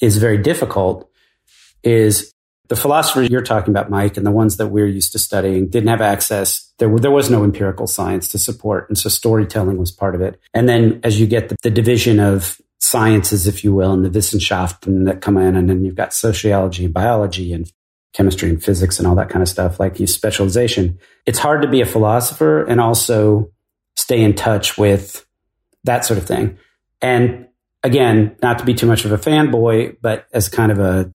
is 0.00 0.18
very 0.18 0.38
difficult, 0.38 1.10
is 1.82 2.34
the 2.68 2.76
philosophers 2.76 3.30
you're 3.30 3.40
talking 3.40 3.72
about, 3.72 3.90
Mike, 3.90 4.16
and 4.16 4.26
the 4.26 4.30
ones 4.30 4.58
that 4.58 4.68
we're 4.68 4.86
used 4.86 5.12
to 5.12 5.18
studying 5.18 5.68
didn't 5.68 5.88
have 5.88 6.00
access. 6.00 6.70
There, 6.78 6.94
there 6.98 7.10
was 7.10 7.30
no 7.30 7.42
empirical 7.42 7.86
science 7.86 8.28
to 8.28 8.38
support. 8.38 8.88
And 8.88 8.98
so 8.98 9.08
storytelling 9.08 9.78
was 9.78 9.90
part 9.90 10.14
of 10.14 10.20
it. 10.20 10.38
And 10.52 10.68
then 10.68 11.00
as 11.02 11.18
you 11.18 11.26
get 11.26 11.48
the, 11.48 11.56
the 11.62 11.70
division 11.70 12.20
of 12.20 12.60
sciences, 12.78 13.46
if 13.46 13.64
you 13.64 13.74
will, 13.74 13.92
and 13.92 14.04
the 14.04 14.10
Wissenschaften 14.10 15.04
that 15.04 15.20
come 15.22 15.38
in, 15.38 15.56
and 15.56 15.68
then 15.68 15.84
you've 15.84 15.94
got 15.94 16.12
sociology 16.12 16.84
and 16.84 16.94
biology 16.94 17.52
and 17.52 17.70
chemistry 18.12 18.50
and 18.50 18.62
physics 18.62 18.98
and 18.98 19.06
all 19.06 19.14
that 19.14 19.28
kind 19.28 19.42
of 19.42 19.48
stuff, 19.48 19.80
like 19.80 19.98
you 19.98 20.06
specialization. 20.06 20.98
It's 21.26 21.38
hard 21.38 21.62
to 21.62 21.68
be 21.68 21.80
a 21.80 21.86
philosopher 21.86 22.64
and 22.64 22.80
also 22.80 23.50
stay 23.96 24.22
in 24.22 24.34
touch 24.34 24.78
with 24.78 25.26
that 25.84 26.04
sort 26.04 26.18
of 26.18 26.26
thing. 26.26 26.58
And 27.00 27.48
again, 27.82 28.36
not 28.42 28.58
to 28.58 28.64
be 28.64 28.74
too 28.74 28.86
much 28.86 29.04
of 29.04 29.12
a 29.12 29.18
fanboy, 29.18 29.96
but 30.00 30.26
as 30.32 30.48
kind 30.48 30.72
of 30.72 30.78
a, 30.78 31.12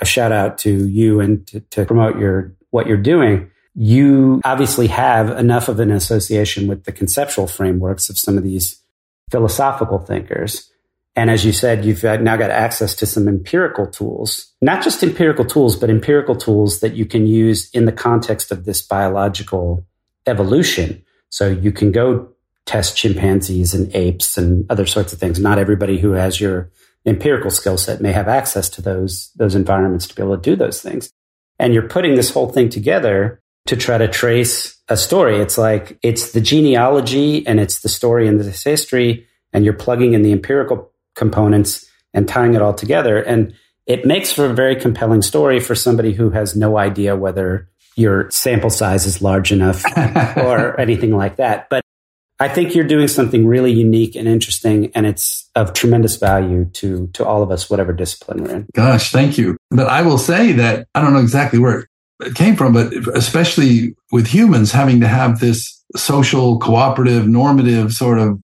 a 0.00 0.04
shout 0.04 0.32
out 0.32 0.58
to 0.58 0.88
you 0.88 1.20
and 1.20 1.46
to, 1.48 1.60
to 1.60 1.84
promote 1.84 2.18
your 2.18 2.54
what 2.70 2.86
you're 2.86 2.96
doing, 2.96 3.50
you 3.74 4.40
obviously 4.44 4.86
have 4.88 5.30
enough 5.30 5.68
of 5.68 5.80
an 5.80 5.90
association 5.90 6.66
with 6.66 6.84
the 6.84 6.92
conceptual 6.92 7.46
frameworks 7.46 8.08
of 8.08 8.18
some 8.18 8.36
of 8.36 8.44
these 8.44 8.82
philosophical 9.30 9.98
thinkers. 9.98 10.70
And 11.14 11.30
as 11.30 11.44
you 11.44 11.52
said, 11.52 11.84
you've 11.84 12.02
now 12.02 12.36
got 12.36 12.50
access 12.50 12.94
to 12.96 13.06
some 13.06 13.28
empirical 13.28 13.86
tools, 13.86 14.50
not 14.62 14.82
just 14.82 15.02
empirical 15.02 15.44
tools, 15.44 15.76
but 15.76 15.90
empirical 15.90 16.34
tools 16.34 16.80
that 16.80 16.94
you 16.94 17.04
can 17.04 17.26
use 17.26 17.70
in 17.70 17.84
the 17.84 17.92
context 17.92 18.50
of 18.50 18.64
this 18.64 18.80
biological 18.80 19.86
evolution. 20.26 21.02
So 21.28 21.48
you 21.48 21.70
can 21.70 21.92
go 21.92 22.28
test 22.64 22.96
chimpanzees 22.96 23.74
and 23.74 23.94
apes 23.94 24.38
and 24.38 24.64
other 24.70 24.86
sorts 24.86 25.12
of 25.12 25.18
things. 25.18 25.38
Not 25.38 25.58
everybody 25.58 25.98
who 25.98 26.12
has 26.12 26.40
your 26.40 26.70
empirical 27.04 27.50
skill 27.50 27.76
set 27.76 28.00
may 28.00 28.12
have 28.12 28.28
access 28.28 28.68
to 28.70 28.82
those, 28.82 29.30
those 29.36 29.54
environments 29.54 30.06
to 30.06 30.14
be 30.14 30.22
able 30.22 30.36
to 30.36 30.42
do 30.42 30.56
those 30.56 30.80
things. 30.80 31.10
And 31.58 31.74
you're 31.74 31.88
putting 31.88 32.14
this 32.14 32.30
whole 32.30 32.48
thing 32.48 32.68
together 32.68 33.40
to 33.66 33.76
try 33.76 33.98
to 33.98 34.08
trace 34.08 34.80
a 34.88 34.96
story. 34.96 35.38
It's 35.38 35.58
like 35.58 35.98
it's 36.02 36.32
the 36.32 36.40
genealogy 36.40 37.46
and 37.46 37.60
it's 37.60 37.80
the 37.80 37.88
story 37.88 38.26
and 38.26 38.40
the 38.40 38.50
history, 38.50 39.26
and 39.52 39.64
you're 39.64 39.74
plugging 39.74 40.14
in 40.14 40.22
the 40.22 40.32
empirical 40.32 40.92
components 41.14 41.86
and 42.14 42.28
tying 42.28 42.54
it 42.54 42.62
all 42.62 42.74
together. 42.74 43.18
And 43.18 43.54
it 43.86 44.04
makes 44.04 44.32
for 44.32 44.46
a 44.46 44.54
very 44.54 44.76
compelling 44.76 45.22
story 45.22 45.60
for 45.60 45.74
somebody 45.74 46.12
who 46.12 46.30
has 46.30 46.56
no 46.56 46.78
idea 46.78 47.16
whether 47.16 47.68
your 47.96 48.30
sample 48.30 48.70
size 48.70 49.06
is 49.06 49.22
large 49.22 49.52
enough 49.52 49.84
or 50.36 50.78
anything 50.80 51.16
like 51.16 51.36
that. 51.36 51.68
But 51.68 51.82
I 52.42 52.48
think 52.48 52.74
you're 52.74 52.84
doing 52.84 53.06
something 53.06 53.46
really 53.46 53.70
unique 53.70 54.16
and 54.16 54.26
interesting, 54.26 54.90
and 54.96 55.06
it's 55.06 55.48
of 55.54 55.74
tremendous 55.74 56.16
value 56.16 56.64
to 56.72 57.06
to 57.14 57.24
all 57.24 57.40
of 57.40 57.52
us, 57.52 57.70
whatever 57.70 57.92
discipline 57.92 58.42
we're 58.42 58.56
in. 58.56 58.66
Gosh, 58.74 59.12
thank 59.12 59.38
you. 59.38 59.56
But 59.70 59.86
I 59.86 60.02
will 60.02 60.18
say 60.18 60.50
that 60.50 60.88
I 60.96 61.00
don't 61.00 61.12
know 61.12 61.20
exactly 61.20 61.60
where 61.60 61.86
it 62.20 62.34
came 62.34 62.56
from, 62.56 62.72
but 62.72 62.92
especially 63.14 63.94
with 64.10 64.26
humans 64.26 64.72
having 64.72 65.00
to 65.02 65.06
have 65.06 65.38
this 65.38 65.84
social, 65.94 66.58
cooperative, 66.58 67.28
normative 67.28 67.92
sort 67.92 68.18
of 68.18 68.40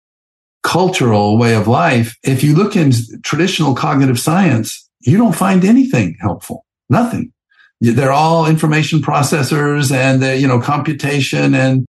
cultural 0.62 1.36
way 1.36 1.56
of 1.56 1.66
life. 1.66 2.16
If 2.22 2.44
you 2.44 2.54
look 2.54 2.76
in 2.76 2.92
traditional 3.24 3.74
cognitive 3.74 4.20
science, 4.20 4.88
you 5.00 5.16
don't 5.16 5.34
find 5.34 5.64
anything 5.64 6.16
helpful. 6.20 6.64
Nothing. 6.88 7.32
They're 7.80 8.12
all 8.12 8.46
information 8.46 9.00
processors 9.00 9.90
and 9.90 10.22
you 10.40 10.46
know, 10.46 10.60
computation 10.60 11.52
and 11.54 11.84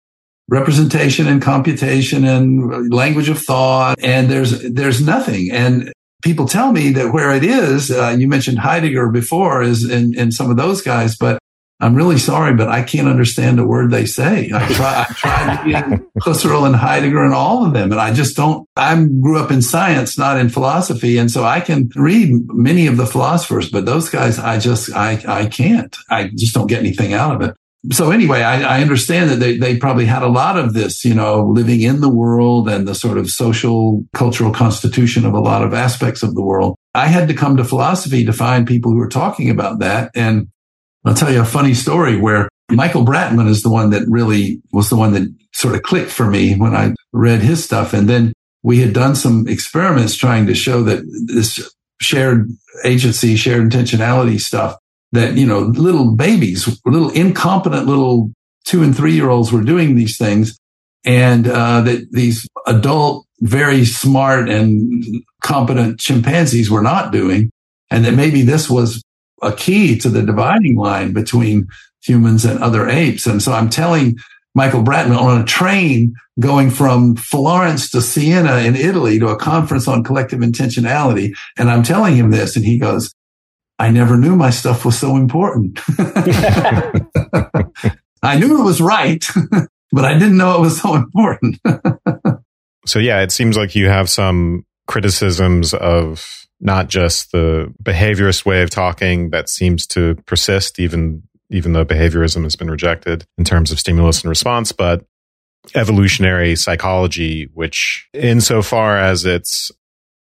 representation 0.49 1.27
and 1.27 1.41
computation 1.41 2.23
and 2.25 2.93
language 2.93 3.29
of 3.29 3.39
thought. 3.39 3.97
And 4.01 4.29
there's, 4.29 4.61
there's 4.71 5.01
nothing. 5.01 5.51
And 5.51 5.91
people 6.23 6.47
tell 6.47 6.71
me 6.71 6.91
that 6.93 7.13
where 7.13 7.31
it 7.33 7.43
is, 7.43 7.91
uh, 7.91 8.15
you 8.17 8.27
mentioned 8.27 8.59
Heidegger 8.59 9.09
before, 9.09 9.61
is 9.61 9.89
in, 9.89 10.17
in 10.17 10.31
some 10.31 10.49
of 10.49 10.57
those 10.57 10.81
guys, 10.81 11.15
but 11.17 11.39
I'm 11.79 11.93
really 11.93 12.17
sorry, 12.17 12.55
but 12.55 12.69
I 12.69 12.81
can't 12.81 13.07
understand 13.07 13.59
a 13.59 13.65
word 13.65 13.91
they 13.91 14.05
say. 14.05 14.49
I 14.51 14.67
try, 14.73 15.05
I 15.07 15.13
tried 15.13 15.65
reading 15.65 16.07
Husserl 16.23 16.65
and 16.65 16.75
Heidegger 16.75 17.23
and 17.23 17.35
all 17.35 17.65
of 17.65 17.73
them, 17.73 17.91
and 17.91 18.01
I 18.01 18.13
just 18.13 18.35
don't. 18.35 18.65
I 18.75 18.95
grew 19.03 19.37
up 19.37 19.51
in 19.51 19.61
science, 19.61 20.17
not 20.17 20.39
in 20.39 20.49
philosophy, 20.49 21.19
and 21.19 21.29
so 21.29 21.43
I 21.43 21.59
can 21.59 21.91
read 21.95 22.31
many 22.47 22.87
of 22.87 22.97
the 22.97 23.05
philosophers, 23.05 23.69
but 23.69 23.85
those 23.85 24.09
guys, 24.09 24.39
I 24.39 24.57
just, 24.57 24.91
I, 24.95 25.23
I 25.27 25.45
can't. 25.45 25.95
I 26.09 26.29
just 26.29 26.55
don't 26.55 26.65
get 26.65 26.79
anything 26.79 27.13
out 27.13 27.35
of 27.35 27.47
it. 27.47 27.55
So 27.91 28.11
anyway, 28.11 28.41
I, 28.41 28.79
I 28.79 28.81
understand 28.81 29.29
that 29.29 29.37
they, 29.37 29.57
they 29.57 29.77
probably 29.77 30.05
had 30.05 30.23
a 30.23 30.27
lot 30.27 30.57
of 30.57 30.73
this, 30.73 31.05
you 31.05 31.13
know, 31.13 31.45
living 31.45 31.81
in 31.81 32.01
the 32.01 32.09
world 32.09 32.67
and 32.67 32.87
the 32.87 32.95
sort 32.95 33.17
of 33.17 33.29
social, 33.29 34.05
cultural 34.13 34.51
constitution 34.51 35.25
of 35.25 35.33
a 35.33 35.39
lot 35.39 35.63
of 35.63 35.73
aspects 35.73 36.21
of 36.21 36.35
the 36.35 36.43
world. 36.43 36.75
I 36.93 37.07
had 37.07 37.27
to 37.29 37.33
come 37.33 37.55
to 37.57 37.63
philosophy 37.63 38.25
to 38.25 38.33
find 38.33 38.67
people 38.67 38.91
who 38.91 38.97
were 38.97 39.07
talking 39.07 39.49
about 39.49 39.79
that. 39.79 40.11
And 40.15 40.47
I'll 41.05 41.13
tell 41.13 41.31
you 41.31 41.41
a 41.41 41.45
funny 41.45 41.73
story 41.73 42.17
where 42.19 42.49
Michael 42.69 43.05
Bratman 43.05 43.47
is 43.47 43.63
the 43.63 43.69
one 43.69 43.91
that 43.91 44.03
really 44.07 44.61
was 44.73 44.89
the 44.89 44.97
one 44.97 45.13
that 45.13 45.33
sort 45.53 45.75
of 45.75 45.83
clicked 45.83 46.11
for 46.11 46.29
me 46.29 46.55
when 46.55 46.75
I 46.75 46.93
read 47.13 47.41
his 47.41 47.63
stuff. 47.63 47.93
And 47.93 48.09
then 48.09 48.33
we 48.63 48.79
had 48.79 48.93
done 48.93 49.15
some 49.15 49.47
experiments 49.47 50.15
trying 50.15 50.47
to 50.47 50.55
show 50.55 50.83
that 50.83 51.03
this 51.27 51.73
shared 52.01 52.49
agency, 52.83 53.35
shared 53.35 53.69
intentionality 53.69 54.41
stuff 54.41 54.75
that, 55.11 55.35
you 55.35 55.45
know, 55.45 55.59
little 55.59 56.15
babies, 56.15 56.67
little 56.85 57.09
incompetent 57.11 57.87
little 57.87 58.31
two 58.65 58.83
and 58.83 58.95
three 58.95 59.13
year 59.13 59.29
olds 59.29 59.51
were 59.51 59.63
doing 59.63 59.95
these 59.95 60.17
things 60.17 60.57
and 61.05 61.47
uh, 61.47 61.81
that 61.81 62.11
these 62.11 62.47
adult, 62.65 63.25
very 63.39 63.85
smart 63.85 64.49
and 64.49 65.03
competent 65.41 65.99
chimpanzees 65.99 66.69
were 66.69 66.81
not 66.81 67.11
doing. 67.11 67.51
And 67.89 68.03
that 68.03 68.13
maybe 68.13 68.41
this 68.41 68.69
was 68.69 69.01
a 69.41 69.53
key 69.53 69.97
to 69.99 70.09
the 70.09 70.23
dividing 70.23 70.75
line 70.75 71.13
between 71.13 71.67
humans 72.03 72.43
and 72.43 72.59
other 72.59 72.89
apes. 72.89 73.25
And 73.25 73.41
so 73.41 73.53
I'm 73.53 73.69
telling 73.69 74.17
Michael 74.53 74.83
Bratman 74.83 75.17
on 75.17 75.39
a 75.39 75.45
train 75.45 76.13
going 76.39 76.71
from 76.71 77.15
Florence 77.15 77.89
to 77.91 78.01
Siena 78.01 78.57
in 78.57 78.75
Italy 78.75 79.19
to 79.19 79.29
a 79.29 79.37
conference 79.37 79.87
on 79.87 80.03
collective 80.03 80.39
intentionality. 80.39 81.33
And 81.57 81.69
I'm 81.69 81.83
telling 81.83 82.15
him 82.15 82.31
this 82.31 82.55
and 82.55 82.65
he 82.65 82.77
goes, 82.77 83.13
I 83.79 83.91
never 83.91 84.17
knew 84.17 84.35
my 84.35 84.49
stuff 84.49 84.85
was 84.85 84.97
so 84.97 85.15
important. 85.15 85.79
I 88.23 88.39
knew 88.39 88.59
it 88.59 88.63
was 88.63 88.81
right, 88.81 89.23
but 89.91 90.05
I 90.05 90.13
didn't 90.13 90.37
know 90.37 90.55
it 90.55 90.61
was 90.61 90.81
so 90.81 90.95
important. 90.95 91.59
so 92.85 92.99
yeah, 92.99 93.21
it 93.21 93.31
seems 93.31 93.55
like 93.55 93.75
you 93.75 93.87
have 93.87 94.09
some 94.09 94.65
criticisms 94.87 95.73
of 95.75 96.47
not 96.59 96.89
just 96.89 97.31
the 97.31 97.71
behaviorist 97.83 98.45
way 98.45 98.63
of 98.63 98.69
talking 98.71 99.29
that 99.29 99.47
seems 99.47 99.85
to 99.85 100.15
persist 100.25 100.79
even 100.79 101.21
even 101.49 101.73
though 101.73 101.85
behaviorism 101.85 102.43
has 102.43 102.55
been 102.57 102.69
rejected 102.69 103.25
in 103.37 103.45
terms 103.45 103.71
of 103.71 103.79
stimulus 103.79 104.21
and 104.21 104.29
response, 104.29 104.73
but 104.73 105.05
evolutionary 105.75 106.55
psychology, 106.55 107.47
which 107.53 108.09
insofar 108.13 108.97
as 108.97 109.23
it's 109.25 109.71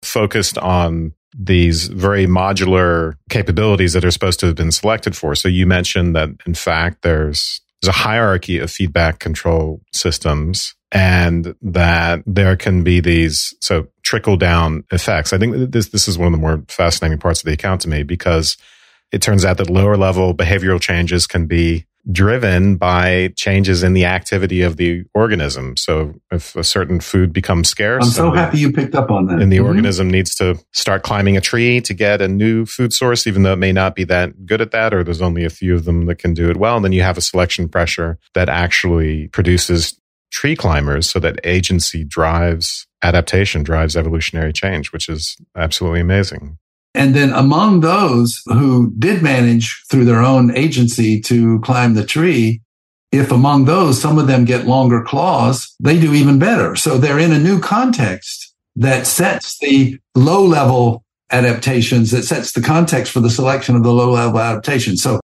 focused 0.02 0.58
on 0.58 1.12
these 1.36 1.88
very 1.88 2.26
modular 2.26 3.14
capabilities 3.28 3.92
that 3.92 4.04
are 4.04 4.10
supposed 4.10 4.40
to 4.40 4.46
have 4.46 4.54
been 4.54 4.72
selected 4.72 5.16
for. 5.16 5.34
So 5.34 5.48
you 5.48 5.66
mentioned 5.66 6.14
that 6.14 6.30
in 6.46 6.54
fact 6.54 7.02
there's 7.02 7.60
there's 7.82 7.94
a 7.94 7.98
hierarchy 7.98 8.58
of 8.58 8.70
feedback 8.70 9.18
control 9.18 9.82
systems 9.92 10.74
and 10.92 11.54
that 11.60 12.22
there 12.24 12.56
can 12.56 12.84
be 12.84 13.00
these 13.00 13.54
so 13.60 13.88
trickle 14.02 14.36
down 14.36 14.84
effects. 14.92 15.32
I 15.32 15.38
think 15.38 15.72
this 15.72 15.88
this 15.88 16.06
is 16.08 16.16
one 16.16 16.26
of 16.26 16.32
the 16.32 16.38
more 16.38 16.62
fascinating 16.68 17.18
parts 17.18 17.40
of 17.40 17.46
the 17.46 17.52
account 17.52 17.80
to 17.82 17.88
me 17.88 18.04
because 18.04 18.56
it 19.10 19.20
turns 19.20 19.44
out 19.44 19.58
that 19.58 19.70
lower 19.70 19.96
level 19.96 20.34
behavioral 20.34 20.80
changes 20.80 21.26
can 21.26 21.46
be 21.46 21.86
driven 22.10 22.76
by 22.76 23.32
changes 23.36 23.82
in 23.82 23.94
the 23.94 24.04
activity 24.04 24.62
of 24.62 24.76
the 24.76 25.04
organism. 25.14 25.76
So 25.76 26.14
if 26.30 26.54
a 26.54 26.64
certain 26.64 27.00
food 27.00 27.32
becomes 27.32 27.68
scarce, 27.68 28.04
I'm 28.04 28.10
so 28.10 28.30
happy 28.30 28.58
you 28.58 28.72
picked 28.72 28.94
up 28.94 29.10
on 29.10 29.26
that. 29.26 29.40
And 29.40 29.50
the 29.50 29.58
mm-hmm. 29.58 29.66
organism 29.66 30.10
needs 30.10 30.34
to 30.36 30.58
start 30.72 31.02
climbing 31.02 31.36
a 31.36 31.40
tree 31.40 31.80
to 31.80 31.94
get 31.94 32.20
a 32.20 32.28
new 32.28 32.66
food 32.66 32.92
source, 32.92 33.26
even 33.26 33.42
though 33.42 33.54
it 33.54 33.58
may 33.58 33.72
not 33.72 33.94
be 33.94 34.04
that 34.04 34.46
good 34.46 34.60
at 34.60 34.70
that, 34.72 34.92
or 34.92 35.02
there's 35.02 35.22
only 35.22 35.44
a 35.44 35.50
few 35.50 35.74
of 35.74 35.84
them 35.84 36.06
that 36.06 36.16
can 36.16 36.34
do 36.34 36.50
it 36.50 36.56
well. 36.56 36.76
And 36.76 36.84
then 36.84 36.92
you 36.92 37.02
have 37.02 37.18
a 37.18 37.22
selection 37.22 37.68
pressure 37.68 38.18
that 38.34 38.48
actually 38.48 39.28
produces 39.28 39.98
tree 40.30 40.56
climbers 40.56 41.08
so 41.08 41.18
that 41.20 41.38
agency 41.44 42.04
drives 42.04 42.86
adaptation, 43.02 43.62
drives 43.62 43.96
evolutionary 43.96 44.52
change, 44.52 44.92
which 44.92 45.08
is 45.08 45.36
absolutely 45.56 46.00
amazing. 46.00 46.58
And 46.94 47.14
then 47.14 47.32
among 47.32 47.80
those 47.80 48.40
who 48.46 48.92
did 48.98 49.22
manage 49.22 49.82
through 49.90 50.04
their 50.04 50.20
own 50.20 50.54
agency 50.56 51.20
to 51.22 51.58
climb 51.60 51.94
the 51.94 52.04
tree, 52.04 52.62
if 53.10 53.32
among 53.32 53.64
those 53.64 54.00
some 54.00 54.18
of 54.18 54.26
them 54.26 54.44
get 54.44 54.66
longer 54.66 55.02
claws, 55.02 55.74
they 55.80 55.98
do 55.98 56.14
even 56.14 56.38
better. 56.38 56.76
So 56.76 56.98
they're 56.98 57.18
in 57.18 57.32
a 57.32 57.38
new 57.38 57.60
context 57.60 58.54
that 58.76 59.06
sets 59.06 59.58
the 59.58 59.98
low 60.14 60.44
level 60.44 61.04
adaptations, 61.30 62.10
that 62.12 62.24
sets 62.24 62.52
the 62.52 62.60
context 62.60 63.12
for 63.12 63.20
the 63.20 63.30
selection 63.30 63.76
of 63.76 63.82
the 63.82 63.92
low 63.92 64.12
level 64.12 64.38
adaptation. 64.38 64.96
So 64.96 65.20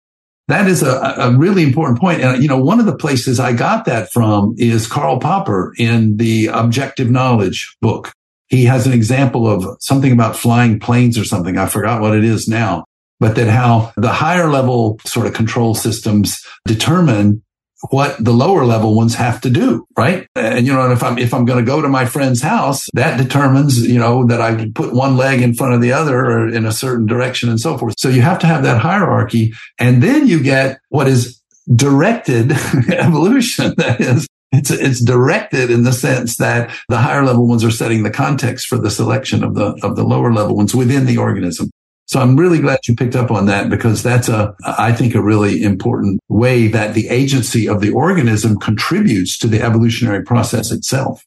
that 0.49 0.69
is 0.69 0.83
a, 0.83 1.15
a 1.19 1.37
really 1.37 1.65
important 1.65 1.99
point. 1.99 2.21
And, 2.21 2.41
you 2.41 2.49
know, 2.49 2.59
one 2.59 2.79
of 2.79 2.87
the 2.87 2.97
places 2.97 3.41
I 3.41 3.53
got 3.53 3.85
that 3.87 4.13
from 4.13 4.55
is 4.59 4.87
Karl 4.87 5.19
Popper 5.19 5.73
in 5.79 6.17
the 6.19 6.47
Objective 6.47 7.11
Knowledge 7.11 7.77
book. 7.81 8.13
He 8.49 8.65
has 8.65 8.87
an 8.87 8.93
example 8.93 9.47
of 9.49 9.77
something 9.81 10.13
about 10.13 10.37
flying 10.37 10.79
planes 10.79 11.19
or 11.19 11.25
something. 11.25 11.59
I 11.59 11.67
forgot 11.67 12.01
what 12.01 12.17
it 12.17 12.25
is 12.25 12.49
now, 12.49 12.85
but 13.19 13.35
that 13.37 13.49
how 13.49 13.93
the 13.97 14.13
higher 14.13 14.49
level 14.49 15.01
sort 15.05 15.27
of 15.27 15.35
control 15.35 15.75
systems 15.75 16.45
determine 16.67 17.43
what 17.91 18.17
the 18.23 18.33
lower 18.33 18.65
level 18.65 18.95
ones 18.95 19.15
have 19.15 19.41
to 19.43 19.51
do, 19.51 19.87
right? 19.97 20.27
And 20.35 20.67
you 20.67 20.73
know, 20.73 20.91
if 20.91 21.03
I'm 21.03 21.19
if 21.19 21.35
I'm 21.35 21.45
going 21.45 21.65
to 21.65 21.69
go 21.69 21.83
to 21.83 21.89
my 21.89 22.07
friend's 22.07 22.43
house, 22.43 22.87
that 22.95 23.19
determines, 23.19 23.87
you 23.87 23.99
know, 23.99 24.27
that 24.27 24.41
I 24.41 24.71
put 24.75 24.95
one 24.95 25.17
leg 25.17 25.43
in 25.43 25.55
front 25.55 25.75
of 25.75 25.81
the 25.81 25.93
other 25.93 26.19
or 26.19 26.49
in 26.49 26.65
a 26.65 26.73
certain 26.73 27.07
direction 27.07 27.49
and 27.49 27.61
so 27.61 27.77
forth. 27.77 27.95
So 27.99 28.09
you 28.09 28.23
have 28.23 28.39
to 28.41 28.47
have 28.47 28.63
that 28.63 28.81
hierarchy, 28.81 29.53
and 29.79 30.03
then 30.03 30.27
you 30.27 30.43
get 30.43 30.79
what 30.89 31.07
is 31.07 31.41
directed 31.75 32.53
evolution. 32.91 33.75
That 33.77 34.01
is, 34.01 34.27
it's 34.53 34.71
it's 34.71 35.03
directed 35.03 35.71
in 35.71 35.83
the 35.83 35.93
sense 35.93 36.37
that 36.37 36.71
the 36.89 36.99
higher 36.99 37.25
level 37.25 37.47
ones 37.47 37.65
are 37.65 37.71
setting 37.71 38.03
the 38.03 38.11
context 38.11 38.67
for 38.67 38.79
the 38.79 38.91
selection 38.91 39.43
of 39.43 39.55
the 39.55 39.79
of 39.83 39.97
the 39.97 40.05
lower 40.05 40.33
level 40.33 40.57
ones 40.57 40.75
within 40.75 41.07
the 41.07 41.19
organism. 41.19 41.71
So 42.07 42.21
I'm 42.21 42.37
really 42.37 42.61
glad 42.61 42.79
you 42.87 42.95
picked 42.95 43.17
up 43.17 43.33
on 43.33 43.47
that 43.47 43.69
because 43.69 44.03
that's 44.03 44.29
a, 44.29 44.55
I 44.65 44.93
think, 44.93 45.17
a 45.17 45.23
really 45.23 45.65
important 45.65 46.21
way 46.29 46.69
that 46.69 46.95
the 46.95 47.09
agency 47.09 47.69
of 47.69 47.81
the 47.81 47.91
organism 47.91 48.61
contributes 48.61 49.37
to 49.39 49.49
the 49.49 49.61
evolutionary 49.61 50.23
process 50.23 50.71
itself. 50.71 51.25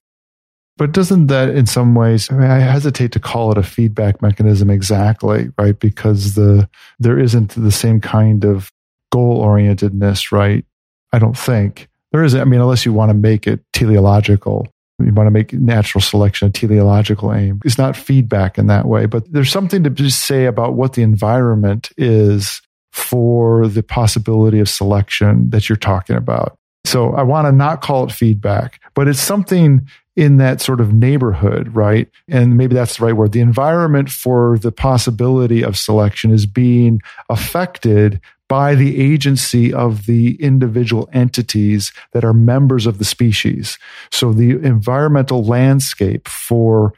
But 0.77 0.93
doesn't 0.93 1.27
that 1.27 1.49
in 1.49 1.65
some 1.65 1.95
ways, 1.95 2.31
I 2.31 2.35
mean, 2.35 2.49
I 2.49 2.59
hesitate 2.59 3.11
to 3.11 3.19
call 3.19 3.51
it 3.51 3.57
a 3.57 3.63
feedback 3.63 4.21
mechanism 4.21 4.69
exactly, 4.69 5.49
right? 5.57 5.77
Because 5.77 6.35
the, 6.35 6.69
there 6.97 7.19
isn't 7.19 7.49
the 7.49 7.71
same 7.71 7.99
kind 7.99 8.45
of 8.45 8.71
goal 9.11 9.43
orientedness, 9.43 10.31
right? 10.31 10.63
I 11.11 11.19
don't 11.19 11.37
think 11.37 11.88
there 12.11 12.23
is. 12.23 12.35
I 12.35 12.43
mean, 12.43 12.59
unless 12.59 12.85
you 12.85 12.93
want 12.93 13.09
to 13.09 13.13
make 13.13 13.47
it 13.47 13.61
teleological, 13.73 14.67
you 14.99 15.13
want 15.13 15.27
to 15.27 15.31
make 15.31 15.53
natural 15.53 16.01
selection 16.01 16.47
a 16.47 16.51
teleological 16.51 17.33
aim. 17.33 17.61
It's 17.63 17.77
not 17.77 17.95
feedback 17.95 18.57
in 18.57 18.67
that 18.67 18.85
way, 18.85 19.05
but 19.05 19.31
there's 19.31 19.51
something 19.51 19.83
to 19.83 19.89
just 19.89 20.25
say 20.25 20.45
about 20.45 20.73
what 20.73 20.93
the 20.93 21.03
environment 21.03 21.91
is 21.97 22.61
for 22.91 23.67
the 23.67 23.83
possibility 23.83 24.59
of 24.59 24.67
selection 24.67 25.49
that 25.51 25.69
you're 25.69 25.75
talking 25.75 26.15
about. 26.15 26.57
So 26.85 27.11
I 27.11 27.23
want 27.23 27.45
to 27.45 27.51
not 27.51 27.81
call 27.81 28.05
it 28.05 28.11
feedback, 28.11 28.81
but 28.95 29.07
it's 29.07 29.19
something 29.19 29.87
in 30.15 30.37
that 30.37 30.59
sort 30.59 30.81
of 30.81 30.93
neighborhood, 30.93 31.73
right? 31.73 32.09
And 32.27 32.57
maybe 32.57 32.73
that's 32.73 32.97
the 32.97 33.05
right 33.05 33.15
word. 33.15 33.31
The 33.31 33.39
environment 33.41 34.09
for 34.09 34.57
the 34.59 34.71
possibility 34.71 35.63
of 35.63 35.77
selection 35.77 36.31
is 36.31 36.45
being 36.45 36.99
affected 37.29 38.19
by 38.49 38.75
the 38.75 38.99
agency 38.99 39.71
of 39.71 40.07
the 40.07 40.35
individual 40.41 41.07
entities 41.13 41.93
that 42.11 42.25
are 42.25 42.33
members 42.33 42.85
of 42.85 42.97
the 42.97 43.05
species. 43.05 43.77
So 44.11 44.33
the 44.33 44.51
environmental 44.51 45.45
landscape 45.45 46.27
for 46.27 46.93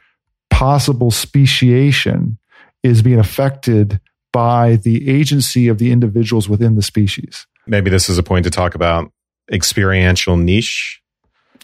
possible 0.50 1.10
speciation 1.10 2.38
is 2.82 3.02
being 3.02 3.20
affected 3.20 4.00
by 4.32 4.76
the 4.76 5.08
agency 5.08 5.68
of 5.68 5.78
the 5.78 5.92
individuals 5.92 6.48
within 6.48 6.74
the 6.74 6.82
species. 6.82 7.46
Maybe 7.66 7.90
this 7.90 8.08
is 8.08 8.18
a 8.18 8.22
point 8.22 8.44
to 8.44 8.50
talk 8.50 8.74
about 8.74 9.12
experiential 9.52 10.36
niche. 10.36 11.00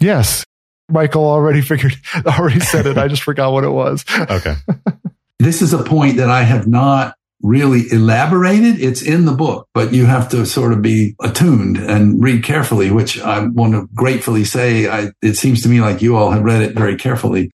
Yes. 0.00 0.44
Michael 0.90 1.24
already 1.24 1.60
figured, 1.62 1.96
already 2.26 2.60
said 2.60 2.86
it. 2.86 2.98
I 2.98 3.08
just 3.08 3.22
forgot 3.22 3.52
what 3.52 3.64
it 3.64 3.70
was. 3.70 4.04
Okay. 4.30 4.54
this 5.38 5.62
is 5.62 5.72
a 5.72 5.82
point 5.82 6.18
that 6.18 6.28
I 6.28 6.42
have 6.42 6.66
not 6.66 7.17
really 7.42 7.84
elaborated. 7.92 8.80
It's 8.80 9.02
in 9.02 9.24
the 9.24 9.34
book, 9.34 9.68
but 9.74 9.92
you 9.92 10.06
have 10.06 10.28
to 10.30 10.44
sort 10.44 10.72
of 10.72 10.82
be 10.82 11.14
attuned 11.20 11.76
and 11.76 12.22
read 12.22 12.42
carefully, 12.42 12.90
which 12.90 13.20
I 13.20 13.46
want 13.46 13.74
to 13.74 13.88
gratefully 13.94 14.44
say. 14.44 14.88
I, 14.88 15.10
it 15.22 15.34
seems 15.34 15.62
to 15.62 15.68
me 15.68 15.80
like 15.80 16.02
you 16.02 16.16
all 16.16 16.30
have 16.30 16.42
read 16.42 16.62
it 16.62 16.74
very 16.74 16.96
carefully. 16.96 17.50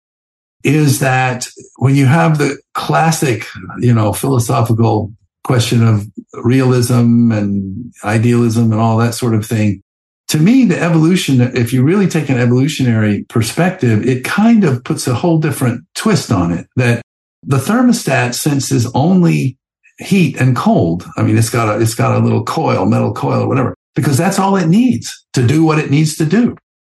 is 0.63 0.99
that 0.99 1.47
when 1.77 1.95
you 1.95 2.05
have 2.05 2.37
the 2.37 2.59
classic, 2.73 3.45
you 3.79 3.93
know, 3.93 4.11
philosophical 4.11 5.13
question 5.43 5.85
of 5.87 6.05
realism 6.33 7.31
and 7.31 7.93
idealism 8.03 8.71
and 8.71 8.81
all 8.81 8.97
that 8.97 9.13
sort 9.13 9.33
of 9.33 9.45
thing, 9.45 9.81
to 10.27 10.37
me, 10.37 10.65
the 10.65 10.79
evolution, 10.79 11.41
if 11.41 11.73
you 11.73 11.83
really 11.83 12.07
take 12.07 12.29
an 12.29 12.37
evolutionary 12.37 13.23
perspective, 13.29 14.05
it 14.05 14.23
kind 14.23 14.63
of 14.63 14.83
puts 14.83 15.07
a 15.07 15.15
whole 15.15 15.39
different 15.39 15.85
twist 15.95 16.31
on 16.31 16.51
it 16.51 16.67
that 16.75 17.01
the 17.41 17.57
thermostat 17.57 18.35
senses 18.35 18.85
only 18.93 19.57
heat 19.99 20.39
and 20.39 20.55
cold. 20.55 21.05
I 21.17 21.23
mean, 21.23 21.37
it's 21.37 21.49
got 21.49 21.69
a, 21.69 21.81
it's 21.81 21.93
got 21.93 22.15
a 22.15 22.23
little 22.23 22.43
coil, 22.43 22.85
metal 22.85 23.13
coil 23.13 23.43
or 23.43 23.47
whatever, 23.47 23.75
because 23.95 24.17
that's 24.17 24.39
all 24.39 24.55
it 24.55 24.67
needs 24.67 25.25
to 25.33 25.45
do 25.45 25.63
what 25.63 25.79
it 25.79 25.91
needs 25.91 26.15
to 26.17 26.25
do. 26.25 26.55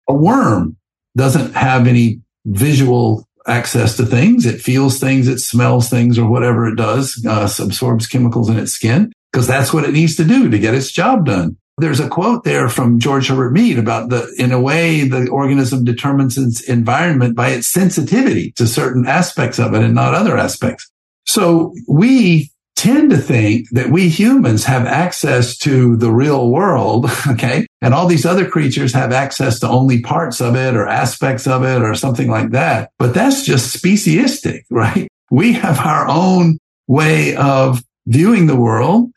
A 0.08 0.14
worm 0.14 0.78
doesn't 1.18 1.54
have 1.54 1.88
any 1.88 2.22
visual 2.46 3.28
access 3.48 3.98
to 3.98 4.06
things. 4.06 4.46
It 4.46 4.62
feels 4.62 5.00
things, 5.00 5.28
it 5.28 5.40
smells 5.40 5.90
things 5.90 6.18
or 6.18 6.30
whatever 6.30 6.68
it 6.68 6.76
does, 6.76 7.24
uh, 7.28 7.50
absorbs 7.60 8.08
chemicals 8.08 8.50
in 8.50 8.58
its 8.58 8.72
skin 8.72 9.12
because 9.32 9.48
that's 9.48 9.74
what 9.74 9.84
it 9.84 9.94
needs 9.94 10.16
to 10.18 10.24
do 10.24 10.50
to 10.50 10.60
get 10.60 10.76
its 10.76 10.92
job 10.92 11.26
done. 11.26 11.58
There's 11.78 12.00
a 12.00 12.10
quote 12.10 12.44
there 12.44 12.70
from 12.70 13.00
George 13.00 13.28
Herbert 13.28 13.54
Mead 13.54 13.80
about 13.80 14.10
the, 14.10 14.32
in 14.38 14.52
a 14.52 14.62
way, 14.62 15.08
the 15.08 15.28
organism 15.30 15.84
determines 15.84 16.38
its 16.38 16.62
environment 16.62 17.36
by 17.36 17.50
its 17.50 17.68
sensitivity 17.68 18.52
to 18.54 18.68
certain 18.68 19.08
aspects 19.08 19.58
of 19.58 19.74
it 19.74 19.82
and 19.82 19.96
not 19.96 20.14
other 20.14 20.38
aspects. 20.38 20.92
So 21.26 21.74
we 21.88 22.51
tend 22.82 23.12
to 23.12 23.18
think 23.18 23.70
that 23.70 23.92
we 23.92 24.10
humans 24.10 24.66
have 24.66 24.88
access 24.88 25.56
to 25.56 25.96
the 25.98 26.12
real 26.12 26.50
world. 26.50 27.10
Okay. 27.32 27.66
And 27.82 27.94
all 27.94 28.08
these 28.08 28.26
other 28.26 28.48
creatures 28.48 28.94
have 28.94 29.12
access 29.12 29.60
to 29.60 29.68
only 29.68 30.02
parts 30.02 30.42
of 30.42 30.56
it 30.56 30.76
or 30.76 30.88
aspects 30.88 31.48
of 31.48 31.64
it 31.64 31.82
or 31.82 31.96
something 31.96 32.30
like 32.30 32.52
that. 32.52 32.92
But 33.00 33.14
that's 33.14 33.46
just 33.46 33.76
speciesistic, 33.76 34.64
right? 34.70 35.08
We 35.30 35.54
have 35.54 35.80
our 35.80 36.08
own 36.08 36.58
way 36.88 37.36
of 37.36 37.84
viewing 38.06 38.48
the 38.48 38.56
world. 38.56 39.12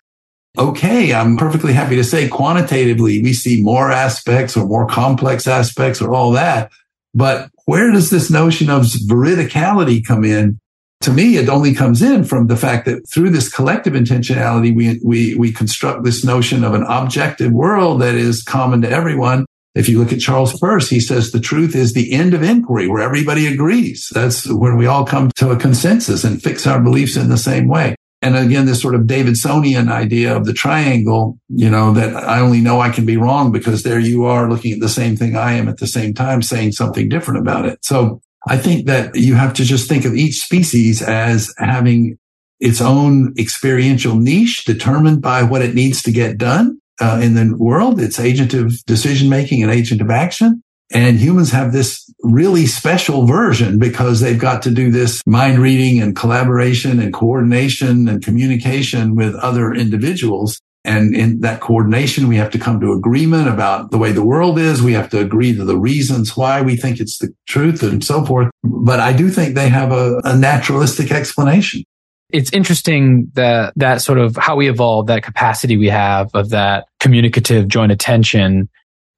Okay. 0.58 1.12
I'm 1.12 1.36
perfectly 1.36 1.72
happy 1.72 1.96
to 1.96 2.04
say 2.04 2.28
quantitatively, 2.28 3.22
we 3.22 3.32
see 3.32 3.62
more 3.62 3.90
aspects 3.90 4.56
or 4.56 4.66
more 4.66 4.86
complex 4.86 5.46
aspects 5.46 6.00
or 6.00 6.14
all 6.14 6.32
that. 6.32 6.70
But 7.14 7.50
where 7.64 7.90
does 7.90 8.10
this 8.10 8.30
notion 8.30 8.70
of 8.70 8.82
veridicality 8.82 10.04
come 10.06 10.24
in? 10.24 10.60
To 11.04 11.12
me, 11.12 11.36
it 11.36 11.50
only 11.50 11.74
comes 11.74 12.00
in 12.00 12.24
from 12.24 12.46
the 12.46 12.56
fact 12.56 12.86
that 12.86 13.06
through 13.08 13.28
this 13.28 13.52
collective 13.52 13.92
intentionality, 13.92 14.74
we, 14.74 14.98
we, 15.04 15.34
we 15.34 15.52
construct 15.52 16.02
this 16.02 16.24
notion 16.24 16.64
of 16.64 16.72
an 16.72 16.82
objective 16.84 17.52
world 17.52 18.00
that 18.00 18.14
is 18.14 18.42
common 18.42 18.80
to 18.82 18.90
everyone. 18.90 19.44
If 19.74 19.86
you 19.88 19.98
look 19.98 20.12
at 20.14 20.20
Charles 20.20 20.58
Peirce, 20.58 20.88
he 20.88 21.00
says 21.00 21.30
the 21.30 21.40
truth 21.40 21.76
is 21.76 21.92
the 21.92 22.12
end 22.12 22.32
of 22.32 22.42
inquiry 22.42 22.88
where 22.88 23.02
everybody 23.02 23.46
agrees. 23.46 24.08
That's 24.14 24.50
when 24.50 24.78
we 24.78 24.86
all 24.86 25.04
come 25.04 25.30
to 25.36 25.50
a 25.50 25.58
consensus 25.58 26.24
and 26.24 26.42
fix 26.42 26.66
our 26.66 26.80
beliefs 26.80 27.16
in 27.16 27.28
the 27.28 27.36
same 27.36 27.68
way. 27.68 27.96
And 28.22 28.36
again, 28.36 28.64
this 28.64 28.80
sort 28.80 28.94
of 28.94 29.02
Davidsonian 29.02 29.92
idea 29.92 30.34
of 30.34 30.46
the 30.46 30.54
triangle, 30.54 31.38
you 31.50 31.68
know, 31.68 31.92
that 31.92 32.16
I 32.16 32.40
only 32.40 32.62
know 32.62 32.80
I 32.80 32.88
can 32.88 33.04
be 33.04 33.18
wrong 33.18 33.52
because 33.52 33.82
there 33.82 33.98
you 33.98 34.24
are 34.24 34.48
looking 34.48 34.72
at 34.72 34.80
the 34.80 34.88
same 34.88 35.16
thing 35.16 35.36
I 35.36 35.52
am 35.52 35.68
at 35.68 35.76
the 35.76 35.86
same 35.86 36.14
time 36.14 36.40
saying 36.40 36.72
something 36.72 37.10
different 37.10 37.40
about 37.40 37.66
it. 37.66 37.84
So 37.84 38.22
I 38.46 38.56
think 38.56 38.86
that 38.86 39.16
you 39.16 39.34
have 39.34 39.54
to 39.54 39.64
just 39.64 39.88
think 39.88 40.04
of 40.04 40.14
each 40.14 40.40
species 40.40 41.02
as 41.02 41.52
having 41.58 42.18
its 42.60 42.80
own 42.80 43.34
experiential 43.38 44.16
niche 44.16 44.64
determined 44.64 45.22
by 45.22 45.42
what 45.42 45.62
it 45.62 45.74
needs 45.74 46.02
to 46.02 46.12
get 46.12 46.38
done 46.38 46.78
uh, 47.00 47.20
in 47.22 47.34
the 47.34 47.56
world, 47.56 48.00
its 48.00 48.20
agent 48.20 48.54
of 48.54 48.72
decision 48.86 49.28
making 49.28 49.62
and 49.62 49.72
agent 49.72 50.00
of 50.00 50.10
action. 50.10 50.62
And 50.92 51.18
humans 51.18 51.50
have 51.50 51.72
this 51.72 52.08
really 52.22 52.66
special 52.66 53.26
version 53.26 53.78
because 53.78 54.20
they've 54.20 54.38
got 54.38 54.62
to 54.62 54.70
do 54.70 54.90
this 54.90 55.22
mind 55.26 55.58
reading 55.58 56.00
and 56.00 56.14
collaboration 56.14 57.00
and 57.00 57.12
coordination 57.12 58.06
and 58.06 58.22
communication 58.22 59.16
with 59.16 59.34
other 59.36 59.72
individuals 59.72 60.60
and 60.84 61.14
in 61.14 61.40
that 61.40 61.60
coordination, 61.60 62.28
we 62.28 62.36
have 62.36 62.50
to 62.50 62.58
come 62.58 62.78
to 62.80 62.92
agreement 62.92 63.48
about 63.48 63.90
the 63.90 63.96
way 63.96 64.12
the 64.12 64.24
world 64.24 64.58
is. 64.58 64.82
We 64.82 64.92
have 64.92 65.08
to 65.10 65.18
agree 65.18 65.54
to 65.56 65.64
the 65.64 65.78
reasons 65.78 66.36
why 66.36 66.60
we 66.60 66.76
think 66.76 67.00
it's 67.00 67.18
the 67.18 67.34
truth 67.46 67.82
and 67.82 68.04
so 68.04 68.24
forth. 68.24 68.50
But 68.62 69.00
I 69.00 69.14
do 69.14 69.30
think 69.30 69.54
they 69.54 69.70
have 69.70 69.92
a, 69.92 70.20
a 70.24 70.36
naturalistic 70.36 71.10
explanation. 71.10 71.84
It's 72.30 72.52
interesting 72.52 73.30
that 73.34 73.72
that 73.76 74.02
sort 74.02 74.18
of 74.18 74.36
how 74.36 74.56
we 74.56 74.68
evolve, 74.68 75.06
that 75.06 75.22
capacity 75.22 75.76
we 75.78 75.88
have 75.88 76.30
of 76.34 76.50
that 76.50 76.86
communicative 77.00 77.68
joint 77.68 77.92
attention. 77.92 78.68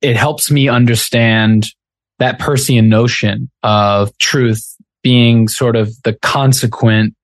It 0.03 0.17
helps 0.17 0.51
me 0.51 0.69
understand 0.69 1.67
that 2.19 2.39
Peircean 2.39 2.89
notion 2.89 3.51
of 3.63 4.17
truth 4.19 4.77
being 5.03 5.49
sort 5.49 5.75
of 5.75 5.93
the 6.05 6.13
consequent 6.15 7.15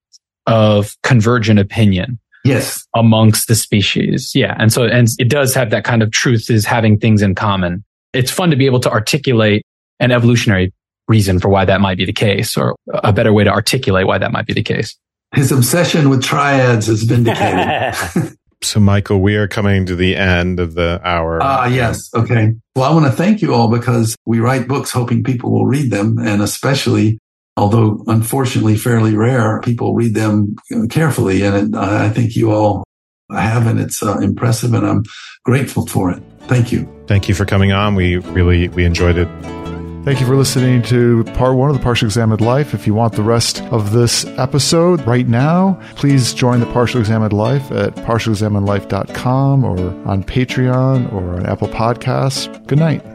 of 0.47 0.95
convergent 1.03 1.59
opinion 1.59 2.19
Yes. 2.43 2.85
Amongst 2.95 3.47
the 3.47 3.55
species. 3.55 4.31
Yeah. 4.35 4.55
And 4.59 4.71
so, 4.71 4.83
and 4.83 5.07
it 5.17 5.29
does 5.29 5.55
have 5.55 5.69
that 5.69 5.83
kind 5.83 6.03
of 6.03 6.11
truth 6.11 6.49
is 6.49 6.65
having 6.65 6.99
things 6.99 7.21
in 7.21 7.35
common. 7.35 7.83
It's 8.11 8.31
fun 8.31 8.49
to 8.49 8.55
be 8.55 8.65
able 8.65 8.81
to 8.81 8.91
articulate 8.91 9.65
an 9.99 10.11
evolutionary 10.11 10.73
reason 11.07 11.39
for 11.39 11.49
why 11.49 11.65
that 11.65 11.81
might 11.81 11.97
be 11.97 12.05
the 12.05 12.13
case 12.13 12.57
or 12.57 12.75
a 12.93 13.13
better 13.13 13.33
way 13.33 13.43
to 13.43 13.49
articulate 13.49 14.07
why 14.07 14.17
that 14.17 14.31
might 14.31 14.45
be 14.45 14.53
the 14.53 14.63
case. 14.63 14.97
His 15.33 15.51
obsession 15.51 16.09
with 16.09 16.23
triads 16.23 16.87
has 16.87 17.03
vindicated. 17.03 18.35
so, 18.61 18.79
Michael, 18.79 19.19
we 19.19 19.35
are 19.35 19.47
coming 19.47 19.85
to 19.87 19.95
the 19.95 20.15
end 20.15 20.59
of 20.59 20.75
the 20.75 21.01
hour. 21.03 21.39
Ah, 21.41 21.63
uh, 21.63 21.67
yes. 21.67 22.09
Okay. 22.13 22.53
Well, 22.75 22.89
I 22.89 22.93
want 22.93 23.05
to 23.05 23.11
thank 23.11 23.41
you 23.41 23.53
all 23.53 23.67
because 23.67 24.15
we 24.25 24.39
write 24.39 24.67
books 24.67 24.91
hoping 24.91 25.23
people 25.23 25.51
will 25.51 25.65
read 25.65 25.91
them 25.91 26.19
and 26.19 26.41
especially 26.41 27.19
although 27.57 28.03
unfortunately 28.07 28.75
fairly 28.77 29.15
rare, 29.15 29.61
people 29.61 29.95
read 29.95 30.15
them 30.15 30.55
carefully. 30.89 31.43
And 31.43 31.75
it, 31.75 31.77
I 31.77 32.09
think 32.09 32.35
you 32.35 32.51
all 32.51 32.83
have, 33.31 33.67
and 33.67 33.79
it's 33.79 34.03
uh, 34.03 34.17
impressive, 34.19 34.73
and 34.73 34.85
I'm 34.85 35.03
grateful 35.43 35.87
for 35.87 36.11
it. 36.11 36.21
Thank 36.41 36.71
you. 36.71 36.87
Thank 37.07 37.29
you 37.29 37.35
for 37.35 37.45
coming 37.45 37.71
on. 37.71 37.95
We 37.95 38.17
really 38.17 38.67
we 38.69 38.85
enjoyed 38.85 39.17
it. 39.17 39.27
Thank 40.03 40.19
you 40.19 40.27
for 40.27 40.35
listening 40.35 40.81
to 40.83 41.23
part 41.35 41.55
one 41.55 41.69
of 41.69 41.77
the 41.77 41.81
Partially 41.81 42.07
Examined 42.07 42.41
Life. 42.41 42.73
If 42.73 42.85
you 42.85 42.93
want 42.93 43.13
the 43.13 43.23
rest 43.23 43.61
of 43.63 43.93
this 43.93 44.25
episode 44.37 44.99
right 45.07 45.25
now, 45.25 45.79
please 45.95 46.33
join 46.33 46.59
the 46.59 46.65
Partially 46.65 46.99
Examined 46.99 47.31
Life 47.31 47.71
at 47.71 47.95
partiallyexaminedlife.com 47.95 49.63
or 49.63 49.79
on 50.05 50.25
Patreon 50.25 51.13
or 51.13 51.35
on 51.35 51.45
Apple 51.45 51.69
Podcasts. 51.69 52.67
Good 52.67 52.79
night. 52.79 53.12